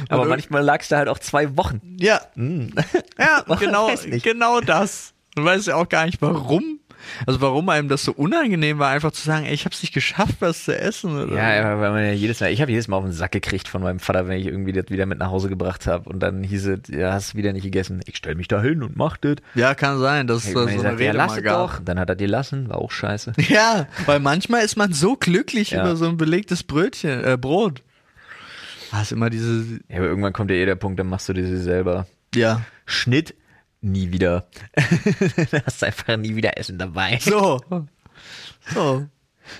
Aber 0.09 0.21
Und- 0.23 0.29
manchmal 0.29 0.63
lag 0.63 0.81
es 0.81 0.87
da 0.87 0.97
halt 0.97 1.07
auch 1.09 1.19
zwei 1.19 1.55
Wochen. 1.57 1.81
Ja, 1.99 2.21
Hm. 2.35 2.73
ja, 3.19 3.43
genau, 3.59 3.89
genau 4.23 4.61
das. 4.61 5.13
Du 5.35 5.43
weißt 5.43 5.67
ja 5.67 5.75
auch 5.75 5.87
gar 5.87 6.05
nicht, 6.05 6.21
warum. 6.21 6.78
Also 7.25 7.41
warum 7.41 7.69
einem 7.69 7.87
das 7.89 8.03
so 8.03 8.11
unangenehm 8.11 8.79
war, 8.79 8.89
einfach 8.89 9.11
zu 9.11 9.21
sagen, 9.23 9.45
ey, 9.45 9.53
ich 9.53 9.65
hab's 9.65 9.81
nicht 9.81 9.93
geschafft, 9.93 10.35
was 10.39 10.65
zu 10.65 10.77
essen. 10.77 11.17
Oder? 11.17 11.35
Ja, 11.35 11.79
weil 11.79 11.91
man 11.91 12.03
ja 12.05 12.11
jedes 12.11 12.39
Mal, 12.39 12.51
ich 12.51 12.61
habe 12.61 12.71
jedes 12.71 12.87
Mal 12.87 12.97
auf 12.97 13.03
den 13.03 13.13
Sack 13.13 13.31
gekriegt 13.31 13.67
von 13.67 13.81
meinem 13.81 13.99
Vater, 13.99 14.27
wenn 14.27 14.39
ich 14.39 14.45
irgendwie 14.47 14.71
das 14.73 14.85
wieder 14.89 15.05
mit 15.05 15.19
nach 15.19 15.29
Hause 15.31 15.49
gebracht 15.49 15.87
habe 15.87 16.09
und 16.09 16.19
dann 16.21 16.43
hieß 16.43 16.67
es, 16.67 16.79
ja, 16.89 17.13
hast 17.13 17.35
wieder 17.35 17.53
nicht 17.53 17.63
gegessen. 17.63 18.01
Ich 18.05 18.17
stell 18.17 18.35
mich 18.35 18.47
da 18.47 18.61
hin 18.61 18.83
und 18.83 18.95
mach 18.95 19.17
das. 19.17 19.37
ja, 19.55 19.75
kann 19.75 19.99
sein, 19.99 20.27
dass 20.27 20.39
es 20.43 20.47
Ich 20.49 20.53
da 20.53 20.65
meine, 20.65 20.71
so 20.77 20.81
ich 20.83 20.87
eine 20.87 21.01
ja, 21.01 21.07
Rede 21.07 21.17
lass 21.17 21.31
mal 21.31 21.37
es 21.37 21.43
gab. 21.43 21.71
doch. 21.77 21.79
Dann 21.83 21.99
hat 21.99 22.09
er 22.09 22.15
dir 22.15 22.27
lassen, 22.27 22.69
war 22.69 22.77
auch 22.79 22.91
scheiße. 22.91 23.33
Ja, 23.49 23.87
weil 24.05 24.19
manchmal 24.19 24.63
ist 24.63 24.75
man 24.77 24.93
so 24.93 25.15
glücklich 25.15 25.71
Ja. 25.71 25.81
über 25.81 25.95
so 25.95 26.05
ein 26.07 26.17
belegtes 26.17 26.63
Brötchen, 26.63 27.23
äh, 27.23 27.37
Brot. 27.39 27.81
Ah, 28.91 29.01
ist 29.01 29.11
immer 29.11 29.29
diese, 29.29 29.79
Ja, 29.87 29.97
aber 29.97 30.07
irgendwann 30.07 30.33
kommt 30.33 30.49
ja 30.51 30.57
eh 30.57 30.65
der 30.65 30.75
Punkt, 30.75 30.99
dann 30.99 31.07
machst 31.07 31.29
du 31.29 31.33
dir 31.33 31.45
sie 31.45 31.57
selber. 31.57 32.07
ja, 32.33 32.61
Schnitt, 32.85 33.35
nie 33.81 34.11
wieder. 34.11 34.47
dann 35.51 35.61
hast 35.65 35.81
du 35.81 35.85
einfach 35.87 36.17
nie 36.17 36.35
wieder 36.35 36.57
Essen 36.57 36.77
dabei. 36.77 37.19
so. 37.21 37.61
So. 38.73 39.05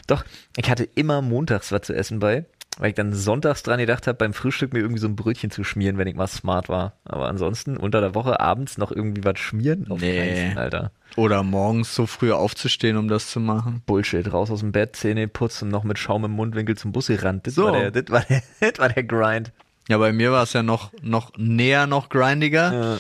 Doch, 0.08 0.24
ich 0.58 0.70
hatte 0.70 0.84
immer 0.96 1.22
montags 1.22 1.72
was 1.72 1.82
zu 1.84 1.94
essen 1.96 2.20
bei, 2.20 2.46
weil 2.78 2.90
ich 2.90 2.96
dann 2.96 3.14
sonntags 3.14 3.64
dran 3.64 3.80
gedacht 3.80 4.06
habe, 4.08 4.18
beim 4.18 4.34
Frühstück 4.34 4.72
mir 4.74 4.80
irgendwie 4.80 5.00
so 5.00 5.08
ein 5.08 5.16
Brötchen 5.16 5.50
zu 5.50 5.64
schmieren, 5.64 5.98
wenn 5.98 6.08
ich 6.08 6.16
mal 6.16 6.28
smart 6.28 6.70
war. 6.70 6.94
Aber 7.06 7.28
ansonsten 7.28 7.76
unter 7.78 8.02
der 8.02 8.14
Woche 8.14 8.40
abends 8.40 8.78
noch 8.78 8.92
irgendwie 8.92 9.24
was 9.24 9.40
schmieren? 9.40 9.90
Auf 9.90 10.00
Nee. 10.02 10.52
Fall, 10.54 10.62
Alter. 10.64 10.92
Oder 11.16 11.42
morgens 11.42 11.96
so 11.96 12.06
früh 12.06 12.32
aufzustehen, 12.32 12.98
um 12.98 13.08
das 13.08 13.32
zu 13.32 13.40
machen. 13.40 13.82
Bullshit, 13.88 14.32
raus 14.32 14.52
aus 14.52 14.60
dem 14.60 14.72
Bett, 14.74 14.96
Zähne 14.96 15.28
putzt 15.28 15.64
und 15.64 15.70
noch 15.70 15.84
mit 15.84 15.98
Schaum 15.98 16.26
im 16.26 16.32
Mundwinkel 16.32 16.78
zum 16.78 16.92
Bus 16.92 17.08
gerannt. 17.08 17.48
Das, 17.48 17.56
So. 17.56 17.64
war, 17.64 17.72
der, 17.72 17.92
das, 17.92 18.10
war, 18.12 18.22
der, 18.30 18.44
das 18.60 18.78
war 18.78 18.90
der 18.90 19.04
Grind. 19.04 19.52
Ja, 19.88 19.98
bei 19.98 20.14
mir 20.14 20.32
war 20.32 20.44
es 20.44 20.54
ja 20.54 20.62
noch, 20.62 20.92
noch 21.02 21.32
näher, 21.36 21.88
noch 21.88 22.10
grindiger. 22.10 22.72
Ja. 22.72 23.00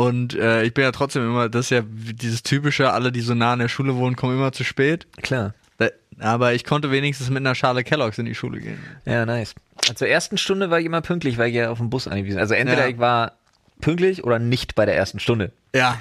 Und 0.00 0.34
äh, 0.34 0.62
ich 0.64 0.72
bin 0.74 0.82
ja 0.84 0.92
trotzdem 0.92 1.24
immer, 1.24 1.48
das 1.48 1.66
ist 1.66 1.70
ja 1.70 1.82
dieses 1.84 2.42
typische, 2.42 2.92
alle, 2.92 3.12
die 3.12 3.20
so 3.20 3.34
nah 3.34 3.52
an 3.52 3.58
der 3.58 3.68
Schule 3.68 3.96
wohnen, 3.96 4.16
kommen 4.16 4.36
immer 4.36 4.52
zu 4.52 4.64
spät. 4.64 5.06
Klar. 5.22 5.54
Aber 6.18 6.52
ich 6.52 6.64
konnte 6.64 6.90
wenigstens 6.90 7.30
mit 7.30 7.38
einer 7.38 7.54
Schale 7.54 7.82
Kelloggs 7.82 8.18
in 8.18 8.26
die 8.26 8.34
Schule 8.34 8.60
gehen. 8.60 8.78
Ja, 9.06 9.24
nice. 9.24 9.54
Zur 9.94 10.06
ersten 10.06 10.36
Stunde 10.36 10.68
war 10.70 10.78
ich 10.78 10.84
immer 10.84 11.00
pünktlich, 11.00 11.38
weil 11.38 11.48
ich 11.48 11.54
ja 11.54 11.70
auf 11.70 11.78
den 11.78 11.88
Bus 11.88 12.06
angewiesen 12.08 12.38
Also 12.38 12.52
entweder 12.52 12.82
Ja. 12.82 12.88
ich 12.88 12.98
war 12.98 13.32
pünktlich 13.80 14.22
oder 14.22 14.38
nicht 14.38 14.74
bei 14.74 14.84
der 14.84 14.94
ersten 14.96 15.18
Stunde. 15.18 15.50
Ja. 15.74 15.98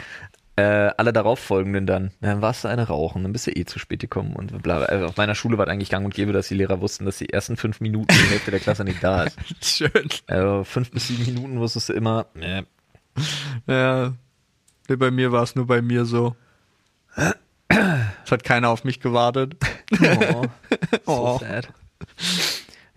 Äh, 0.58 0.92
alle 0.98 1.14
darauffolgenden 1.14 1.88
dann. 1.88 2.12
Dann 2.20 2.42
warst 2.42 2.66
du 2.66 2.68
eine 2.68 2.86
rauchen, 2.88 3.24
dann 3.24 3.32
bist 3.32 3.48
du 3.48 3.52
eh 3.52 3.64
zu 3.64 3.80
spät 3.80 4.02
gekommen 4.02 4.36
und 4.36 4.62
bla. 4.62 4.80
Also 4.80 5.06
auf 5.06 5.16
meiner 5.16 5.36
Schule 5.36 5.58
war 5.58 5.68
es 5.68 5.72
eigentlich 5.72 5.90
gang 5.90 6.04
und 6.04 6.14
gäbe, 6.14 6.34
dass 6.34 6.50
die 6.50 6.56
Lehrer 6.56 6.82
wussten, 6.82 7.06
dass 7.06 7.18
die 7.20 7.30
ersten 7.30 7.56
fünf 7.56 7.80
Minuten 7.80 8.14
die 8.14 8.30
Hälfte 8.32 8.52
der 8.52 8.60
Klasse 8.60 8.84
nicht 8.84 9.02
da 9.02 9.24
ist. 9.24 9.38
Schön. 9.64 10.10
Also 10.28 10.66
fünf 10.66 10.92
bis 10.92 11.08
sieben 11.08 11.24
Minuten 11.34 11.60
wusstest 11.62 11.88
du 11.88 11.94
immer, 11.94 12.26
äh, 12.42 12.64
Ja. 13.68 14.14
Bei 14.88 15.12
mir 15.12 15.32
war 15.32 15.44
es 15.44 15.56
nur 15.56 15.68
bei 15.68 15.82
mir 15.82 16.06
so. 16.06 16.36
Es 17.16 18.32
hat 18.32 18.44
keiner 18.44 18.70
auf 18.70 18.84
mich 18.84 19.00
gewartet. 19.00 19.56
oh, 19.92 20.44
so 20.44 20.50
Oh. 21.06 21.38
sad. 21.40 21.70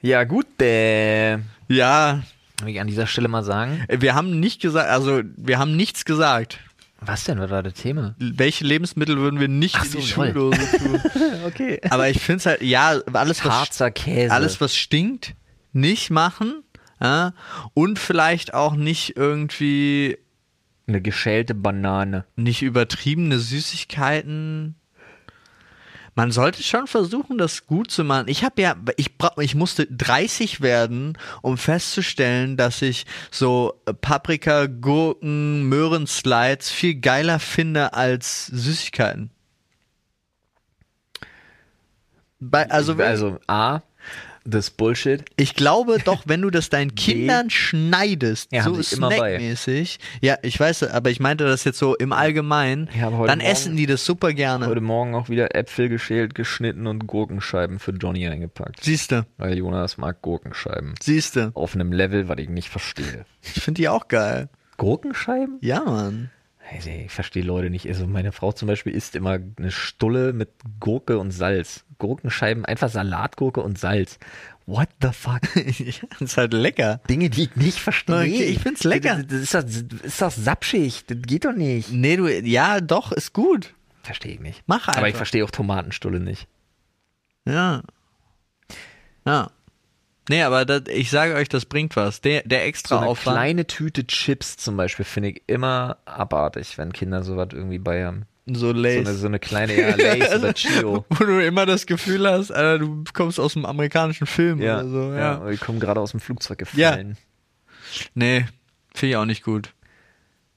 Ja, 0.01 0.25
gut, 0.25 0.47
äh, 0.61 1.39
Ja, 1.69 2.23
will 2.63 2.69
ich 2.71 2.81
an 2.81 2.87
dieser 2.87 3.07
Stelle 3.07 3.29
mal 3.29 3.43
sagen. 3.45 3.85
wir 3.89 4.15
haben 4.15 4.41
nicht 4.41 4.61
gesagt, 4.63 4.89
also 4.89 5.23
wir 5.37 5.59
haben 5.59 5.77
nichts 5.77 6.05
gesagt. 6.05 6.59
Was 7.01 7.25
denn? 7.25 7.41
Was 7.41 7.51
war 7.51 7.63
das 7.65 7.75
Thema? 7.75 8.15
Welche 8.19 8.65
Lebensmittel 8.65 9.17
würden 9.19 9.41
wir 9.41 9.49
nicht 9.49 9.77
Ach 9.79 9.85
in 9.85 9.91
die 9.91 9.97
toll. 10.09 10.27
Schuldose 10.33 10.59
tun? 10.79 11.01
Okay. 11.47 11.81
Aber 11.91 12.09
ich 12.09 12.21
finde 12.21 12.37
es 12.39 12.47
halt, 12.47 12.63
ja, 12.63 13.01
alles 13.13 13.45
was, 13.45 13.53
Harzer 13.53 13.91
Käse. 13.91 14.33
alles 14.33 14.61
was 14.61 14.77
stinkt, 14.77 15.35
nicht 15.73 16.11
machen. 16.11 16.63
Ja? 17.03 17.35
Und 17.75 17.99
vielleicht 17.99 18.55
auch 18.55 18.75
nicht 18.75 19.17
irgendwie 19.17 20.19
Eine 20.87 21.01
geschälte 21.03 21.55
Banane. 21.55 22.25
nicht 22.37 22.63
übertriebene 22.63 23.39
Süßigkeiten. 23.39 24.77
Man 26.15 26.31
sollte 26.31 26.63
schon 26.63 26.87
versuchen, 26.87 27.39
das 27.39 27.67
gut 27.67 27.91
zu 27.91 28.05
machen. 28.05 28.29
Ich 28.29 28.45
habe 28.45 28.61
ja, 28.61 28.77
ich, 28.99 29.13
ich 29.39 29.55
musste 29.55 29.87
30 29.87 30.61
werden, 30.61 31.17
um 31.41 31.57
festzustellen, 31.57 32.59
dass 32.59 32.83
ich 32.83 33.07
so 33.31 33.81
Paprika, 34.03 34.67
Gurken, 34.67 35.63
Möhrenslides 35.71 36.71
viel 36.71 36.97
geiler 36.97 37.39
finde 37.39 37.95
als 37.95 38.47
Süßigkeiten. 38.47 39.31
Bei, 42.41 42.69
also, 42.71 42.95
also 42.95 43.39
A, 43.47 43.81
das 44.45 44.71
Bullshit. 44.71 45.25
ich 45.37 45.55
glaube 45.55 45.99
doch, 46.05 46.23
wenn 46.27 46.43
du 46.43 46.51
das 46.51 46.69
deinen 46.71 46.95
Kindern 46.97 47.51
schneidest, 47.51 48.53
Ja, 48.53 48.63
so 48.65 48.81
snackmäßig, 48.83 49.99
ja, 50.21 50.37
ich 50.43 50.59
weiß, 50.59 50.85
aber 50.85 51.11
ich 51.11 51.21
meinte 51.21 51.45
das 51.45 51.65
jetzt 51.65 51.79
so 51.79 51.95
im 51.97 52.13
Allgemeinen, 52.13 52.89
heute 52.89 53.01
dann 53.27 53.39
Morgen- 53.39 53.41
essen 53.41 53.77
die 53.77 53.87
das 53.87 54.05
super 54.05 54.33
gerne. 54.33 54.67
Heute 54.67 54.81
Morgen 54.81 55.15
auch 55.15 55.29
wieder 55.29 55.55
Äpfel 55.55 55.89
geschält, 55.89 56.35
geschnitten 56.35 56.87
und 56.87 57.07
Gurkenscheiben 57.07 57.79
für 57.79 57.93
Johnny 57.93 58.27
eingepackt. 58.27 58.83
Siehste, 58.83 59.27
Weil 59.39 59.57
Jonas 59.59 59.97
mag 59.99 60.23
Gurkenscheiben. 60.23 60.95
siehste. 61.01 61.51
Auf 61.55 61.75
einem 61.75 61.93
Level, 61.93 62.29
was 62.29 62.39
ich 62.39 62.49
nicht 62.49 62.69
verstehe. 62.69 63.25
Ich 63.43 63.63
finde 63.63 63.81
die 63.81 63.89
auch 63.89 64.09
geil. 64.09 64.49
Gurkenscheiben? 64.77 65.59
Ja, 65.61 65.81
Mann. 65.85 66.31
Also, 66.75 66.91
ich 66.91 67.11
verstehe 67.11 67.43
Leute 67.43 67.71
nicht. 67.71 67.87
Also 67.87 68.07
meine 68.07 68.33
Frau 68.33 68.53
zum 68.53 68.69
Beispiel 68.69 68.95
isst 68.95 69.17
immer 69.17 69.39
eine 69.57 69.71
Stulle 69.71 70.33
mit 70.33 70.51
Gurke 70.81 71.19
und 71.19 71.31
Salz. 71.31 71.85
Gurkenscheiben, 71.99 72.65
einfach 72.65 72.89
Salatgurke 72.89 73.61
und 73.61 73.79
Salz. 73.79 74.19
What 74.67 74.89
the 75.01 75.09
fuck? 75.13 75.41
das 75.55 76.21
ist 76.21 76.37
halt 76.37 76.53
lecker. 76.53 77.01
Dinge, 77.09 77.31
die 77.31 77.45
ich 77.45 77.57
nicht 77.57 77.79
verstehe. 77.79 78.17
Okay, 78.17 78.45
ich 78.45 78.59
find's 78.61 78.85
lecker. 78.85 79.23
Das, 79.23 79.41
ist, 79.41 79.55
doch, 79.55 79.63
das 79.63 80.01
ist 80.03 80.23
doch 80.23 80.31
sapschig. 80.31 81.05
Das 81.07 81.19
geht 81.23 81.45
doch 81.45 81.53
nicht. 81.53 81.93
Nee, 81.93 82.17
du, 82.17 82.29
ja, 82.29 82.81
doch, 82.81 83.13
ist 83.13 83.33
gut. 83.33 83.75
Verstehe 84.03 84.35
ich 84.35 84.41
nicht. 84.41 84.63
Mach 84.67 84.89
einfach. 84.89 84.99
Aber 84.99 85.09
ich 85.09 85.17
verstehe 85.17 85.45
auch 85.45 85.51
Tomatenstulle 85.51 86.21
nicht. 86.21 86.49
Ja. 87.45 87.83
Ja. 89.25 89.51
Nee, 90.33 90.43
aber 90.45 90.65
das, 90.65 90.85
ich 90.89 91.11
sage 91.11 91.35
euch, 91.35 91.51
das 91.51 91.67
bringt 91.67 91.95
was. 91.95 92.23
Der, 92.23 92.43
der 92.45 92.65
extra 92.65 92.95
So 92.97 93.01
eine 93.03 93.11
Aufwand. 93.11 93.37
kleine 93.37 93.67
Tüte 93.67 94.07
Chips 94.07 94.57
zum 94.57 94.79
Beispiel 94.79 95.05
finde 95.05 95.29
ich 95.31 95.43
immer 95.47 95.99
abartig, 96.07 96.79
wenn 96.79 96.91
Kinder 96.95 97.23
sowas 97.23 97.49
irgendwie 97.53 97.79
bei 97.79 98.07
haben. 98.07 98.25
so 98.47 98.55
So 98.69 98.73
Lace. 98.73 99.07
eine, 99.07 99.15
so 99.15 99.27
eine 99.27 99.39
kleine 99.39 99.79
ja, 99.79 99.95
Lace 99.97 100.37
oder 100.39 100.55
Chio. 100.55 101.05
Wo 101.11 101.25
du 101.25 101.45
immer 101.45 101.67
das 101.67 101.85
Gefühl 101.85 102.27
hast, 102.27 102.51
Alter, 102.51 102.79
du 102.79 103.05
kommst 103.13 103.39
aus 103.39 103.57
einem 103.57 103.67
amerikanischen 103.67 104.27
Film 104.27 104.63
Ja, 104.63 104.79
oder 104.81 104.89
so. 104.89 105.13
ja. 105.13 105.19
Ja. 105.45 105.51
Die 105.51 105.59
kommen 105.59 105.81
gerade 105.81 106.01
aus 106.01 106.13
dem 106.13 106.21
Flugzeug 106.21 106.59
gefallen. 106.59 107.19
Nee, 108.15 108.47
finde 108.95 109.11
ich 109.11 109.17
auch 109.17 109.27
nicht 109.27 109.45
gut. 109.45 109.75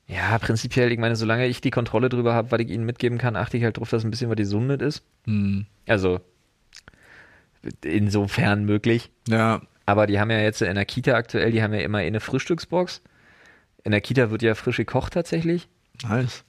Ja. 0.07 0.37
prinzipiell, 0.37 0.89
ich 0.93 0.99
meine, 0.99 1.17
solange 1.17 1.47
ich 1.47 1.59
die 1.59 1.71
Kontrolle 1.71 2.07
drüber 2.07 2.33
habe, 2.33 2.49
was 2.51 2.61
ich 2.61 2.69
ihnen 2.69 2.85
mitgeben 2.85 3.17
kann, 3.17 3.35
achte 3.35 3.57
ich 3.57 3.63
halt 3.65 3.77
drauf, 3.77 3.89
dass 3.89 4.05
ein 4.05 4.11
bisschen 4.11 4.29
was 4.29 4.37
gesundet 4.37 4.81
ist. 4.81 5.03
Hm. 5.25 5.65
Also 5.85 6.21
insofern 7.83 8.65
möglich. 8.65 9.11
Ja. 9.27 9.61
Aber 9.85 10.07
die 10.07 10.19
haben 10.19 10.31
ja 10.31 10.39
jetzt 10.39 10.61
in 10.61 10.75
der 10.75 10.85
Kita 10.85 11.13
aktuell, 11.13 11.51
die 11.51 11.61
haben 11.61 11.73
ja 11.73 11.81
immer 11.81 11.99
eine 11.99 12.19
Frühstücksbox. 12.19 13.01
In 13.83 13.91
der 13.91 14.01
Kita 14.01 14.31
wird 14.31 14.41
ja 14.41 14.55
frisch 14.55 14.77
gekocht 14.77 15.13
tatsächlich. 15.13 15.67
Nice. 16.03 16.43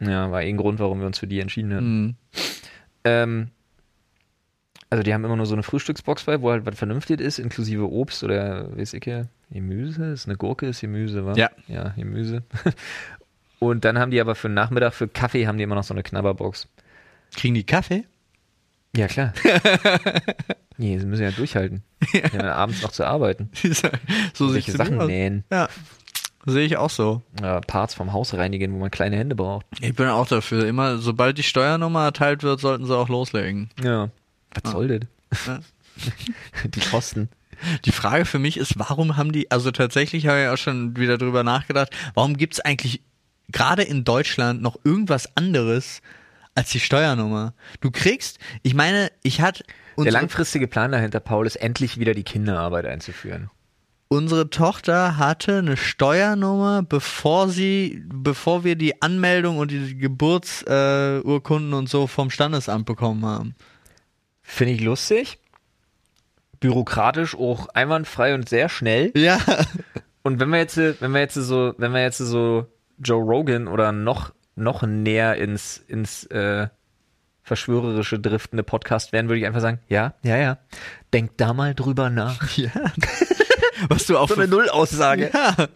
Ja, 0.00 0.30
war 0.30 0.42
eh 0.42 0.48
ein 0.48 0.56
Grund, 0.56 0.78
warum 0.78 1.00
wir 1.00 1.06
uns 1.06 1.18
für 1.18 1.26
die 1.26 1.40
entschieden 1.40 1.74
haben. 1.74 1.86
Hm. 1.86 2.14
Ähm, 3.04 3.48
also 4.88 5.02
die 5.02 5.14
haben 5.14 5.24
immer 5.24 5.36
nur 5.36 5.46
so 5.46 5.54
eine 5.54 5.62
Frühstücksbox 5.62 6.24
bei, 6.24 6.40
wo 6.40 6.50
halt 6.50 6.66
was 6.66 6.76
vernünftig 6.76 7.20
ist, 7.20 7.38
inklusive 7.38 7.88
Obst 7.90 8.24
oder 8.24 8.76
weiß 8.76 8.94
ich 8.94 9.04
ja, 9.04 9.24
Gemüse, 9.50 10.06
ist 10.06 10.26
eine 10.26 10.36
Gurke, 10.36 10.66
ist 10.66 10.80
Gemüse, 10.80 11.24
wa? 11.24 11.34
Ja. 11.34 11.50
Ja, 11.68 11.90
Gemüse. 11.90 12.42
Und 13.60 13.84
dann 13.84 13.98
haben 13.98 14.10
die 14.10 14.20
aber 14.20 14.34
für 14.34 14.48
den 14.48 14.54
Nachmittag, 14.54 14.94
für 14.94 15.06
Kaffee 15.06 15.46
haben 15.46 15.58
die 15.58 15.64
immer 15.64 15.74
noch 15.74 15.84
so 15.84 15.94
eine 15.94 16.02
Knabberbox. 16.02 16.66
Kriegen 17.36 17.54
die 17.54 17.64
Kaffee? 17.64 18.04
Ja, 18.96 19.06
klar. 19.06 19.32
nee, 20.76 20.98
sie 20.98 21.06
müssen 21.06 21.22
ja 21.22 21.30
durchhalten. 21.30 21.82
Haben 22.12 22.38
ja 22.40 22.54
abends 22.54 22.82
noch 22.82 22.92
zu 22.92 23.06
arbeiten. 23.06 23.50
so 24.34 24.48
sieht's 24.48 24.72
Sachen 24.72 25.06
nähen, 25.06 25.44
Ja. 25.50 25.68
Sehe 26.46 26.64
ich 26.64 26.78
auch 26.78 26.88
so. 26.88 27.22
äh, 27.42 27.60
Parts 27.60 27.92
vom 27.94 28.14
Haus 28.14 28.32
reinigen, 28.32 28.72
wo 28.72 28.78
man 28.78 28.90
kleine 28.90 29.16
Hände 29.16 29.36
braucht. 29.36 29.66
Ich 29.80 29.94
bin 29.94 30.06
auch 30.08 30.26
dafür. 30.26 30.66
Immer, 30.66 30.96
sobald 30.96 31.36
die 31.36 31.42
Steuernummer 31.42 32.04
erteilt 32.04 32.42
wird, 32.42 32.60
sollten 32.60 32.86
sie 32.86 32.96
auch 32.96 33.10
loslegen. 33.10 33.68
Ja. 33.82 34.08
Was 34.62 34.72
soll 34.72 34.88
das? 34.88 35.46
Ja. 35.46 35.60
die 36.64 36.80
Kosten. 36.80 37.28
Die 37.84 37.92
Frage 37.92 38.24
für 38.24 38.38
mich 38.38 38.56
ist, 38.56 38.78
warum 38.78 39.18
haben 39.18 39.32
die, 39.32 39.50
also 39.50 39.70
tatsächlich 39.70 40.26
habe 40.26 40.40
ich 40.42 40.48
auch 40.48 40.56
schon 40.56 40.96
wieder 40.96 41.18
drüber 41.18 41.44
nachgedacht, 41.44 41.94
warum 42.14 42.38
gibt 42.38 42.54
es 42.54 42.60
eigentlich 42.60 43.02
gerade 43.52 43.82
in 43.82 44.04
Deutschland 44.04 44.62
noch 44.62 44.78
irgendwas 44.82 45.36
anderes 45.36 46.00
als 46.60 46.70
die 46.70 46.80
Steuernummer? 46.80 47.54
Du 47.80 47.90
kriegst, 47.90 48.38
ich 48.62 48.74
meine, 48.74 49.10
ich 49.22 49.40
hatte 49.40 49.64
Der 49.98 50.12
langfristige 50.12 50.66
Plan 50.68 50.92
dahinter, 50.92 51.20
Paul, 51.20 51.46
ist 51.46 51.56
endlich 51.56 51.98
wieder 51.98 52.14
die 52.14 52.22
Kinderarbeit 52.22 52.86
einzuführen. 52.86 53.50
unsere 54.08 54.50
Tochter 54.50 55.16
hatte 55.18 55.58
eine 55.58 55.76
Steuernummer, 55.76 56.82
bevor 56.82 57.48
sie, 57.48 58.02
bevor 58.12 58.64
wir 58.64 58.76
die 58.76 59.00
Anmeldung 59.02 59.58
und 59.58 59.70
die 59.70 59.96
Geburtsurkunden 59.96 61.72
äh, 61.72 61.76
und 61.76 61.88
so 61.88 62.06
vom 62.06 62.30
Standesamt 62.30 62.86
bekommen 62.86 63.24
haben. 63.24 63.54
Finde 64.42 64.72
ich 64.74 64.80
lustig. 64.80 65.38
Bürokratisch 66.58 67.34
auch 67.36 67.68
einwandfrei 67.68 68.34
und 68.34 68.48
sehr 68.48 68.68
schnell. 68.68 69.12
Ja, 69.16 69.38
Und 70.22 70.40
wenn 70.40 70.50
wir 70.50 70.58
jetzt, 70.58 70.76
wenn 70.76 71.12
wir 71.12 71.20
jetzt 71.20 71.34
so, 71.34 71.72
wenn 71.78 71.92
wir 71.92 72.02
jetzt 72.02 72.18
so 72.18 72.66
Joe 72.98 73.22
Rogan 73.22 73.66
oder 73.68 73.92
noch, 73.92 74.32
noch 74.60 74.82
näher 74.82 75.36
ins, 75.36 75.78
ins 75.78 76.24
äh, 76.26 76.68
verschwörerische 77.42 78.20
driftende 78.20 78.62
Podcast 78.62 79.12
wären, 79.12 79.28
würde 79.28 79.40
ich 79.40 79.46
einfach 79.46 79.60
sagen, 79.60 79.80
ja, 79.88 80.14
ja, 80.22 80.36
ja. 80.36 80.58
Denk 81.12 81.36
da 81.36 81.52
mal 81.52 81.74
drüber 81.74 82.10
nach. 82.10 82.48
ja. 82.56 82.70
Was 83.88 84.06
du 84.06 84.18
auch 84.18 84.28
So 84.28 84.34
eine 84.36 84.46
Nullaussage. 84.46 85.30
Ja, 85.32 85.68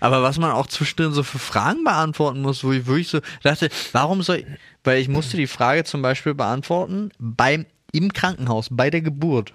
aber 0.00 0.22
was 0.22 0.38
man 0.38 0.52
auch 0.52 0.66
zwischendrin 0.66 1.12
so 1.12 1.22
für 1.22 1.38
Fragen 1.38 1.84
beantworten 1.84 2.40
muss, 2.40 2.62
wo 2.62 2.72
ich 2.72 2.86
wirklich 2.86 3.08
so 3.08 3.20
dachte, 3.42 3.68
warum 3.92 4.22
soll 4.22 4.36
ich, 4.36 4.46
weil 4.84 5.00
ich 5.00 5.08
musste 5.08 5.36
die 5.36 5.46
Frage 5.46 5.84
zum 5.84 6.00
Beispiel 6.00 6.34
beantworten, 6.34 7.10
beim, 7.18 7.66
im 7.92 8.12
Krankenhaus, 8.12 8.68
bei 8.70 8.90
der 8.90 9.00
Geburt. 9.00 9.54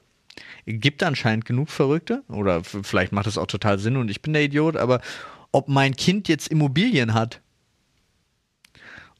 Gibt 0.65 1.03
anscheinend 1.03 1.45
genug 1.45 1.69
Verrückte, 1.69 2.23
oder 2.27 2.63
vielleicht 2.63 3.11
macht 3.11 3.27
es 3.27 3.37
auch 3.37 3.47
total 3.47 3.79
Sinn 3.79 3.97
und 3.97 4.11
ich 4.11 4.21
bin 4.21 4.33
der 4.33 4.43
Idiot, 4.43 4.77
aber 4.77 5.01
ob 5.51 5.67
mein 5.69 5.95
Kind 5.95 6.27
jetzt 6.27 6.47
Immobilien 6.49 7.13
hat. 7.13 7.41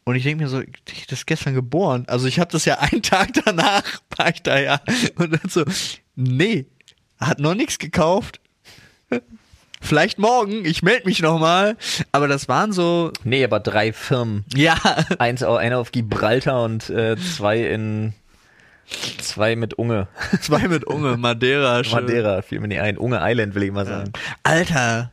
Und 0.06 0.16
ich 0.16 0.24
denke 0.24 0.44
mir 0.44 0.50
so, 0.50 0.62
das 1.08 1.20
ist 1.20 1.28
gestern 1.28 1.54
geboren. 1.54 2.04
Also 2.08 2.28
ich 2.28 2.40
habe 2.40 2.52
das 2.52 2.66
ja 2.66 2.80
einen 2.80 3.02
Tag 3.04 3.30
danach, 3.46 3.84
war 4.18 4.30
ich 4.30 4.42
da 4.44 4.60
ja. 4.60 4.82
Und 5.16 5.32
dann 5.34 5.50
so, 5.50 5.64
nee, 6.16 6.66
hat 7.20 7.40
noch 7.40 7.56
nichts 7.56 7.80
gekauft. 7.80 8.40
Vielleicht 9.82 10.18
morgen, 10.18 10.64
ich 10.66 10.82
melde 10.82 11.06
mich 11.06 11.22
nochmal. 11.22 11.76
Aber 12.12 12.28
das 12.28 12.48
waren 12.48 12.72
so, 12.72 13.12
Nee, 13.24 13.44
aber 13.44 13.60
drei 13.60 13.92
Firmen. 13.94 14.46
ja, 14.56 14.76
Eins, 15.20 15.44
einer 15.44 15.78
auf 15.80 15.92
Gibraltar 15.92 16.64
und 16.64 16.90
äh, 16.90 17.18
zwei 17.18 17.60
in 17.68 18.14
zwei 19.20 19.56
mit 19.56 19.74
Unge. 19.76 20.08
zwei 20.42 20.68
mit 20.68 20.84
Unge, 20.86 21.16
Madeira. 21.18 21.84
schön. 21.84 21.94
Madeira 22.02 22.42
fiel 22.42 22.60
mir 22.60 22.68
nicht 22.68 22.82
ein. 22.82 22.98
Unge 22.98 23.20
Island 23.22 23.56
will 23.56 23.64
ich 23.64 23.72
mal 23.72 23.86
sagen. 23.86 24.12
Alter, 24.44 25.12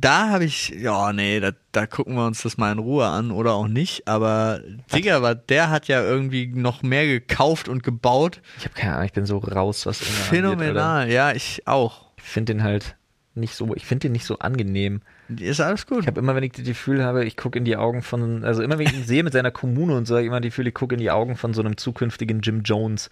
da 0.00 0.30
habe 0.30 0.44
ich, 0.44 0.70
ja, 0.70 1.12
nee, 1.12 1.40
da, 1.40 1.52
da 1.72 1.86
gucken 1.86 2.14
wir 2.14 2.26
uns 2.26 2.42
das 2.42 2.56
mal 2.56 2.72
in 2.72 2.78
Ruhe 2.78 3.06
an 3.06 3.30
oder 3.30 3.54
auch 3.54 3.68
nicht. 3.68 4.08
Aber 4.08 4.60
Digga, 4.92 5.22
war, 5.22 5.34
der 5.34 5.70
hat 5.70 5.88
ja 5.88 6.02
irgendwie 6.02 6.46
noch 6.46 6.82
mehr 6.82 7.06
gekauft 7.06 7.68
und 7.68 7.82
gebaut. 7.82 8.40
Ich 8.58 8.64
habe 8.64 8.74
keine 8.74 8.94
Ahnung, 8.94 9.06
ich 9.06 9.12
bin 9.12 9.26
so 9.26 9.38
raus, 9.38 9.86
was 9.86 10.00
Unge 10.00 10.10
Phänomenal, 10.10 11.02
Angeht, 11.02 11.14
ja, 11.14 11.32
ich 11.32 11.66
auch. 11.66 12.12
ich 12.16 12.24
finde 12.24 12.54
den 12.54 12.62
halt 12.62 12.96
nicht 13.34 13.54
so, 13.54 13.74
ich 13.74 13.86
finde 13.86 14.08
den 14.08 14.12
nicht 14.12 14.24
so 14.24 14.38
angenehm. 14.38 15.02
Ist 15.38 15.60
alles 15.60 15.86
gut. 15.86 16.00
Ich 16.00 16.06
habe 16.06 16.18
immer, 16.18 16.34
wenn 16.34 16.42
ich 16.42 16.52
das 16.52 16.64
Gefühl 16.64 17.04
habe, 17.04 17.24
ich 17.24 17.36
gucke 17.36 17.58
in 17.58 17.64
die 17.64 17.76
Augen 17.76 18.02
von, 18.02 18.44
also 18.44 18.62
immer 18.62 18.78
wenn 18.78 18.86
ich 18.86 18.94
ihn 18.94 19.04
sehe 19.04 19.22
mit 19.22 19.32
seiner 19.32 19.52
Kommune 19.52 19.96
und 19.96 20.06
so, 20.06 20.16
ich 20.16 20.26
immer 20.26 20.40
das 20.40 20.48
Gefühl, 20.48 20.66
ich 20.66 20.74
gucke 20.74 20.94
in 20.94 21.00
die 21.00 21.10
Augen 21.10 21.36
von 21.36 21.54
so 21.54 21.60
einem 21.60 21.76
zukünftigen 21.76 22.40
Jim 22.40 22.62
Jones. 22.62 23.08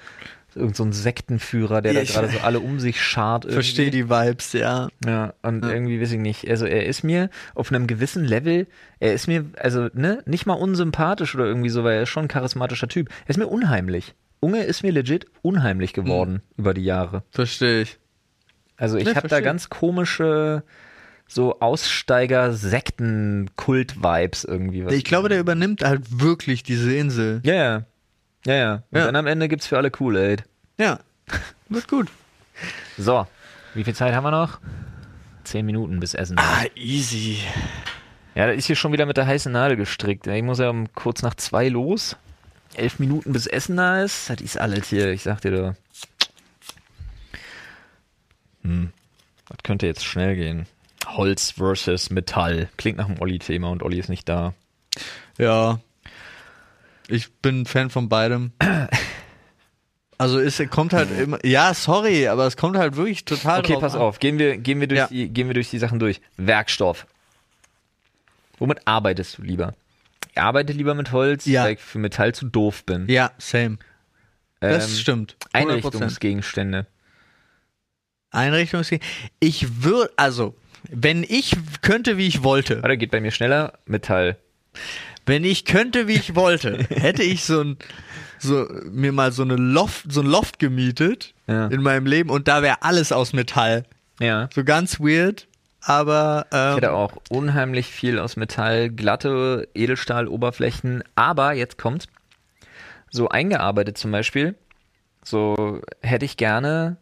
Irgend 0.55 0.77
so 0.77 0.85
ein 0.85 0.93
Sektenführer, 0.93 1.83
der 1.83 1.93
Ja, 1.93 2.01
da 2.03 2.07
gerade 2.11 2.29
so 2.29 2.39
alle 2.41 2.61
um 2.61 2.81
sich 2.81 3.01
schart. 3.03 3.45
irgendwie. 3.45 3.55
Verstehe 3.55 3.91
die 3.91 4.09
Vibes, 4.09 4.55
ja. 4.55 4.89
Ja, 5.07 5.35
und 5.43 5.63
Ja. 5.65 5.71
irgendwie 5.73 6.01
weiß 6.01 6.13
ich 6.13 6.19
nicht. 6.19 6.49
Also 6.49 6.65
er 6.67 6.87
ist 6.87 7.05
mir 7.05 7.29
auf 7.55 7.71
einem 7.71 7.87
gewissen 7.87 8.25
Level, 8.25 8.67
er 8.99 9.13
ist 9.13 9.27
mir, 9.29 9.45
also, 9.59 9.89
ne, 9.93 10.23
nicht 10.27 10.47
mal 10.47 10.55
unsympathisch 10.55 11.35
oder 11.35 11.45
irgendwie 11.45 11.69
so, 11.69 11.85
weil 11.85 11.97
er 11.97 12.03
ist 12.05 12.09
schon 12.09 12.25
ein 12.25 12.29
charismatischer 12.29 12.89
Typ. 12.89 13.11
Er 13.27 13.31
ist 13.31 13.37
mir 13.37 13.47
unheimlich. 13.47 14.15
Unge 14.41 14.63
ist 14.65 14.83
mir 14.83 14.91
legit 14.93 15.27
unheimlich 15.43 15.93
geworden 15.93 16.41
über 16.57 16.73
die 16.73 16.85
Jahre. 16.85 17.25
Verstehe 17.31 17.83
ich. 17.83 17.99
Also 18.77 18.97
ich 18.97 19.05
Ne, 19.05 19.15
habe 19.17 19.29
da 19.29 19.41
ganz 19.41 19.69
komische 19.69 20.63
so 21.27 21.59
Aussteiger-Sekten-Kult-Vibes 21.61 24.45
irgendwie. 24.45 24.85
Was 24.87 24.95
Ich 24.95 25.05
glaube, 25.05 25.29
der 25.29 25.41
übernimmt 25.41 25.83
halt 25.85 26.21
wirklich 26.21 26.63
diese 26.63 26.95
Insel. 26.95 27.41
Ja, 27.45 27.55
ja. 27.55 27.85
Ja, 28.47 28.55
ja. 28.55 28.73
Und 28.91 28.99
Ja. 28.99 29.07
dann 29.07 29.17
am 29.17 29.27
Ende 29.27 29.49
gibt's 29.49 29.67
für 29.67 29.77
alle 29.77 29.91
Kool-Aid. 29.91 30.45
Ja. 30.79 31.01
Wird 31.69 31.89
gut. 31.89 32.09
So, 32.97 33.27
wie 33.75 33.85
viel 33.85 33.95
Zeit 33.95 34.15
haben 34.15 34.25
wir 34.25 34.31
noch? 34.31 34.59
Zehn 35.45 35.67
Minuten 35.67 36.01
bis 36.01 36.15
Essen. 36.15 36.39
Ah, 36.39 36.65
easy. 36.75 37.39
Ja, 38.35 38.47
da 38.47 38.53
ist 38.53 38.67
hier 38.67 38.77
schon 38.77 38.93
wieder 38.93 39.07
mit 39.07 39.17
der 39.17 39.27
heißen 39.27 39.51
Nadel 39.53 39.77
gestrickt. 39.77 40.27
Ich 40.27 40.43
muss 40.43 40.59
ja 40.59 40.71
um 40.71 40.93
kurz 40.95 41.23
nach 41.23 41.35
zwei 41.35 41.69
los. 41.69 42.17
Elf 42.75 42.99
Minuten 42.99 43.33
bis 43.33 43.47
Essen 43.47 43.77
da 43.77 44.03
ist. 44.03 44.29
Das 44.31 44.41
ist 44.41 44.59
alles 44.59 44.89
hier, 44.89 45.11
ich 45.11 45.23
sag 45.23 45.41
dir 45.41 45.51
da. 45.51 45.75
Hm. 48.63 48.93
Das 49.49 49.59
könnte 49.63 49.87
jetzt 49.87 50.05
schnell 50.05 50.37
gehen. 50.37 50.67
Holz 51.07 51.53
versus 51.53 52.11
Metall. 52.11 52.69
Klingt 52.77 52.99
nach 52.99 53.09
einem 53.09 53.21
Olli-Thema 53.21 53.71
und 53.71 53.83
Olli 53.83 53.99
ist 53.99 54.09
nicht 54.11 54.29
da. 54.29 54.53
Ja. 55.39 55.81
Ich 57.09 57.33
bin 57.43 57.67
Fan 57.67 57.91
von 57.91 58.09
beidem. 58.09 58.53
Also 60.21 60.41
es 60.41 60.61
kommt 60.71 60.93
halt 60.95 61.17
immer. 61.17 61.39
Ja, 61.47 61.73
sorry, 61.75 62.27
aber 62.27 62.45
es 62.45 62.57
kommt 62.57 62.77
halt 62.77 62.97
wirklich 62.97 63.25
total 63.25 63.61
Okay, 63.61 63.77
pass 63.79 63.95
an. 63.95 64.01
auf. 64.01 64.19
Gehen 64.19 64.37
wir, 64.41 64.59
gehen, 64.59 64.81
wir 64.81 64.89
durch 64.89 64.99
Ja. 64.99 65.07
die, 65.07 65.29
gehen 65.29 65.47
wir 65.47 65.55
durch 65.55 65.71
die 65.71 65.79
Sachen 65.79 66.01
durch. 66.01 66.21
Werkstoff. 66.37 67.07
Womit 68.59 68.81
arbeitest 68.89 69.39
du 69.39 69.43
lieber? 69.43 69.75
Ich 70.33 70.41
arbeite 70.41 70.73
lieber 70.73 70.95
mit 70.97 71.13
Holz, 71.13 71.47
Ja. 71.47 71.63
weil 71.63 71.75
ich 71.75 71.79
für 71.79 72.01
Metall 72.01 72.35
zu 72.35 72.47
doof 72.47 72.83
bin. 72.85 73.07
Ja, 73.09 73.31
same. 73.39 73.79
Das 74.59 74.89
Ähm, 74.91 74.97
stimmt. 74.97 75.37
100%. 75.53 75.69
Einrichtungsgegenstände. 75.71 76.87
Einrichtungsge 78.33 78.99
Ich 79.39 79.85
würde, 79.85 80.11
also, 80.17 80.57
wenn 80.91 81.23
ich 81.23 81.57
könnte, 81.81 82.17
wie 82.17 82.27
ich 82.27 82.43
wollte, 82.43 82.83
Warte, 82.83 82.99
geht 82.99 83.13
bei 83.13 83.21
mir 83.21 83.31
schneller. 83.31 83.75
Metall. 83.87 84.37
Wenn 85.29 85.45
ich 85.45 85.65
könnte, 85.65 86.09
wie 86.09 86.15
ich 86.15 86.35
wollte, 86.35 86.79
hätte 86.91 87.23
ich 87.23 87.45
so 87.45 87.61
ein, 87.61 87.77
so, 88.39 88.67
mir 88.91 89.13
mal 89.13 89.33
so 89.33 89.43
eine 89.43 89.57
Loft, 89.57 90.11
so 90.11 90.21
ein 90.21 90.27
Loft 90.27 90.59
gemietet 90.59 91.35
Ja. 91.47 91.67
in 91.69 91.83
meinem 91.83 92.07
Leben 92.07 92.31
und 92.31 92.49
da 92.49 92.63
wäre 92.63 92.83
alles 92.83 93.13
aus 93.13 93.33
Metall. 93.33 93.85
Ja. 94.21 94.49
So 94.55 94.65
ganz 94.65 94.99
weird, 95.01 95.47
aber, 95.81 96.47
Ich 96.51 96.57
ähm, 96.59 96.75
hätte 96.75 96.93
auch 96.93 97.13
unheimlich 97.31 97.87
viel 97.87 98.19
aus 98.19 98.37
Metall, 98.37 98.91
glatte 98.91 99.69
Edelstahloberflächen, 99.75 101.05
aber 101.15 101.53
jetzt 101.53 101.79
kommt 101.79 102.07
so 103.11 103.29
eingearbeitet 103.29 103.97
zum 103.97 104.11
Beispiel, 104.11 104.55
so 105.25 105.81
hätte 106.03 106.25
ich 106.25 106.37
gerne, 106.37 106.97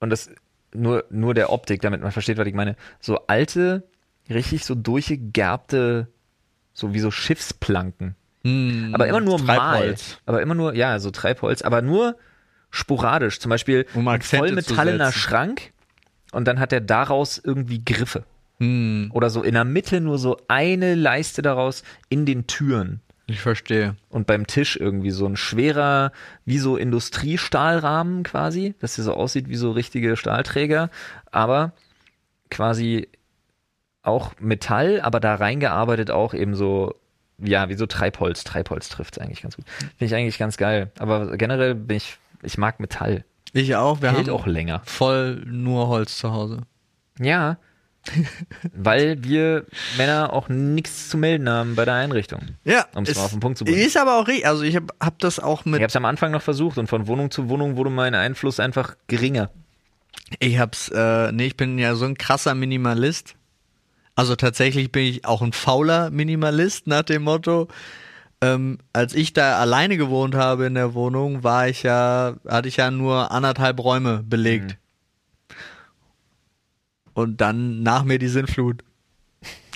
und 0.00 0.10
das 0.10 0.30
nur, 0.74 1.04
nur 1.10 1.34
der 1.34 1.52
Optik, 1.52 1.80
damit 1.82 2.00
man 2.00 2.12
versteht, 2.12 2.38
was 2.38 2.46
ich 2.46 2.54
meine, 2.54 2.76
so 3.00 3.26
alte, 3.26 3.82
richtig 4.30 4.64
so 4.64 4.74
durchgegerbte, 4.74 6.08
so 6.74 6.94
wie 6.94 7.00
so 7.00 7.10
Schiffsplanken. 7.10 8.14
hm, 8.44 8.90
Aber 8.94 9.06
immer 9.06 9.20
nur 9.20 9.40
mal. 9.40 9.56
Treibholz. 9.56 10.18
Aber 10.26 10.42
immer 10.42 10.54
nur, 10.54 10.74
ja, 10.74 10.98
so 10.98 11.10
Treibholz, 11.10 11.62
aber 11.62 11.82
nur 11.82 12.16
sporadisch. 12.70 13.38
Zum 13.40 13.50
Beispiel 13.50 13.86
Um 13.94 14.08
ein 14.08 14.22
vollmetallener. 14.22 15.12
Schrank 15.12 15.72
und 16.32 16.46
dann 16.46 16.58
hat 16.58 16.72
er 16.72 16.80
daraus 16.80 17.38
irgendwie 17.42 17.84
Griffe. 17.84 18.24
Hm, 18.58 19.10
Oder 19.12 19.28
so 19.30 19.42
in 19.42 19.54
der 19.54 19.64
Mitte 19.64 20.00
nur 20.00 20.18
so 20.18 20.38
eine 20.48 20.94
Leiste 20.94 21.42
daraus 21.42 21.82
in 22.08 22.24
den 22.26 22.46
Türen. 22.46 23.00
ich 23.26 23.40
verstehe. 23.40 23.96
Und 24.08 24.26
beim 24.26 24.46
Tisch 24.46 24.76
irgendwie 24.76 25.10
so 25.10 25.26
ein 25.26 25.36
schwerer, 25.36 26.12
wie 26.44 26.58
so 26.58 26.76
Industriestahlrahmen 26.76 28.22
quasi, 28.22 28.74
dass 28.80 28.94
der 28.96 29.04
so 29.04 29.14
aussieht 29.14 29.48
wie 29.48 29.56
so 29.56 29.70
richtige 29.72 30.16
Stahlträger, 30.16 30.90
aber 31.30 31.72
quasi 32.50 33.08
auch 34.02 34.32
Metall, 34.40 35.00
aber 35.00 35.20
da 35.20 35.34
reingearbeitet 35.36 36.10
auch 36.10 36.34
eben 36.34 36.54
so, 36.54 36.94
ja, 37.38 37.68
wie 37.68 37.74
so 37.74 37.86
Treibholz. 37.86 38.44
Treibholz 38.44 38.88
trifft 38.88 39.16
es 39.16 39.22
eigentlich 39.22 39.42
ganz 39.42 39.56
gut. 39.56 39.64
Finde 39.68 40.04
ich 40.04 40.14
eigentlich 40.14 40.38
ganz 40.38 40.56
geil. 40.56 40.90
Aber 40.98 41.36
generell 41.36 41.74
bin 41.74 41.96
ich, 41.96 42.18
ich 42.42 42.58
mag 42.58 42.80
Metall. 42.80 43.24
Ich 43.52 43.76
auch, 43.76 44.00
wir 44.00 44.12
Hält 44.12 44.28
haben 44.28 44.34
auch 44.34 44.46
länger. 44.46 44.82
voll 44.84 45.42
nur 45.46 45.88
Holz 45.88 46.18
zu 46.18 46.32
Hause. 46.32 46.60
Ja. 47.20 47.58
Weil 48.74 49.22
wir 49.22 49.66
Männer 49.96 50.32
auch 50.32 50.48
nichts 50.48 51.08
zu 51.08 51.16
melden 51.16 51.48
haben 51.48 51.76
bei 51.76 51.84
der 51.84 51.94
Einrichtung. 51.94 52.40
Ja, 52.64 52.86
Um 52.94 53.04
es 53.04 53.14
mal 53.14 53.24
auf 53.26 53.30
den 53.30 53.38
Punkt 53.40 53.58
zu 53.58 53.64
bringen. 53.64 53.78
Ist 53.78 53.96
aber 53.96 54.18
auch 54.18 54.26
richtig. 54.26 54.46
Also 54.46 54.64
ich 54.64 54.74
habe 54.74 54.86
hab 54.98 55.20
das 55.20 55.38
auch 55.38 55.64
mit 55.64 55.76
Ich 55.76 55.82
habe 55.82 55.88
es 55.90 55.96
am 55.96 56.04
Anfang 56.04 56.32
noch 56.32 56.42
versucht 56.42 56.78
und 56.78 56.88
von 56.88 57.06
Wohnung 57.06 57.30
zu 57.30 57.48
Wohnung 57.48 57.76
wurde 57.76 57.90
mein 57.90 58.14
Einfluss 58.16 58.58
einfach 58.58 58.96
geringer. 59.06 59.50
Ich 60.40 60.58
hab's, 60.58 60.88
äh, 60.88 61.30
nee, 61.30 61.46
ich 61.46 61.56
bin 61.56 61.78
ja 61.78 61.94
so 61.94 62.04
ein 62.06 62.16
krasser 62.16 62.54
Minimalist. 62.56 63.36
Also 64.14 64.36
tatsächlich 64.36 64.92
bin 64.92 65.04
ich 65.04 65.24
auch 65.24 65.42
ein 65.42 65.52
fauler 65.52 66.10
Minimalist 66.10 66.86
nach 66.86 67.02
dem 67.02 67.22
Motto. 67.22 67.68
Ähm, 68.40 68.78
als 68.92 69.14
ich 69.14 69.32
da 69.32 69.58
alleine 69.58 69.96
gewohnt 69.96 70.34
habe 70.34 70.66
in 70.66 70.74
der 70.74 70.94
Wohnung, 70.94 71.44
war 71.44 71.68
ich 71.68 71.82
ja, 71.82 72.36
hatte 72.46 72.68
ich 72.68 72.76
ja 72.76 72.90
nur 72.90 73.30
anderthalb 73.30 73.78
Räume 73.78 74.22
belegt. 74.22 74.76
Und 77.14 77.40
dann 77.40 77.82
nach 77.82 78.04
mir 78.04 78.18
die 78.18 78.28
Sintflut. 78.28 78.82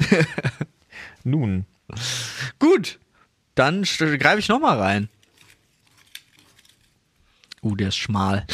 Nun. 1.25 1.67
Gut, 2.59 2.99
dann 3.55 3.83
greife 3.83 4.39
ich 4.39 4.49
nochmal 4.49 4.79
rein. 4.79 5.09
Uh, 7.63 7.77
der 7.77 7.89
ist 7.89 7.97
schmal. 7.97 8.47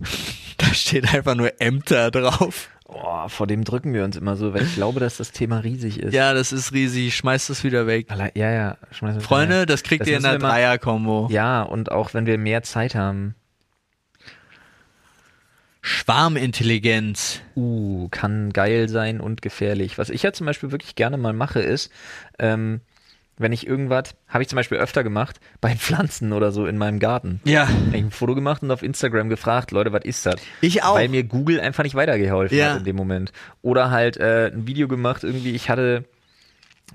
Da 0.58 0.72
steht 0.72 1.12
einfach 1.12 1.34
nur 1.34 1.60
Ämter 1.60 2.10
drauf. 2.10 2.70
Oh, 2.88 3.26
vor 3.28 3.48
dem 3.48 3.64
drücken 3.64 3.92
wir 3.94 4.04
uns 4.04 4.16
immer 4.16 4.36
so, 4.36 4.54
weil 4.54 4.62
ich 4.62 4.74
glaube, 4.76 5.00
dass 5.00 5.16
das 5.16 5.32
Thema 5.32 5.58
riesig 5.58 5.98
ist. 5.98 6.14
Ja, 6.14 6.32
das 6.34 6.52
ist 6.52 6.72
riesig. 6.72 7.16
Schmeißt 7.16 7.50
es 7.50 7.64
wieder 7.64 7.86
weg. 7.88 8.06
Alle- 8.10 8.30
Ja, 8.36 8.50
ja. 8.52 8.76
schmeißen 8.92 9.20
wir 9.20 9.24
Freunde, 9.26 9.58
rein. 9.60 9.66
das 9.66 9.82
kriegt 9.82 10.02
Das 10.02 10.08
ihr 10.08 10.16
in 10.18 10.22
der 10.22 10.38
Dreier-Kombo. 10.38 11.26
Ja, 11.30 11.62
und 11.62 11.90
auch 11.90 12.14
wenn 12.14 12.26
wir 12.26 12.38
mehr 12.38 12.62
Zeit 12.62 12.94
haben. 12.94 13.34
Schwarmintelligenz. 15.82 17.40
Uh, 17.56 18.08
kann 18.10 18.52
geil 18.52 18.88
sein 18.88 19.20
und 19.20 19.42
gefährlich. 19.42 19.98
Was 19.98 20.10
ich 20.10 20.22
ja 20.22 20.32
zum 20.32 20.46
Beispiel 20.46 20.70
wirklich 20.70 20.94
gerne 20.94 21.16
mal 21.16 21.32
mache, 21.32 21.60
ist, 21.60 21.90
ähm, 22.38 22.80
wenn 23.38 23.52
ich 23.52 23.66
irgendwas, 23.66 24.14
habe 24.28 24.42
ich 24.42 24.48
zum 24.48 24.56
Beispiel 24.56 24.78
öfter 24.78 25.02
gemacht, 25.04 25.40
bei 25.60 25.74
Pflanzen 25.76 26.32
oder 26.32 26.52
so 26.52 26.66
in 26.66 26.78
meinem 26.78 26.98
Garten. 26.98 27.40
Ja, 27.44 27.68
Hab 27.68 27.88
ich 27.92 28.02
ein 28.02 28.10
Foto 28.10 28.34
gemacht 28.34 28.62
und 28.62 28.70
auf 28.70 28.82
Instagram 28.82 29.28
gefragt, 29.28 29.70
Leute, 29.72 29.92
was 29.92 30.04
ist 30.04 30.24
das? 30.26 30.36
ich 30.62 30.82
auch. 30.82 30.94
Weil 30.96 31.08
mir 31.08 31.22
Google 31.24 31.60
einfach 31.60 31.84
nicht 31.84 31.94
weitergeholfen 31.94 32.56
Ja. 32.56 32.70
hat 32.72 32.78
in 32.78 32.84
dem 32.84 32.96
Moment. 32.96 33.32
Oder 33.62 33.90
halt 33.90 34.16
äh, 34.16 34.50
ein 34.52 34.66
Video 34.66 34.88
gemacht, 34.88 35.22
irgendwie, 35.24 35.52
ich 35.52 35.68
hatte 35.68 36.04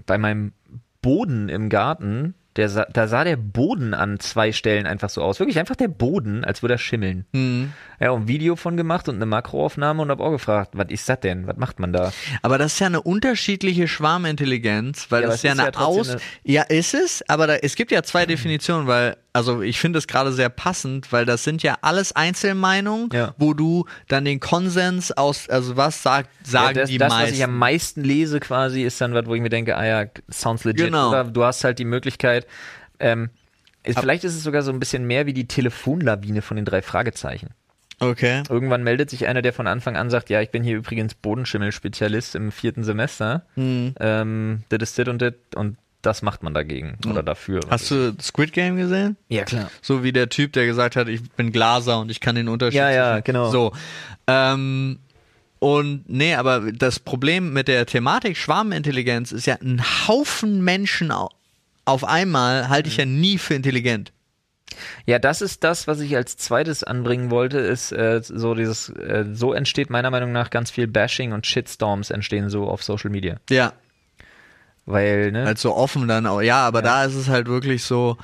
bei 0.06 0.18
meinem 0.18 0.54
Boden 1.02 1.50
im 1.50 1.70
Garten, 1.70 2.34
der 2.58 2.68
sah, 2.70 2.86
da 2.91 3.08
sah 3.08 3.24
der 3.24 3.38
Boden 3.38 3.93
an 3.93 4.20
zwei 4.20 4.52
Stellen 4.52 4.86
einfach 4.86 5.10
so 5.10 5.22
aus. 5.22 5.39
Wirklich 5.39 5.58
einfach 5.58 5.76
der 5.78 5.88
Boden, 5.88 6.43
als 6.43 6.62
würde 6.62 6.76
er 6.76 6.78
schimmeln. 6.80 7.26
Hm. 7.34 7.72
Ja, 7.99 8.12
und 8.12 8.24
ein 8.24 8.28
Video 8.28 8.56
von 8.58 8.76
gemacht 8.78 9.08
und 9.08 9.16
eine 9.16 9.26
Makroaufnahme 9.26 10.02
und 10.02 10.10
hab 10.12 10.20
auch 10.20 10.32
gefragt, 10.32 10.72
was 10.74 10.88
ist 10.89 11.08
das 11.08 11.20
denn? 11.22 11.47
Was 11.47 11.56
macht 11.58 11.80
man 11.80 11.93
da? 11.93 12.12
Aber 12.41 12.58
das 12.58 12.74
ist 12.74 12.80
ja 12.80 12.88
eine 12.88 13.02
unterschiedliche 13.02 13.88
Schwarmintelligenz, 13.88 15.08
weil 15.10 15.22
Ja, 15.22 15.28
das 15.28 15.36
ist 15.38 15.43
ja 15.43 15.52
ist 15.54 15.60
eine 15.60 15.72
ja 15.74 15.80
Aus. 15.80 16.10
eine- 16.10 16.20
Ja, 16.43 16.64
ist 16.64 16.93
es, 16.93 17.24
aber 17.30 17.47
da, 17.47 17.56
es 17.56 17.76
gibt 17.76 17.91
ja 17.91 18.04
zwei 18.04 18.26
Definitionen, 18.26 18.88
weil, 18.88 19.16
also 19.34 19.62
ich 19.62 19.80
finde 19.80 20.00
es 20.00 20.08
gerade 20.08 20.32
sehr 20.34 20.50
passend, 20.50 21.12
weil 21.12 21.26
das 21.26 21.44
sind 21.44 21.64
ja 21.64 21.78
alles 21.82 22.12
Einzelmeinungen, 22.14 23.10
Ja. 23.14 23.34
wo 23.38 23.54
du 23.54 23.86
dann 24.08 24.26
den 24.26 24.40
Konsens 24.40 25.12
aus, 25.12 25.48
also 25.50 25.78
was 25.78 26.04
sagt, 26.04 26.30
sagen 26.46 26.76
ja, 26.76 26.82
das, 26.82 26.90
die 26.90 26.98
das 26.98 27.10
meisten. 27.10 27.28
was 27.32 27.38
ich 27.38 27.44
am 27.44 27.58
meisten 27.58 28.02
lese 28.04 28.40
quasi, 28.40 28.84
ist 28.84 29.00
dann 29.00 29.14
was, 29.14 29.26
wo 29.26 29.36
ich 29.36 29.42
mir 29.42 29.50
denke, 29.50 29.78
ah 29.78 29.86
ja, 29.86 30.06
sounds 30.30 30.64
legit. 30.66 30.86
Genau. 30.88 31.10
Oder 31.10 31.24
du 31.24 31.44
hast 31.44 31.64
halt 31.64 31.80
die 31.80 31.86
Möglichkeit, 31.86 32.46
ähm, 33.00 33.30
ist, 33.84 34.00
vielleicht 34.00 34.24
ist 34.24 34.36
es 34.36 34.44
sogar 34.44 34.62
so 34.62 34.72
ein 34.72 34.80
bisschen 34.80 35.06
mehr 35.06 35.26
wie 35.26 35.34
die 35.34 35.48
Telefonlawine 35.48 36.42
von 36.42 36.56
den 36.58 36.66
drei 36.66 36.82
Fragezeichen. 36.82 37.50
Okay. 38.00 38.44
Irgendwann 38.50 38.84
meldet 38.84 39.10
sich 39.12 39.28
einer, 39.28 39.42
der 39.42 39.54
von 39.54 39.68
Anfang 39.68 39.96
an 39.96 40.10
sagt, 40.10 40.30
ja, 40.30 40.42
ich 40.42 40.50
bin 40.50 40.64
hier 40.64 40.76
übrigens 40.76 41.14
Bodenschimmel-Spezialist 41.14 42.36
im 42.36 42.52
vierten 42.52 42.84
Semester. 42.84 43.44
Hm. 43.54 43.94
Ähm, 44.00 44.64
das 44.70 44.82
ist 44.82 45.00
das 45.00 45.08
und 45.08 45.22
das 45.22 45.34
und 45.56 45.78
das 46.02 46.22
macht 46.22 46.43
man 46.43 46.54
dagegen 46.54 46.97
oder 47.10 47.24
dafür. 47.24 47.62
Hast 47.70 47.91
du 47.91 48.16
Squid 48.22 48.54
Game 48.54 48.78
gesehen? 48.78 49.18
Ja, 49.30 49.43
klar. 49.43 49.70
So 49.82 50.04
wie 50.04 50.12
der 50.12 50.30
Typ, 50.30 50.54
der 50.54 50.66
gesagt 50.66 50.95
hat, 50.95 51.08
ich 51.08 51.22
bin 51.32 51.52
Glaser 51.52 51.99
und 51.99 52.10
ich 52.12 52.20
kann 52.20 52.36
den 52.36 52.47
Unterschied. 52.47 52.78
Ja, 52.80 52.89
ja, 52.91 53.20
genau. 53.20 53.49
So. 53.52 53.72
Ähm, 54.28 54.99
und 55.60 56.10
nee, 56.10 56.34
aber 56.36 56.72
das 56.72 56.99
Problem 56.99 57.54
mit 57.54 57.68
der 57.68 57.86
Thematik 57.86 58.36
Schwarmintelligenz 58.38 59.32
ist 59.32 59.45
ja, 59.45 59.56
ein 59.62 59.82
Haufen 60.08 60.64
Menschen 60.64 61.12
au- 61.12 61.30
auf 61.86 62.04
einmal 62.04 62.70
halte 62.70 62.89
ich 62.89 62.97
ja 62.97 63.06
nie 63.06 63.38
für 63.38 63.54
intelligent. 63.54 64.12
Ja, 65.06 65.20
das 65.20 65.41
ist 65.41 65.64
das, 65.64 65.86
was 65.86 65.99
ich 65.99 66.16
als 66.16 66.38
zweites 66.38 66.84
anbringen 66.84 67.30
wollte, 67.30 67.60
ist 67.60 67.91
äh, 67.91 68.22
so 68.24 68.56
dieses, 68.56 68.89
äh, 68.89 69.26
so 69.34 69.54
entsteht 69.54 69.89
meiner 69.89 70.10
Meinung 70.10 70.32
nach 70.32 70.49
ganz 70.49 70.72
viel 70.72 70.88
Bashing 70.88 71.34
und 71.34 71.45
Shitstorms 71.45 72.10
entstehen 72.10 72.49
so 72.49 72.68
auf 72.68 72.82
Social 72.82 73.10
Media. 73.10 73.36
Ja. 73.49 73.74
Weil, 74.86 75.32
ne? 75.32 75.46
Halt 75.46 75.60
so 75.60 75.76
offen 75.76 76.08
dann 76.08 76.26
auch. 76.26 76.42
Ja, 76.42 76.66
aber 76.66 76.82
da 76.82 77.06
ist 77.06 77.16
es 77.16 77.30
halt 77.30 77.48
wirklich 77.48 77.84
so, 77.84 78.18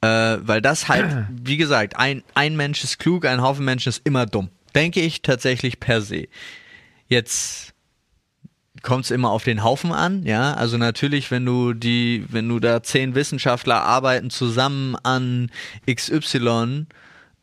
äh, 0.00 0.06
weil 0.40 0.60
das 0.60 0.88
halt, 0.88 1.26
wie 1.42 1.56
gesagt, 1.56 1.96
ein, 1.96 2.22
ein 2.34 2.56
Mensch 2.56 2.82
ist 2.84 2.98
klug, 2.98 3.24
ein 3.24 3.42
Haufen 3.42 3.64
Menschen 3.64 3.90
ist 3.90 4.02
immer 4.04 4.26
dumm. 4.26 4.48
Denke 4.74 5.00
ich 5.00 5.22
tatsächlich 5.22 5.80
per 5.80 6.00
se. 6.00 6.28
Jetzt 7.08 7.74
kommt 8.82 9.04
es 9.04 9.10
immer 9.10 9.30
auf 9.30 9.44
den 9.44 9.62
Haufen 9.62 9.92
an, 9.92 10.24
ja. 10.24 10.54
Also 10.54 10.76
natürlich, 10.76 11.30
wenn 11.30 11.44
du 11.44 11.72
die, 11.72 12.24
wenn 12.28 12.48
du 12.48 12.58
da 12.58 12.82
zehn 12.82 13.14
Wissenschaftler 13.14 13.82
arbeiten 13.82 14.30
zusammen 14.30 14.96
an 14.96 15.50
XY, 15.88 16.86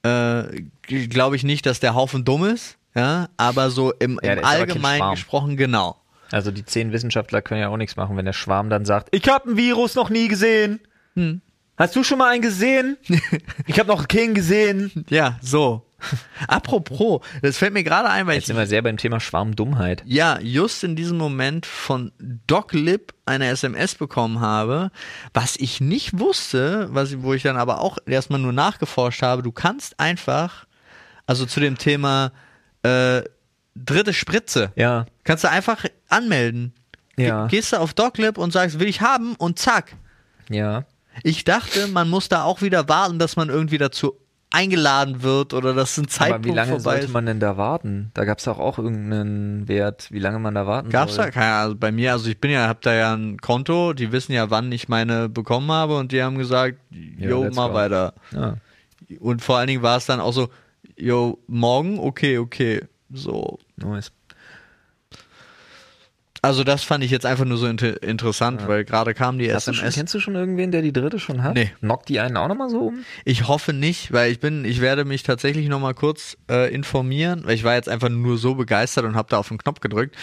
äh, 0.04 0.44
glaube 0.88 1.36
ich 1.36 1.44
nicht, 1.44 1.66
dass 1.66 1.80
der 1.80 1.94
Haufen 1.94 2.26
dumm 2.26 2.46
ist, 2.46 2.78
ja. 2.96 3.30
Aber 3.38 3.70
so 3.70 3.94
im, 3.94 4.20
Ja, 4.24 4.34
im 4.34 4.44
Allgemeinen 4.44 5.12
gesprochen, 5.12 5.56
genau. 5.56 6.02
Also 6.32 6.52
die 6.52 6.66
zehn 6.66 6.92
Wissenschaftler 6.92 7.42
können 7.42 7.62
ja 7.62 7.70
auch 7.70 7.78
nichts 7.78 7.96
machen, 7.96 8.18
wenn 8.18 8.26
der 8.26 8.34
Schwarm 8.34 8.70
dann 8.70 8.86
sagt, 8.86 9.10
ich 9.12 9.28
habe 9.28 9.52
ein 9.52 9.58
Virus 9.58 9.96
noch 9.96 10.10
nie 10.10 10.28
gesehen. 10.28 10.80
Hm. 11.16 11.42
Hast 11.78 11.96
du 11.96 12.04
schon 12.04 12.18
mal 12.18 12.30
einen 12.32 12.42
gesehen? 12.42 12.98
ich 13.66 13.80
habe 13.80 13.88
noch 13.88 14.08
keinen 14.08 14.34
gesehen. 14.34 15.06
Ja, 15.10 15.40
so. 15.42 15.86
Apropos, 16.48 17.22
das 17.42 17.58
fällt 17.58 17.74
mir 17.74 17.84
gerade 17.84 18.10
ein, 18.10 18.26
weil 18.26 18.36
Jetzt 18.36 18.44
ich 18.44 18.48
sind 18.48 18.58
wir 18.58 18.68
sehr 18.68 18.82
beim 18.82 18.98
Thema 18.98 19.20
Schwarmdummheit. 19.20 20.02
ja 20.06 20.40
just 20.40 20.84
in 20.84 20.96
diesem 20.96 21.18
Moment 21.18 21.66
von 21.66 22.12
DocLib 22.48 23.14
eine 23.26 23.48
SMS 23.48 23.96
bekommen 23.96 24.40
habe, 24.40 24.92
was 25.34 25.58
ich 25.58 25.82
nicht 25.82 26.18
wusste, 26.18 26.88
was 26.92 27.22
wo 27.22 27.34
ich 27.34 27.44
dann 27.44 27.58
aber 27.58 27.82
auch 27.82 27.98
erstmal 28.06 28.40
nur 28.40 28.54
nachgeforscht 28.54 29.24
habe. 29.24 29.44
Du 29.44 29.52
kannst 29.52 30.00
einfach, 30.00 30.68
also 31.26 31.46
zu 31.46 31.60
dem 31.60 31.78
Thema 31.78 32.32
äh, 32.84 33.24
dritte 33.76 34.14
Spritze, 34.14 34.72
Ja. 34.76 35.06
kannst 35.24 35.44
du 35.44 35.50
einfach 35.50 35.86
anmelden. 36.10 36.74
Ja. 37.18 37.48
Ge- 37.48 37.58
Gehst 37.60 37.74
du 37.74 37.78
auf 37.78 37.94
DocLib 37.94 38.38
und 38.38 38.52
sagst, 38.52 38.80
will 38.80 38.88
ich 38.88 39.02
haben 39.02 39.36
und 39.36 39.60
zack. 39.60 39.96
Ja. 40.50 40.86
Ich 41.24 41.44
dachte, 41.44 41.88
man 41.88 42.10
muss 42.10 42.30
da 42.30 42.44
auch 42.44 42.62
wieder 42.62 42.88
warten, 42.88 43.20
dass 43.20 43.36
man 43.36 43.50
irgendwie 43.50 43.78
dazu 43.78 44.14
eingeladen 44.52 45.22
wird 45.22 45.54
oder 45.54 45.74
dass 45.76 45.96
ein 45.98 46.08
Zeitpunkt 46.08 46.46
Aber 46.48 46.54
wie 46.54 46.56
lange 46.58 46.80
sollte 46.80 47.06
ist. 47.06 47.14
man 47.14 47.26
denn 47.28 47.40
da 47.40 47.56
warten? 47.58 48.10
Da 48.16 48.26
gab 48.26 48.40
es 48.40 48.46
doch 48.46 48.58
auch 48.58 48.80
irgendeinen 48.80 49.68
Wert, 49.68 50.08
wie 50.12 50.18
lange 50.18 50.40
man 50.40 50.56
da 50.56 50.66
warten 50.66 50.90
Gab's 50.90 51.16
soll. 51.16 51.26
da 51.26 51.32
keine, 51.32 51.54
also 51.54 51.76
bei 51.76 51.92
mir, 51.92 52.14
also 52.14 52.28
ich 52.30 52.40
bin 52.42 52.50
ja, 52.50 52.68
hab 52.68 52.82
da 52.82 52.94
ja 52.96 53.14
ein 53.14 53.38
Konto, 53.38 53.94
die 53.94 54.12
wissen 54.12 54.32
ja, 54.32 54.50
wann 54.50 54.72
ich 54.72 54.90
meine 54.90 55.30
bekommen 55.30 55.72
habe 55.72 55.98
und 55.98 56.12
die 56.12 56.24
haben 56.24 56.38
gesagt, 56.40 56.80
jo, 56.90 57.44
let's 57.44 57.56
mal 57.56 57.68
go. 57.68 57.74
weiter. 57.76 58.14
Ja. 58.32 58.56
Und 59.20 59.44
vor 59.44 59.58
allen 59.58 59.68
Dingen 59.68 59.84
war 59.84 59.98
es 59.98 60.08
dann 60.08 60.20
auch 60.20 60.34
so, 60.34 60.50
jo, 60.98 61.38
morgen, 61.48 62.00
okay, 62.00 62.40
okay. 62.40 62.82
So. 63.16 63.60
Nice. 63.78 64.12
Also 66.42 66.64
das 66.64 66.84
fand 66.84 67.04
ich 67.04 67.12
jetzt 67.12 67.26
einfach 67.26 67.46
nur 67.46 67.58
so 67.58 67.68
inter 67.68 68.02
interessant, 68.02 68.68
weil 68.68 68.86
gerade 68.86 69.14
kam 69.14 69.40
die 69.40 69.54
Hast 69.54 69.68
du 69.68 69.74
schon, 69.74 69.82
SMS. 69.84 69.96
kennst 69.96 70.14
du 70.14 70.20
schon 70.20 70.36
irgendwen, 70.36 70.72
der 70.72 70.82
die 70.82 70.94
dritte 70.94 71.20
schon 71.20 71.44
hat? 71.44 71.54
Nee. 71.56 71.72
Knockt 71.82 72.08
die 72.10 72.20
einen 72.20 72.38
auch 72.38 72.48
nochmal 72.48 72.70
so 72.70 72.80
um? 72.88 73.04
Ich 73.26 73.48
hoffe 73.48 73.74
nicht, 73.74 74.14
weil 74.14 74.32
ich 74.32 74.40
bin, 74.40 74.64
ich 74.64 74.80
werde 74.82 75.04
mich 75.06 75.24
tatsächlich 75.24 75.68
noch 75.68 75.80
mal 75.80 75.94
kurz 75.94 76.38
äh, 76.50 76.74
informieren, 76.74 77.42
weil 77.46 77.56
ich 77.56 77.64
war 77.64 77.76
jetzt 77.76 77.90
einfach 77.90 78.10
nur 78.10 78.38
so 78.38 78.56
begeistert 78.56 79.06
und 79.06 79.16
habe 79.16 79.28
da 79.30 79.38
auf 79.38 79.48
den 79.50 79.58
Knopf 79.58 79.80
gedrückt. 79.82 80.16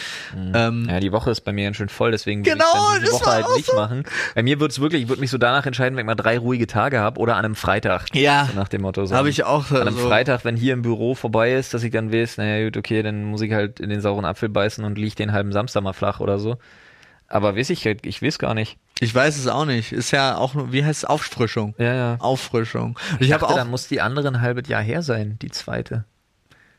Ähm, 0.54 0.86
Ja, 0.88 1.00
die 1.00 1.12
Woche 1.12 1.30
ist 1.30 1.42
bei 1.42 1.52
mir 1.52 1.64
ganz 1.64 1.76
schön 1.76 1.88
voll, 1.88 2.10
deswegen 2.12 2.42
Genau, 2.42 2.64
würde 2.64 2.96
ich 2.96 3.00
diese 3.00 3.12
das 3.12 3.20
Woche 3.20 3.30
halt 3.32 3.46
nicht 3.56 3.66
so. 3.66 3.76
machen. 3.76 4.04
Bei 4.34 4.42
mir 4.42 4.58
wird's 4.60 4.80
wirklich, 4.80 5.02
ich 5.02 5.08
würde 5.08 5.20
mich 5.20 5.30
so 5.30 5.38
danach 5.38 5.66
entscheiden, 5.66 5.96
wenn 5.96 6.04
ich 6.04 6.06
mal 6.06 6.14
drei 6.14 6.38
ruhige 6.38 6.66
Tage 6.66 6.98
habe 6.98 7.20
oder 7.20 7.36
an 7.36 7.44
einem 7.44 7.54
Freitag. 7.56 8.06
Ja. 8.14 8.48
So 8.50 8.58
nach 8.58 8.68
dem 8.68 8.82
Motto. 8.82 9.04
So 9.06 9.14
Habe 9.14 9.28
ich 9.28 9.44
auch 9.44 9.70
An 9.70 9.82
einem 9.88 9.96
so- 9.98 10.06
Freitag, 10.08 10.44
wenn 10.44 10.56
hier 10.56 10.72
im 10.72 10.82
Büro 10.82 11.14
vorbei 11.14 11.54
ist, 11.54 11.74
dass 11.74 11.82
ich 11.82 11.90
dann 11.90 12.12
weiß, 12.12 12.38
naja 12.38 12.64
gut, 12.64 12.76
okay, 12.76 13.02
dann 13.02 13.24
muss 13.24 13.40
ich 13.42 13.52
halt 13.52 13.80
in 13.80 13.90
den 13.90 14.00
sauren 14.00 14.24
Apfel 14.24 14.48
beißen 14.48 14.84
und 14.84 14.96
lieg 14.98 15.14
den 15.16 15.32
halben 15.32 15.52
Samstag 15.52 15.82
mal 15.82 15.92
flach 15.92 16.05
oder 16.20 16.38
so. 16.38 16.56
Aber 17.28 17.56
weiß 17.56 17.70
ich, 17.70 17.84
halt, 17.86 18.06
ich 18.06 18.22
weiß 18.22 18.38
gar 18.38 18.54
nicht. 18.54 18.78
Ich 19.00 19.14
weiß 19.14 19.36
es 19.36 19.46
auch 19.48 19.64
nicht. 19.64 19.92
Ist 19.92 20.10
ja 20.12 20.36
auch, 20.36 20.54
nur- 20.54 20.72
wie 20.72 20.84
heißt 20.84 21.02
es, 21.02 21.04
Auffrischung. 21.04 21.74
Ja, 21.78 21.92
ja. 21.94 22.16
Auffrischung. 22.20 22.98
Ich 23.18 23.26
ich 23.28 23.32
habe 23.32 23.48
auch, 23.48 23.54
dann 23.56 23.68
muss 23.70 23.88
die 23.88 24.00
andere 24.00 24.28
ein 24.28 24.40
halbes 24.40 24.68
Jahr 24.68 24.82
her 24.82 25.02
sein, 25.02 25.36
die 25.42 25.50
zweite. 25.50 26.04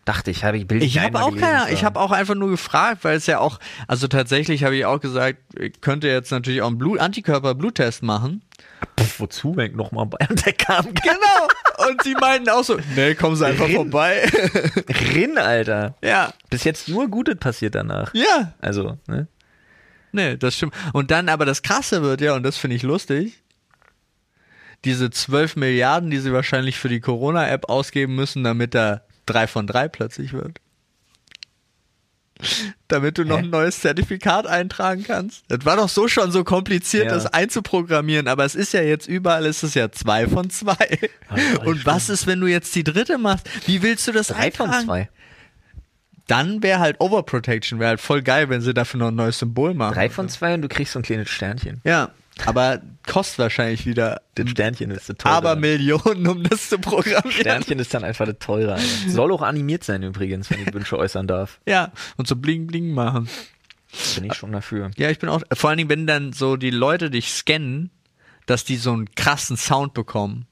Dachte 0.07 0.31
ich, 0.31 0.45
habe 0.45 0.57
ich 0.57 0.65
Bild 0.65 0.83
ich 0.83 0.99
habe 0.99 1.21
auch 1.21 1.35
keine, 1.35 1.69
ich 1.69 1.83
habe 1.83 1.99
auch 1.99 2.11
einfach 2.11 2.33
nur 2.33 2.49
gefragt, 2.49 3.03
weil 3.03 3.17
es 3.17 3.25
ja 3.25 3.39
auch, 3.39 3.59
also 3.89 4.07
tatsächlich 4.07 4.63
habe 4.63 4.77
ich 4.77 4.85
auch 4.85 5.01
gesagt, 5.01 5.39
ich 5.59 5.81
könnte 5.81 6.07
jetzt 6.07 6.31
natürlich 6.31 6.61
auch 6.61 6.67
einen 6.67 6.77
Blut, 6.77 6.99
Antikörper-Bluttest 6.99 8.03
machen. 8.03 8.41
Pff, 8.97 9.19
wozu, 9.19 9.57
wenn 9.57 9.71
ich 9.71 9.75
nochmal 9.75 10.05
BioNTech 10.05 10.55
haben 10.69 10.93
kann? 10.93 11.17
Genau. 11.17 11.89
Und 11.89 12.03
sie 12.03 12.13
meinten 12.13 12.47
auch 12.47 12.63
so, 12.63 12.79
nee, 12.95 13.15
kommen 13.15 13.35
Sie 13.35 13.45
einfach 13.45 13.67
Rin. 13.67 13.75
vorbei. 13.75 14.25
Rin, 15.13 15.37
Alter. 15.37 15.95
ja. 16.01 16.31
Bis 16.49 16.63
jetzt 16.63 16.87
nur 16.87 17.09
Gutes 17.09 17.35
passiert 17.35 17.75
danach. 17.75 18.13
Ja. 18.13 18.53
Also, 18.61 18.97
ne? 19.07 19.27
Nee, 20.13 20.37
das 20.37 20.55
stimmt. 20.55 20.73
Und 20.93 21.11
dann 21.11 21.27
aber 21.27 21.43
das 21.43 21.63
Krasse 21.63 22.01
wird 22.01 22.21
ja, 22.21 22.33
und 22.33 22.43
das 22.43 22.55
finde 22.55 22.77
ich 22.77 22.83
lustig, 22.83 23.43
diese 24.85 25.09
12 25.09 25.57
Milliarden, 25.57 26.09
die 26.09 26.19
sie 26.19 26.31
wahrscheinlich 26.31 26.79
für 26.79 26.87
die 26.87 27.01
Corona-App 27.01 27.69
ausgeben 27.69 28.15
müssen, 28.15 28.45
damit 28.45 28.73
da 28.73 29.01
3 29.27 29.47
von 29.47 29.67
3 29.67 29.87
plötzlich 29.89 30.33
wird. 30.33 30.59
Damit 32.87 33.17
du 33.17 33.25
noch 33.25 33.37
Hä? 33.39 33.43
ein 33.43 33.49
neues 33.49 33.79
Zertifikat 33.81 34.45
eintragen 34.45 35.03
kannst. 35.03 35.43
Das 35.47 35.65
war 35.65 35.75
doch 35.75 35.89
so 35.89 36.07
schon 36.07 36.31
so 36.31 36.43
kompliziert, 36.43 37.05
Ja. 37.07 37.13
das 37.15 37.25
einzuprogrammieren, 37.25 38.27
aber 38.27 38.45
es 38.45 38.53
ist 38.53 38.73
ja 38.73 38.81
jetzt 38.83 39.07
überall, 39.07 39.45
ist 39.47 39.63
es 39.63 39.73
ja 39.73 39.91
2 39.91 40.27
von 40.27 40.49
2. 40.51 40.75
Und 41.65 41.85
was 41.87 42.09
ist, 42.09 42.27
wenn 42.27 42.39
du 42.39 42.45
jetzt 42.45 42.75
die 42.75 42.83
dritte 42.83 43.17
machst? 43.17 43.49
Wie 43.67 43.81
willst 43.81 44.07
du 44.07 44.11
das 44.11 44.27
Drei 44.27 44.51
von 44.51 44.67
eintragen? 44.67 44.85
zwei. 44.85 45.09
Dann 46.27 46.61
wäre 46.61 46.79
halt 46.79 46.99
Overprotection, 46.99 47.79
wäre 47.79 47.89
halt 47.91 48.01
voll 48.01 48.21
geil, 48.21 48.49
wenn 48.49 48.61
sie 48.61 48.73
dafür 48.73 48.99
noch 48.99 49.07
ein 49.07 49.15
neues 49.15 49.39
Symbol 49.39 49.73
machen. 49.73 49.95
Drei 49.95 50.09
von 50.09 50.29
zwei 50.29 50.53
und 50.53 50.61
du 50.61 50.67
kriegst 50.67 50.93
so 50.93 50.99
ein 50.99 51.03
kleines 51.03 51.29
Sternchen. 51.29 51.81
Ja, 51.85 52.11
aber 52.45 52.81
kostet 53.05 53.39
wahrscheinlich 53.39 53.85
wieder 53.85 54.21
Das 54.35 54.49
Sternchen 54.49 54.91
ist 54.91 55.09
das 55.09 55.17
teure. 55.17 55.33
aber 55.33 55.55
Millionen, 55.55 56.27
um 56.27 56.43
das 56.43 56.69
zu 56.69 56.77
programmieren. 56.79 57.31
Sternchen 57.31 57.79
ist 57.79 57.93
dann 57.93 58.03
einfach 58.03 58.25
das 58.25 58.37
teure. 58.39 58.73
Alter. 58.75 59.09
Soll 59.09 59.31
auch 59.31 59.41
animiert 59.41 59.83
sein 59.83 60.03
übrigens, 60.03 60.49
wenn 60.49 60.61
ich 60.61 60.73
Wünsche 60.73 60.97
äußern 60.97 61.27
darf. 61.27 61.59
Ja, 61.67 61.91
und 62.17 62.27
so 62.27 62.35
bling 62.35 62.67
bling 62.67 62.93
machen. 62.93 63.29
Bin 64.15 64.25
ich 64.25 64.33
schon 64.35 64.51
dafür. 64.51 64.91
Ja, 64.97 65.09
ich 65.09 65.19
bin 65.19 65.29
auch, 65.29 65.41
vor 65.53 65.69
allen 65.69 65.77
Dingen, 65.77 65.89
wenn 65.89 66.07
dann 66.07 66.33
so 66.33 66.57
die 66.57 66.69
Leute 66.71 67.09
dich 67.09 67.31
scannen, 67.33 67.89
dass 68.45 68.63
die 68.65 68.75
so 68.77 68.91
einen 68.93 69.13
krassen 69.15 69.57
Sound 69.57 69.93
bekommen. 69.93 70.45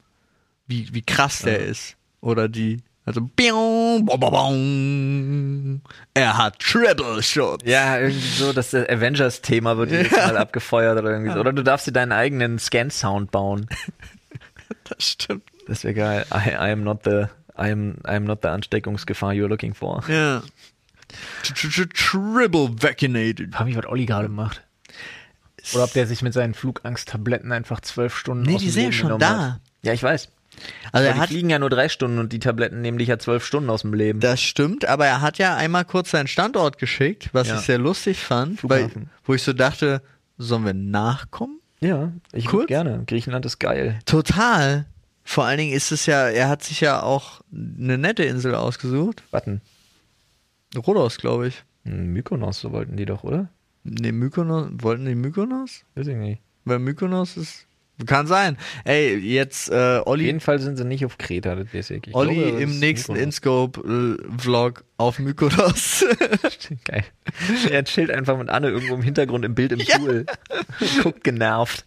Wie, 0.67 0.93
wie 0.93 1.01
krass 1.03 1.39
der 1.39 1.59
ist. 1.59 1.95
Oder 2.21 2.49
die, 2.49 2.81
also, 3.05 3.21
biong, 3.21 4.05
bo, 4.05 4.17
bo, 4.17 4.31
bong. 4.31 5.81
er 6.15 6.37
hat 6.37 6.59
Triple 6.59 7.21
Schutz. 7.21 7.61
Ja, 7.65 7.99
irgendwie 7.99 8.19
so, 8.19 8.51
das 8.51 8.73
Avengers-Thema 8.73 9.77
wird 9.77 9.91
jedes 9.91 10.11
Mal 10.11 10.37
abgefeuert 10.37 10.97
oder 10.97 11.11
irgendwie 11.11 11.31
so. 11.31 11.39
Oder 11.39 11.53
du 11.53 11.63
darfst 11.63 11.85
dir 11.87 11.91
deinen 11.91 12.11
eigenen 12.11 12.59
Scan-Sound 12.59 13.31
bauen. 13.31 13.67
Das 14.83 15.03
stimmt. 15.11 15.43
Das 15.67 15.83
wäre 15.83 15.93
geil. 15.95 16.25
I, 16.31 16.49
I 16.49 16.71
am 16.71 16.83
not 16.83 17.03
the, 17.05 17.25
I 17.57 17.71
am, 17.71 17.95
I 18.05 18.11
am 18.15 18.25
not 18.25 18.39
the 18.43 18.49
Ansteckungsgefahr 18.49 19.31
you're 19.31 19.47
looking 19.47 19.73
for. 19.73 20.03
Ja. 20.07 20.43
Tr- 21.43 21.53
tr- 21.53 21.69
tr- 21.71 21.89
Triple 21.93 22.69
vaccinated. 22.81 23.55
Hab 23.55 23.67
ich, 23.67 23.75
was 23.75 23.85
Olli 23.87 24.05
gerade 24.05 24.27
macht. 24.29 24.61
Oder 25.73 25.85
ob 25.85 25.93
der 25.93 26.05
sich 26.05 26.21
mit 26.21 26.33
seinen 26.33 26.53
Flugangsttabletten 26.53 27.51
einfach 27.51 27.81
zwölf 27.81 28.15
Stunden 28.15 28.43
Nee, 28.43 28.57
die 28.57 28.69
sind 28.69 28.83
ja 28.85 28.91
schon 28.91 29.17
da. 29.19 29.53
Hat. 29.53 29.59
Ja, 29.81 29.93
ich 29.93 30.03
weiß. 30.03 30.29
Also 30.91 30.97
Aber 30.97 31.05
er 31.07 31.13
die 31.13 31.19
hat, 31.19 31.29
fliegen 31.29 31.49
ja 31.49 31.59
nur 31.59 31.69
drei 31.69 31.89
Stunden 31.89 32.19
und 32.19 32.31
die 32.33 32.39
Tabletten 32.39 32.81
nehmen 32.81 32.97
dich 32.97 33.07
ja 33.09 33.19
zwölf 33.19 33.45
Stunden 33.45 33.69
aus 33.69 33.81
dem 33.81 33.93
Leben. 33.93 34.19
Das 34.19 34.41
stimmt, 34.41 34.85
aber 34.85 35.05
er 35.05 35.21
hat 35.21 35.37
ja 35.37 35.55
einmal 35.55 35.85
kurz 35.85 36.11
seinen 36.11 36.27
Standort 36.27 36.77
geschickt, 36.77 37.29
was 37.33 37.47
Ja. 37.49 37.55
ich 37.55 37.61
sehr 37.61 37.77
lustig 37.77 38.19
fand, 38.19 38.59
weil, 38.69 38.89
wo 39.25 39.33
ich 39.33 39.43
so 39.43 39.53
dachte, 39.53 40.01
sollen 40.37 40.65
wir 40.65 40.73
nachkommen? 40.73 41.59
ja, 41.81 42.11
ich 42.33 42.45
Kurz? 42.45 42.61
würd 42.61 42.67
gerne. 42.69 43.03
Griechenland 43.05 43.45
ist 43.45 43.59
geil. 43.59 43.99
Total. 44.05 44.85
Vor 45.23 45.43
allen 45.45 45.57
Dingen 45.57 45.73
ist 45.73 45.91
es 45.91 46.05
ja, 46.05 46.27
er 46.29 46.49
hat 46.49 46.63
sich 46.63 46.81
ja 46.81 47.01
auch 47.03 47.41
eine 47.53 47.97
nette 47.97 48.23
Insel 48.23 48.55
ausgesucht. 48.55 49.23
Warten. 49.31 49.61
Rhodos, 50.75 51.17
glaube 51.17 51.47
ich. 51.47 51.63
Hm, 51.83 52.13
Mykonos, 52.13 52.59
so 52.59 52.71
wollten 52.71 52.97
die 52.97 53.05
doch, 53.05 53.23
oder? 53.23 53.49
Ne, 53.83 54.11
Mykonos, 54.11 54.69
wollten 54.81 55.05
die 55.05 55.15
Mykonos? 55.15 55.81
Weiß 55.95 56.07
ich 56.07 56.15
nicht. 56.15 56.41
Weil 56.63 56.79
Mykonos 56.79 57.37
ist 57.37 57.65
Kann 58.05 58.27
sein. 58.27 58.57
Ey, 58.83 59.15
jetzt 59.17 59.69
äh, 59.69 59.99
Auf 59.99 60.07
Olli, 60.07 60.25
jeden 60.25 60.39
Fall 60.41 60.59
sind 60.59 60.77
sie 60.77 60.83
nicht 60.85 61.05
auf 61.05 61.17
Kreta, 61.17 61.55
das 61.55 61.73
weiß 61.73 61.91
ich. 61.91 62.07
ich 62.07 62.15
Olli 62.15 62.35
glaube, 62.35 62.61
im 62.61 62.79
nächsten. 62.79 63.15
InScope-Vlog 63.15 64.83
auf 64.97 65.19
Mykonos. 65.19 66.05
Geil. 66.85 67.03
Er 67.69 67.83
chillt 67.83 68.11
einfach 68.11 68.37
mit 68.37 68.49
Anne 68.49 68.69
irgendwo 68.69 68.95
im 68.95 69.01
Hintergrund 69.01 69.43
im 69.43 69.53
Bild 69.55 69.71
im 69.73 69.79
Ja. 69.79 69.97
Pool. 69.97 70.25
Guckt 71.03 71.23
genervt. 71.23 71.85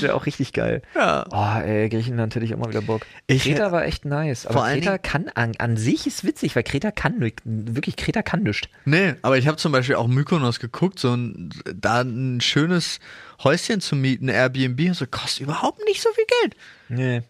Wäre 0.00 0.14
auch 0.14 0.26
richtig 0.26 0.52
geil. 0.52 0.82
ja. 0.94 1.24
Oh, 1.30 1.60
ey, 1.66 1.88
Griechenland 1.88 2.34
hätte 2.34 2.44
ich 2.44 2.52
auch 2.54 2.58
mal 2.58 2.68
wieder 2.68 2.82
Bock. 2.82 3.06
Ich 3.26 3.44
Kreta 3.44 3.72
war 3.72 3.84
echt 3.86 4.04
nice. 4.04 4.46
Aber 4.46 4.64
Kreta 4.64 4.98
kann 4.98 5.30
an, 5.34 5.52
an 5.58 5.76
sich 5.78 6.06
ist 6.06 6.24
witzig, 6.24 6.54
weil 6.54 6.62
Kreta 6.62 6.90
kann 6.90 7.20
wirklich 7.44 7.96
Kreta 7.96 8.22
kann 8.22 8.42
nichts. 8.42 8.68
Nee, 8.84 9.14
aber 9.22 9.38
ich 9.38 9.46
habe 9.46 9.56
zum 9.56 9.72
Beispiel 9.72 9.94
auch 9.94 10.08
Mykonos 10.08 10.60
geguckt, 10.60 10.98
so 10.98 11.14
ein, 11.14 11.50
da 11.74 12.02
ein 12.02 12.40
schönes 12.42 13.00
Häuschen 13.42 13.80
zu 13.80 13.96
mieten, 13.96 14.28
Airbnb, 14.28 14.80
und 14.88 14.94
so 14.94 15.06
kostet 15.06 15.42
überhaupt 15.44 15.80
nicht 15.86 16.02
so 16.02 16.10
viel 16.12 16.26
Geld. 16.42 16.56
Nee. 16.88 17.22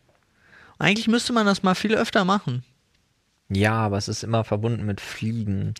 Eigentlich 0.81 1.07
müsste 1.07 1.33
man 1.33 1.47
das 1.47 1.63
mal 1.63 1.75
viel 1.75 1.95
öfter 1.95 2.25
machen. 2.25 2.65
Ja, 3.51 3.75
aber 3.75 3.99
es 3.99 4.09
ist 4.09 4.23
immer 4.23 4.45
verbunden 4.45 4.87
mit 4.87 5.01
Fliegen. 5.01 5.75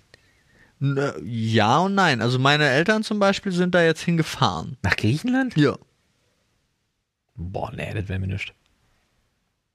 Äh, 0.83 1.13
Ja 1.23 1.79
und 1.79 1.95
nein. 1.95 2.21
Also 2.21 2.39
meine 2.39 2.69
Eltern 2.69 3.03
zum 3.03 3.19
Beispiel 3.19 3.53
sind 3.53 3.75
da 3.75 3.83
jetzt 3.83 4.03
hingefahren. 4.03 4.77
Nach 4.83 4.97
Griechenland? 4.97 5.57
Ja. 5.57 5.77
Boah, 7.37 7.73
nee, 7.75 7.93
das 7.95 8.09
wäre 8.09 8.19
mir 8.19 8.27
nicht. 8.27 8.53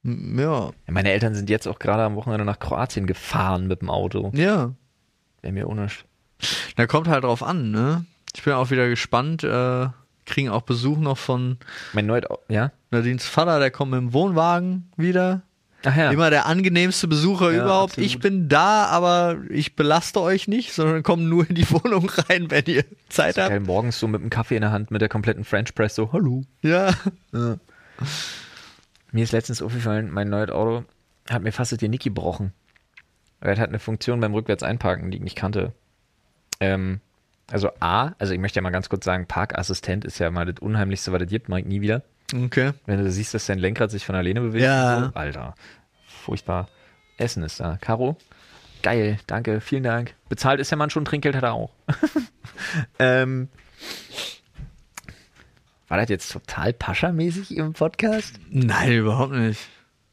M- 0.04 0.38
Ja. 0.40 0.72
Meine 0.88 1.12
Eltern 1.12 1.36
sind 1.36 1.50
jetzt 1.50 1.68
auch 1.68 1.80
gerade 1.80 2.04
am 2.04 2.16
Wochenende 2.16 2.46
nach 2.46 2.60
Kroatien 2.60 3.08
gefahren 3.08 3.68
mit 3.68 3.82
dem 3.82 3.90
Auto. 3.90 4.32
Ja. 4.36 4.74
Wäre 5.42 5.54
mir 5.54 5.68
unischt. 5.68 6.06
Da 6.76 6.86
kommt 6.86 7.08
halt 7.08 7.24
drauf 7.24 7.42
an, 7.44 7.72
ne? 7.72 8.06
Ich 8.36 8.44
bin 8.44 8.54
auch 8.54 8.70
wieder 8.70 8.90
gespannt. 8.90 9.44
Äh, 9.44 9.88
kriegen 10.26 10.50
auch 10.50 10.64
Besuch 10.64 10.98
noch 10.98 11.18
von 11.18 11.58
Mein 11.94 12.10
Au- 12.12 12.40
ja? 12.50 12.72
Nadines 12.92 13.26
Vater, 13.26 13.60
der 13.60 13.72
kommt 13.72 13.92
mit 13.92 14.00
dem 14.02 14.14
Wohnwagen 14.14 14.92
wieder. 14.98 15.44
Ja. 15.86 16.12
Immer 16.12 16.30
der 16.30 16.46
angenehmste 16.48 17.08
Besucher 17.08 17.52
Ja, 17.52 17.64
überhaupt. 17.64 17.92
absolut. 17.94 18.10
Ich 18.10 18.20
bin 18.20 18.50
da, 18.50 18.86
aber 18.88 19.38
ich 19.50 19.76
belaste 19.76 20.20
euch 20.20 20.48
nicht, 20.48 20.74
sondern 20.74 21.04
komm 21.04 21.30
nur 21.30 21.48
in 21.50 21.56
die 21.56 21.70
Wohnung 21.72 22.10
rein, 22.10 22.50
wenn 22.50 22.66
ihr 22.66 22.84
Zeit 23.10 23.38
habt. 23.38 23.50
Geil, 23.50 23.60
morgens 23.60 24.00
so 24.00 24.08
mit 24.08 24.22
dem 24.22 24.30
Kaffee 24.30 24.56
in 24.56 24.62
der 24.62 24.72
Hand, 24.72 24.90
mit 24.92 25.02
der 25.02 25.10
kompletten 25.10 25.44
French 25.44 25.76
Press, 25.76 25.96
so, 25.96 26.12
hallo. 26.12 26.44
Ja. 26.62 26.94
Mir 29.12 29.24
ist 29.24 29.32
letztens 29.32 29.62
aufgefallen, 29.62 30.12
mein 30.12 30.30
neues 30.30 30.50
Auto 30.50 30.84
hat 31.30 31.42
mir 31.44 31.52
fast 31.52 31.72
das 31.72 31.80
Genick 31.80 32.04
gebrochen. 32.04 32.52
Weil 33.40 33.54
es 33.54 33.60
hat 33.60 33.70
eine 33.70 33.80
Funktion 33.80 34.20
beim 34.20 34.34
Rückwärts 34.34 34.64
einparken, 34.64 35.12
die 35.12 35.18
ich 35.18 35.24
nicht 35.24 35.36
kannte. 35.38 35.74
Ähm, 36.60 37.00
also 37.52 37.70
A, 37.80 38.14
also 38.18 38.34
ich 38.34 38.40
möchte 38.40 38.58
ja 38.58 38.62
mal 38.64 38.72
ganz 38.72 38.90
kurz 38.90 39.06
sagen, 39.06 39.28
Parkassistent 39.28 40.04
ist 40.06 40.20
ja 40.20 40.32
mal 40.32 40.46
das 40.46 40.60
Unheimlichste, 40.60 41.12
was 41.12 41.22
es 41.22 41.28
gibt, 41.30 41.48
mag 41.50 41.66
nie 41.66 41.82
wieder. 41.82 42.02
Okay. 42.34 42.74
Wenn 42.86 43.04
du 43.04 43.12
siehst, 43.12 43.34
dass 43.34 43.46
dein 43.46 43.60
Lenkrad 43.60 43.92
sich 43.92 44.06
von 44.06 44.16
alleine 44.16 44.42
bewegt. 44.42 44.64
Ja. 44.64 45.06
So. 45.06 45.20
Alter, 45.20 45.56
furchtbar. 46.08 46.68
Essen 47.18 47.44
ist 47.44 47.60
da. 47.60 47.78
Caro, 47.80 48.18
geil, 48.82 49.20
danke, 49.28 49.62
vielen 49.62 49.84
Dank. 49.84 50.16
Bezahlt 50.28 50.60
ist 50.60 50.72
der 50.72 50.78
Mann 50.78 50.90
schon, 50.90 51.06
Trinkgeld 51.06 51.36
hat 51.36 51.44
er 51.44 51.54
auch. 51.54 51.72
ähm, 53.00 53.50
war 55.88 55.98
das 55.98 56.10
jetzt 56.10 56.32
total 56.32 56.74
Pascha-mäßig 56.74 57.56
im 57.56 57.74
Podcast? 57.74 58.40
Nein, 58.50 58.92
überhaupt 58.92 59.34
nicht. 59.34 59.62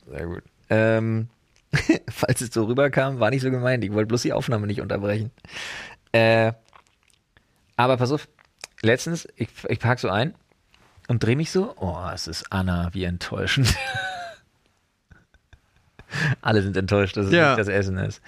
Sehr 0.09 0.27
gut. 0.27 0.43
Ähm, 0.71 1.29
falls 2.11 2.41
es 2.41 2.53
so 2.53 2.65
rüberkam, 2.65 3.21
war 3.21 3.31
nicht 3.31 3.43
so 3.43 3.51
gemeint. 3.51 3.83
Ich 3.85 3.93
wollte 3.93 4.09
bloß 4.09 4.23
die 4.23 4.33
Aufnahme 4.33 4.67
nicht 4.67 4.81
unterbrechen. 4.81 5.31
Äh, 6.13 6.53
aber 7.77 7.97
pass 7.97 8.13
auf, 8.13 8.29
letztens, 8.83 9.27
ich, 9.35 9.49
ich 9.69 9.81
park 9.81 9.99
so 9.99 10.09
ein 10.09 10.35
und 11.13 11.23
drehe 11.23 11.37
mich 11.37 11.51
so. 11.51 11.75
Oh, 11.79 11.99
es 12.15 12.27
ist 12.27 12.47
Anna, 12.51 12.89
wie 12.93 13.05
enttäuschend. 13.05 13.75
Alle 16.41 16.63
sind 16.63 16.77
enttäuscht, 16.77 17.17
dass 17.17 17.27
es 17.27 17.33
Ja. 17.33 17.49
nicht 17.51 17.59
das 17.61 17.69
Essen 17.69 17.99
ist. 17.99 18.23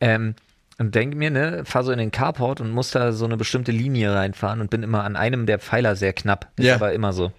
Ähm, 0.00 0.34
und 0.78 0.94
denke 0.94 1.16
mir, 1.16 1.30
ne, 1.30 1.62
fahr 1.64 1.82
so 1.84 1.90
in 1.92 1.98
den 1.98 2.10
Carport 2.12 2.60
und 2.60 2.70
muss 2.70 2.90
da 2.92 3.12
so 3.12 3.24
eine 3.24 3.36
bestimmte 3.36 3.72
Linie 3.72 4.14
reinfahren 4.14 4.60
und 4.60 4.70
bin 4.70 4.82
immer 4.82 5.04
an 5.04 5.16
einem 5.16 5.46
der 5.46 5.58
Pfeiler 5.58 5.96
sehr 5.96 6.12
knapp. 6.12 6.48
Ist 6.56 6.66
Ja. 6.66 6.74
aber 6.76 6.92
immer 6.92 7.12
so. 7.12 7.32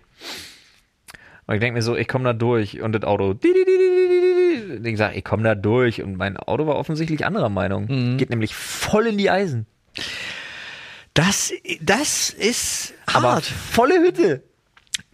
Und 1.47 1.55
ich 1.55 1.59
denke 1.61 1.77
mir 1.77 1.81
so, 1.81 1.95
ich 1.95 2.07
komme 2.07 2.25
da 2.25 2.33
durch 2.33 2.81
und 2.81 2.93
das 2.93 3.03
Auto. 3.03 3.35
Ich 4.83 4.97
sage, 4.97 5.15
ich 5.15 5.23
komme 5.23 5.43
da 5.43 5.55
durch 5.55 6.01
und 6.03 6.17
mein 6.17 6.37
Auto 6.37 6.67
war 6.67 6.75
offensichtlich 6.75 7.25
anderer 7.25 7.49
Meinung. 7.49 7.85
Mhm. 7.87 8.17
Geht 8.17 8.29
nämlich 8.29 8.53
voll 8.55 9.07
in 9.07 9.17
die 9.17 9.29
Eisen. 9.29 9.65
Das, 11.13 11.51
das 11.81 12.29
ist 12.29 12.93
Aber 13.07 13.33
hart. 13.33 13.45
volle 13.45 13.95
Hütte. 14.01 14.43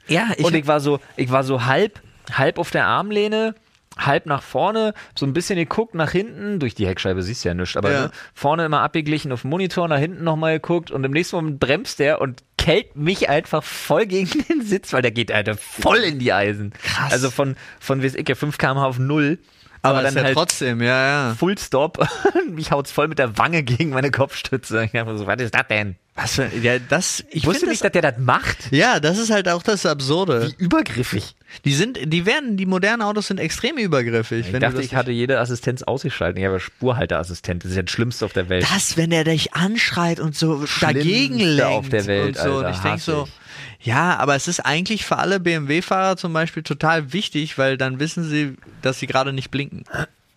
Ja, 0.07 0.27
ich, 0.37 0.43
und 0.45 0.55
ich 0.55 0.67
war 0.67 0.79
so, 0.79 0.99
ich 1.15 1.31
war 1.31 1.43
so 1.43 1.65
halb, 1.65 2.01
halb 2.31 2.57
auf 2.59 2.71
der 2.71 2.85
Armlehne, 2.85 3.55
halb 3.97 4.25
nach 4.27 4.43
vorne, 4.43 4.93
so 5.17 5.25
ein 5.25 5.33
bisschen 5.33 5.55
geguckt 5.57 5.95
nach 5.95 6.11
hinten. 6.11 6.59
Durch 6.59 6.75
die 6.75 6.85
Heckscheibe 6.87 7.23
siehst 7.23 7.43
du 7.43 7.49
ja 7.49 7.53
nichts, 7.55 7.75
aber 7.77 7.91
Ja. 7.91 8.01
ne, 8.03 8.11
vorne 8.33 8.65
immer 8.65 8.81
abgeglichen 8.81 9.31
auf 9.31 9.41
dem 9.41 9.49
Monitor, 9.49 9.87
nach 9.87 9.97
hinten 9.97 10.23
nochmal 10.23 10.53
geguckt 10.59 10.91
und 10.91 11.03
im 11.03 11.11
nächsten 11.11 11.35
Moment 11.37 11.59
bremst 11.59 11.99
der 11.99 12.21
und 12.21 12.43
kellt 12.57 12.95
mich 12.95 13.29
einfach 13.29 13.63
voll 13.63 14.05
gegen 14.05 14.29
den 14.49 14.61
Sitz, 14.61 14.93
weil 14.93 15.01
der 15.01 15.11
geht 15.11 15.31
Alter 15.31 15.55
voll 15.55 15.97
in 15.99 16.19
die 16.19 16.31
Eisen. 16.33 16.73
Krass. 16.83 17.11
Also 17.11 17.31
von, 17.31 17.55
von 17.79 18.03
weiß 18.03 18.15
ich, 18.15 18.27
ja, 18.29 18.35
5 18.35 18.57
km 18.57 18.77
auf 18.77 18.99
null. 18.99 19.39
Aber, 19.81 19.99
aber 19.99 20.11
dann 20.11 20.23
halt 20.23 20.35
trotzdem, 20.35 20.81
ja, 20.81 21.29
ja. 21.29 21.35
Full 21.35 21.57
Stop. 21.57 22.07
mich 22.49 22.71
haut's 22.71 22.91
voll 22.91 23.07
mit 23.07 23.19
der 23.19 23.37
Wange 23.37 23.63
gegen 23.63 23.91
meine 23.91 24.11
Kopfstütze. 24.11 24.83
Ich 24.85 24.91
dachte 24.91 25.17
so, 25.17 25.27
was 25.27 25.41
ist 25.41 25.53
das 25.53 25.67
denn? 25.69 25.95
Was 26.15 26.33
für, 26.33 26.49
ja, 26.61 26.79
das, 26.79 27.19
ich 27.29 27.35
Ich 27.35 27.45
wusste 27.45 27.59
finde 27.59 27.71
nicht, 27.73 27.83
das, 27.83 27.91
dass 27.91 28.01
der 28.01 28.11
das 28.11 28.19
macht. 28.19 28.71
ja, 28.71 28.99
das 28.99 29.19
ist 29.19 29.29
halt 29.29 29.47
auch 29.47 29.61
das 29.61 29.85
Absurde. 29.85 30.51
Wie 30.57 30.63
übergriffig. 30.63 31.35
Die 31.63 31.73
sind, 31.73 31.99
die 32.11 32.25
werden, 32.25 32.57
die 32.57 32.65
modernen 32.65 33.03
Autos 33.03 33.27
sind 33.27 33.39
extrem 33.39 33.77
übergriffig. 33.77 34.47
Ich 34.47 34.53
wenn 34.53 34.61
dachte, 34.61 34.77
das 34.77 34.85
ich 34.85 34.95
hatte 34.95 35.11
jede 35.11 35.39
Assistenz 35.39 35.83
ausgeschaltet. 35.83 36.39
Ich 36.39 36.45
habe 36.45 36.59
Spurhalteassistent. 36.59 37.63
Das 37.63 37.71
ist 37.71 37.77
ja 37.77 37.83
das 37.83 37.91
Schlimmste 37.91 38.25
auf 38.25 38.33
der 38.33 38.49
Welt. 38.49 38.65
das, 38.69 38.97
wenn 38.97 39.11
der 39.11 39.25
dich 39.25 39.53
anschreit 39.53 40.19
und 40.19 40.35
so 40.35 40.65
dagegen 40.81 41.37
lenkt 41.37 41.63
auf 41.63 41.89
der 41.89 42.07
Welt, 42.07 42.37
und 42.37 42.43
so. 42.43 42.57
und 42.57 42.65
Alter, 42.65 42.77
ich 42.77 42.81
denke 42.81 42.99
so, 42.99 43.23
ich. 43.25 43.46
Ja, 43.81 44.17
aber 44.17 44.35
es 44.35 44.47
ist 44.47 44.59
eigentlich 44.61 45.05
für 45.05 45.17
alle 45.17 45.39
BMW-Fahrer 45.39 46.17
zum 46.17 46.33
Beispiel 46.33 46.63
total 46.63 47.13
wichtig, 47.13 47.57
weil 47.57 47.77
dann 47.77 47.99
wissen 47.99 48.23
sie, 48.27 48.55
dass 48.81 48.99
sie 48.99 49.07
gerade 49.07 49.33
nicht 49.33 49.51
blinken. 49.51 49.83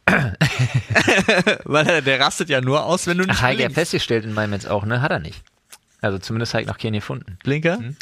weil 1.65 1.85
der, 1.85 2.03
der 2.03 2.21
rastet 2.21 2.49
ja 2.49 2.61
nur 2.61 2.85
aus, 2.85 3.07
wenn 3.07 3.19
du 3.19 3.25
nicht 3.25 3.37
Ach, 3.39 3.43
hat 3.43 3.51
er 3.53 3.57
blinkst. 3.57 3.75
festgestellt 3.75 4.25
in 4.25 4.33
meinem 4.35 4.53
jetzt 4.53 4.69
auch, 4.69 4.85
ne? 4.85 5.01
Hat 5.03 5.11
er 5.11 5.19
nicht. 5.21 5.43
Also 6.01 6.19
zumindest 6.19 6.55
habe 6.55 6.63
ich 6.63 6.69
noch 6.69 6.79
keinen 6.79 6.95
gefunden. 6.95 7.39
Blinker? 7.45 7.79
Hm? 7.79 7.97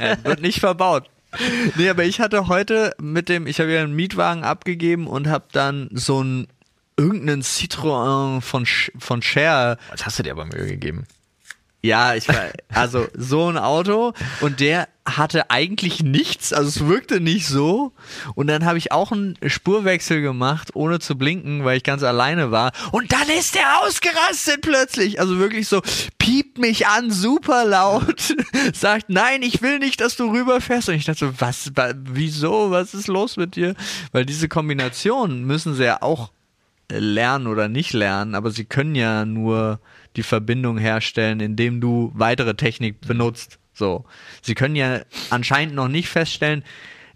ja, 0.00 0.16
wird 0.24 0.40
nicht 0.40 0.60
verbaut. 0.60 1.08
Nee, 1.74 1.90
aber 1.90 2.04
ich 2.04 2.20
hatte 2.20 2.48
heute 2.48 2.94
mit 3.00 3.28
dem, 3.28 3.46
ich 3.46 3.60
habe 3.60 3.70
ja 3.72 3.82
einen 3.82 3.94
Mietwagen 3.94 4.44
abgegeben 4.44 5.06
und 5.06 5.28
habe 5.28 5.44
dann 5.52 5.88
so 5.92 6.20
einen 6.20 6.46
irgendeinen 6.96 7.42
Citroën 7.42 8.40
von, 8.40 8.64
Sch- 8.64 8.90
von 8.98 9.20
Share 9.20 9.76
Was 9.90 10.06
hast 10.06 10.18
du 10.18 10.22
dir 10.22 10.32
aber 10.32 10.46
Mühe 10.46 10.66
gegeben? 10.66 11.04
Ja, 11.86 12.14
ich 12.14 12.28
war, 12.28 12.46
also 12.72 13.06
so 13.16 13.48
ein 13.48 13.56
Auto 13.58 14.12
und 14.40 14.60
der 14.60 14.88
hatte 15.08 15.50
eigentlich 15.52 16.02
nichts, 16.02 16.52
also 16.52 16.68
es 16.68 16.86
wirkte 16.88 17.20
nicht 17.20 17.46
so. 17.46 17.92
Und 18.34 18.48
dann 18.48 18.64
habe 18.64 18.76
ich 18.76 18.90
auch 18.90 19.12
einen 19.12 19.38
Spurwechsel 19.46 20.20
gemacht, 20.20 20.70
ohne 20.74 20.98
zu 20.98 21.16
blinken, 21.16 21.64
weil 21.64 21.76
ich 21.76 21.84
ganz 21.84 22.02
alleine 22.02 22.50
war. 22.50 22.72
Und 22.90 23.12
dann 23.12 23.28
ist 23.38 23.54
der 23.54 23.82
ausgerastet 23.82 24.62
plötzlich. 24.62 25.20
Also 25.20 25.38
wirklich 25.38 25.68
so, 25.68 25.80
piept 26.18 26.58
mich 26.58 26.88
an, 26.88 27.12
super 27.12 27.64
laut, 27.64 28.34
sagt, 28.74 29.04
nein, 29.08 29.42
ich 29.42 29.62
will 29.62 29.78
nicht, 29.78 30.00
dass 30.00 30.16
du 30.16 30.28
rüberfährst. 30.32 30.88
Und 30.88 30.96
ich 30.96 31.04
dachte 31.04 31.26
so, 31.26 31.32
was, 31.38 31.70
wa- 31.76 31.94
wieso, 31.96 32.72
was 32.72 32.92
ist 32.92 33.06
los 33.06 33.36
mit 33.36 33.54
dir? 33.54 33.76
Weil 34.10 34.26
diese 34.26 34.48
Kombination 34.48 35.44
müssen 35.44 35.74
sie 35.76 35.84
ja 35.84 36.02
auch 36.02 36.32
lernen 36.90 37.46
oder 37.46 37.68
nicht 37.68 37.92
lernen, 37.92 38.34
aber 38.34 38.50
sie 38.50 38.64
können 38.64 38.94
ja 38.96 39.24
nur 39.24 39.80
die 40.16 40.22
Verbindung 40.22 40.78
herstellen, 40.78 41.40
indem 41.40 41.80
du 41.80 42.10
weitere 42.14 42.54
Technik 42.54 43.00
benutzt. 43.02 43.58
So. 43.72 44.04
Sie 44.42 44.54
können 44.54 44.74
ja 44.74 45.00
anscheinend 45.30 45.74
noch 45.74 45.88
nicht 45.88 46.08
feststellen, 46.08 46.64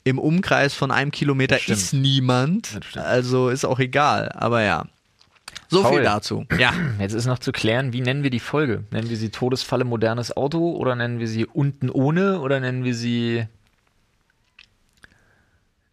im 0.05 0.19
Umkreis 0.19 0.75
von 0.75 0.91
einem 0.91 1.11
Kilometer 1.11 1.59
ist 1.69 1.93
niemand. 1.93 2.81
Also 2.97 3.49
ist 3.49 3.65
auch 3.65 3.79
egal. 3.79 4.31
Aber 4.33 4.63
ja. 4.63 4.87
So 5.69 5.83
Paul. 5.83 5.95
viel 5.95 6.03
dazu. 6.03 6.47
Ja. 6.59 6.73
Jetzt 6.99 7.13
ist 7.13 7.27
noch 7.27 7.39
zu 7.39 7.53
klären, 7.53 7.93
wie 7.93 8.01
nennen 8.01 8.23
wir 8.23 8.31
die 8.31 8.41
Folge? 8.41 8.85
Nennen 8.91 9.11
wir 9.11 9.17
sie 9.17 9.31
Todesfalle 9.31 9.85
modernes 9.85 10.37
Auto 10.37 10.73
oder 10.73 10.97
nennen 10.97 11.21
wir 11.21 11.29
sie 11.29 11.47
unten 11.47 11.91
ohne 11.91 12.41
oder 12.41 12.61
nennen 12.61 12.85
wir 12.85 12.95
sie 12.95 13.47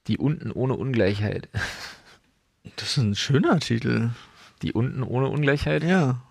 die 0.08 0.18
unten 0.18 0.52
ohne 0.52 0.76
Ungleichheit? 0.76 1.50
Das 2.76 2.90
ist 2.90 2.98
ein 2.98 3.16
schöner 3.16 3.60
Titel. 3.60 4.10
Die 4.62 4.74
unten 4.74 5.02
ohne 5.02 5.30
Ungleichheit? 5.30 5.84
Ja. 5.84 6.22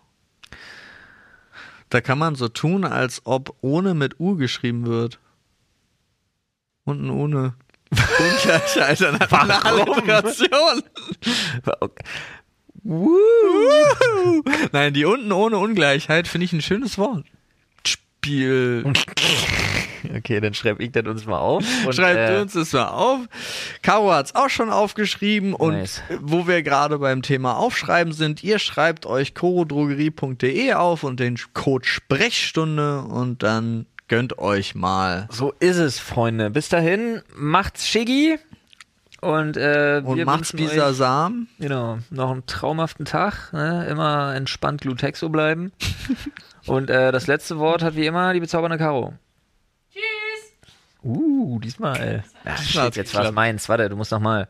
Da 1.97 2.03
kann 2.03 2.19
man 2.19 2.35
so 2.35 2.49
tun, 2.49 2.85
als 2.85 3.23
ob 3.25 3.57
ohne 3.63 3.95
mit 3.95 4.21
U 4.21 4.37
geschrieben 4.37 4.85
wird. 4.85 5.19
Unten 6.85 7.09
ohne. 7.09 7.55
Warum? 9.31 9.89
Alliteration. 9.89 10.83
Okay. 11.65 12.05
Wuhu. 12.83 14.43
Nein, 14.73 14.93
die 14.93 15.07
unten 15.07 15.33
ohne 15.33 15.57
Ungleichheit 15.57 16.29
finde 16.29 16.45
ich 16.45 16.53
ein 16.53 16.61
schönes 16.61 16.99
Wort. 16.99 17.25
Spiel. 17.87 18.93
Okay, 20.15 20.41
dann 20.41 20.55
schreibe 20.55 20.83
ich 20.83 20.93
das 20.93 21.05
uns 21.07 21.27
mal 21.27 21.39
auf. 21.39 21.65
Und, 21.87 21.95
Schreibt 21.95 22.31
äh, 22.31 22.41
uns 22.41 22.53
das 22.53 22.73
mal 22.73 22.89
auf. 22.89 23.21
Caro 23.83 24.13
hat's 24.13 24.35
auch 24.35 24.49
schon 24.51 24.71
aufgeschrieben 24.71 25.55
und 25.55 25.73
Nice. 25.75 26.03
wo 26.21 26.47
wir 26.47 26.63
gerade 26.63 26.99
beim 26.99 27.23
Thema 27.23 27.57
Aufschreiben 27.57 28.13
sind, 28.13 28.43
ihr 28.45 28.59
schreibt 28.59 29.07
euch 29.07 29.35
chorodrogerie.de 29.35 30.75
auf 30.75 31.05
und 31.05 31.21
den 31.21 31.37
Code 31.55 31.87
Sprechstunde 31.87 33.01
und 33.03 33.43
dann 33.43 33.87
gönnt 34.09 34.39
euch 34.39 34.75
mal. 34.75 35.29
So 35.31 35.53
ist 35.59 35.79
es, 35.79 35.99
Freunde. 35.99 36.51
Bis 36.51 36.69
dahin, 36.69 37.23
macht's 37.35 37.89
Schiggi. 37.89 38.39
Und, 39.21 39.57
äh, 39.57 40.03
Und 40.05 40.23
macht's 40.25 40.53
bisasam. 40.53 41.49
genau, 41.59 41.99
noch 42.11 42.31
einen 42.31 42.47
traumhaften 42.47 43.07
Tag. 43.07 43.53
Ne? 43.53 43.87
Immer 43.89 44.35
entspannt 44.35 44.83
Glutexo 44.83 45.31
bleiben. 45.31 45.73
Und 46.67 46.91
äh, 46.91 47.13
das 47.13 47.27
letzte 47.27 47.59
Wort 47.59 47.83
hat 47.83 47.97
wie 47.97 48.07
immer 48.07 48.33
die 48.35 48.41
bezaubernde 48.41 48.79
Caro. 48.79 49.15
Uh, 51.07 51.59
diesmal. 51.61 52.25
Hat's 52.45 52.69
shit, 52.69 52.97
jetzt 52.97 53.15
war's 53.15 53.27
geklappt. 53.27 53.35
meins. 53.35 53.69
Warte, 53.69 53.89
du 53.89 53.97
musst 53.97 54.11
noch 54.13 54.21
mal. 54.21 54.49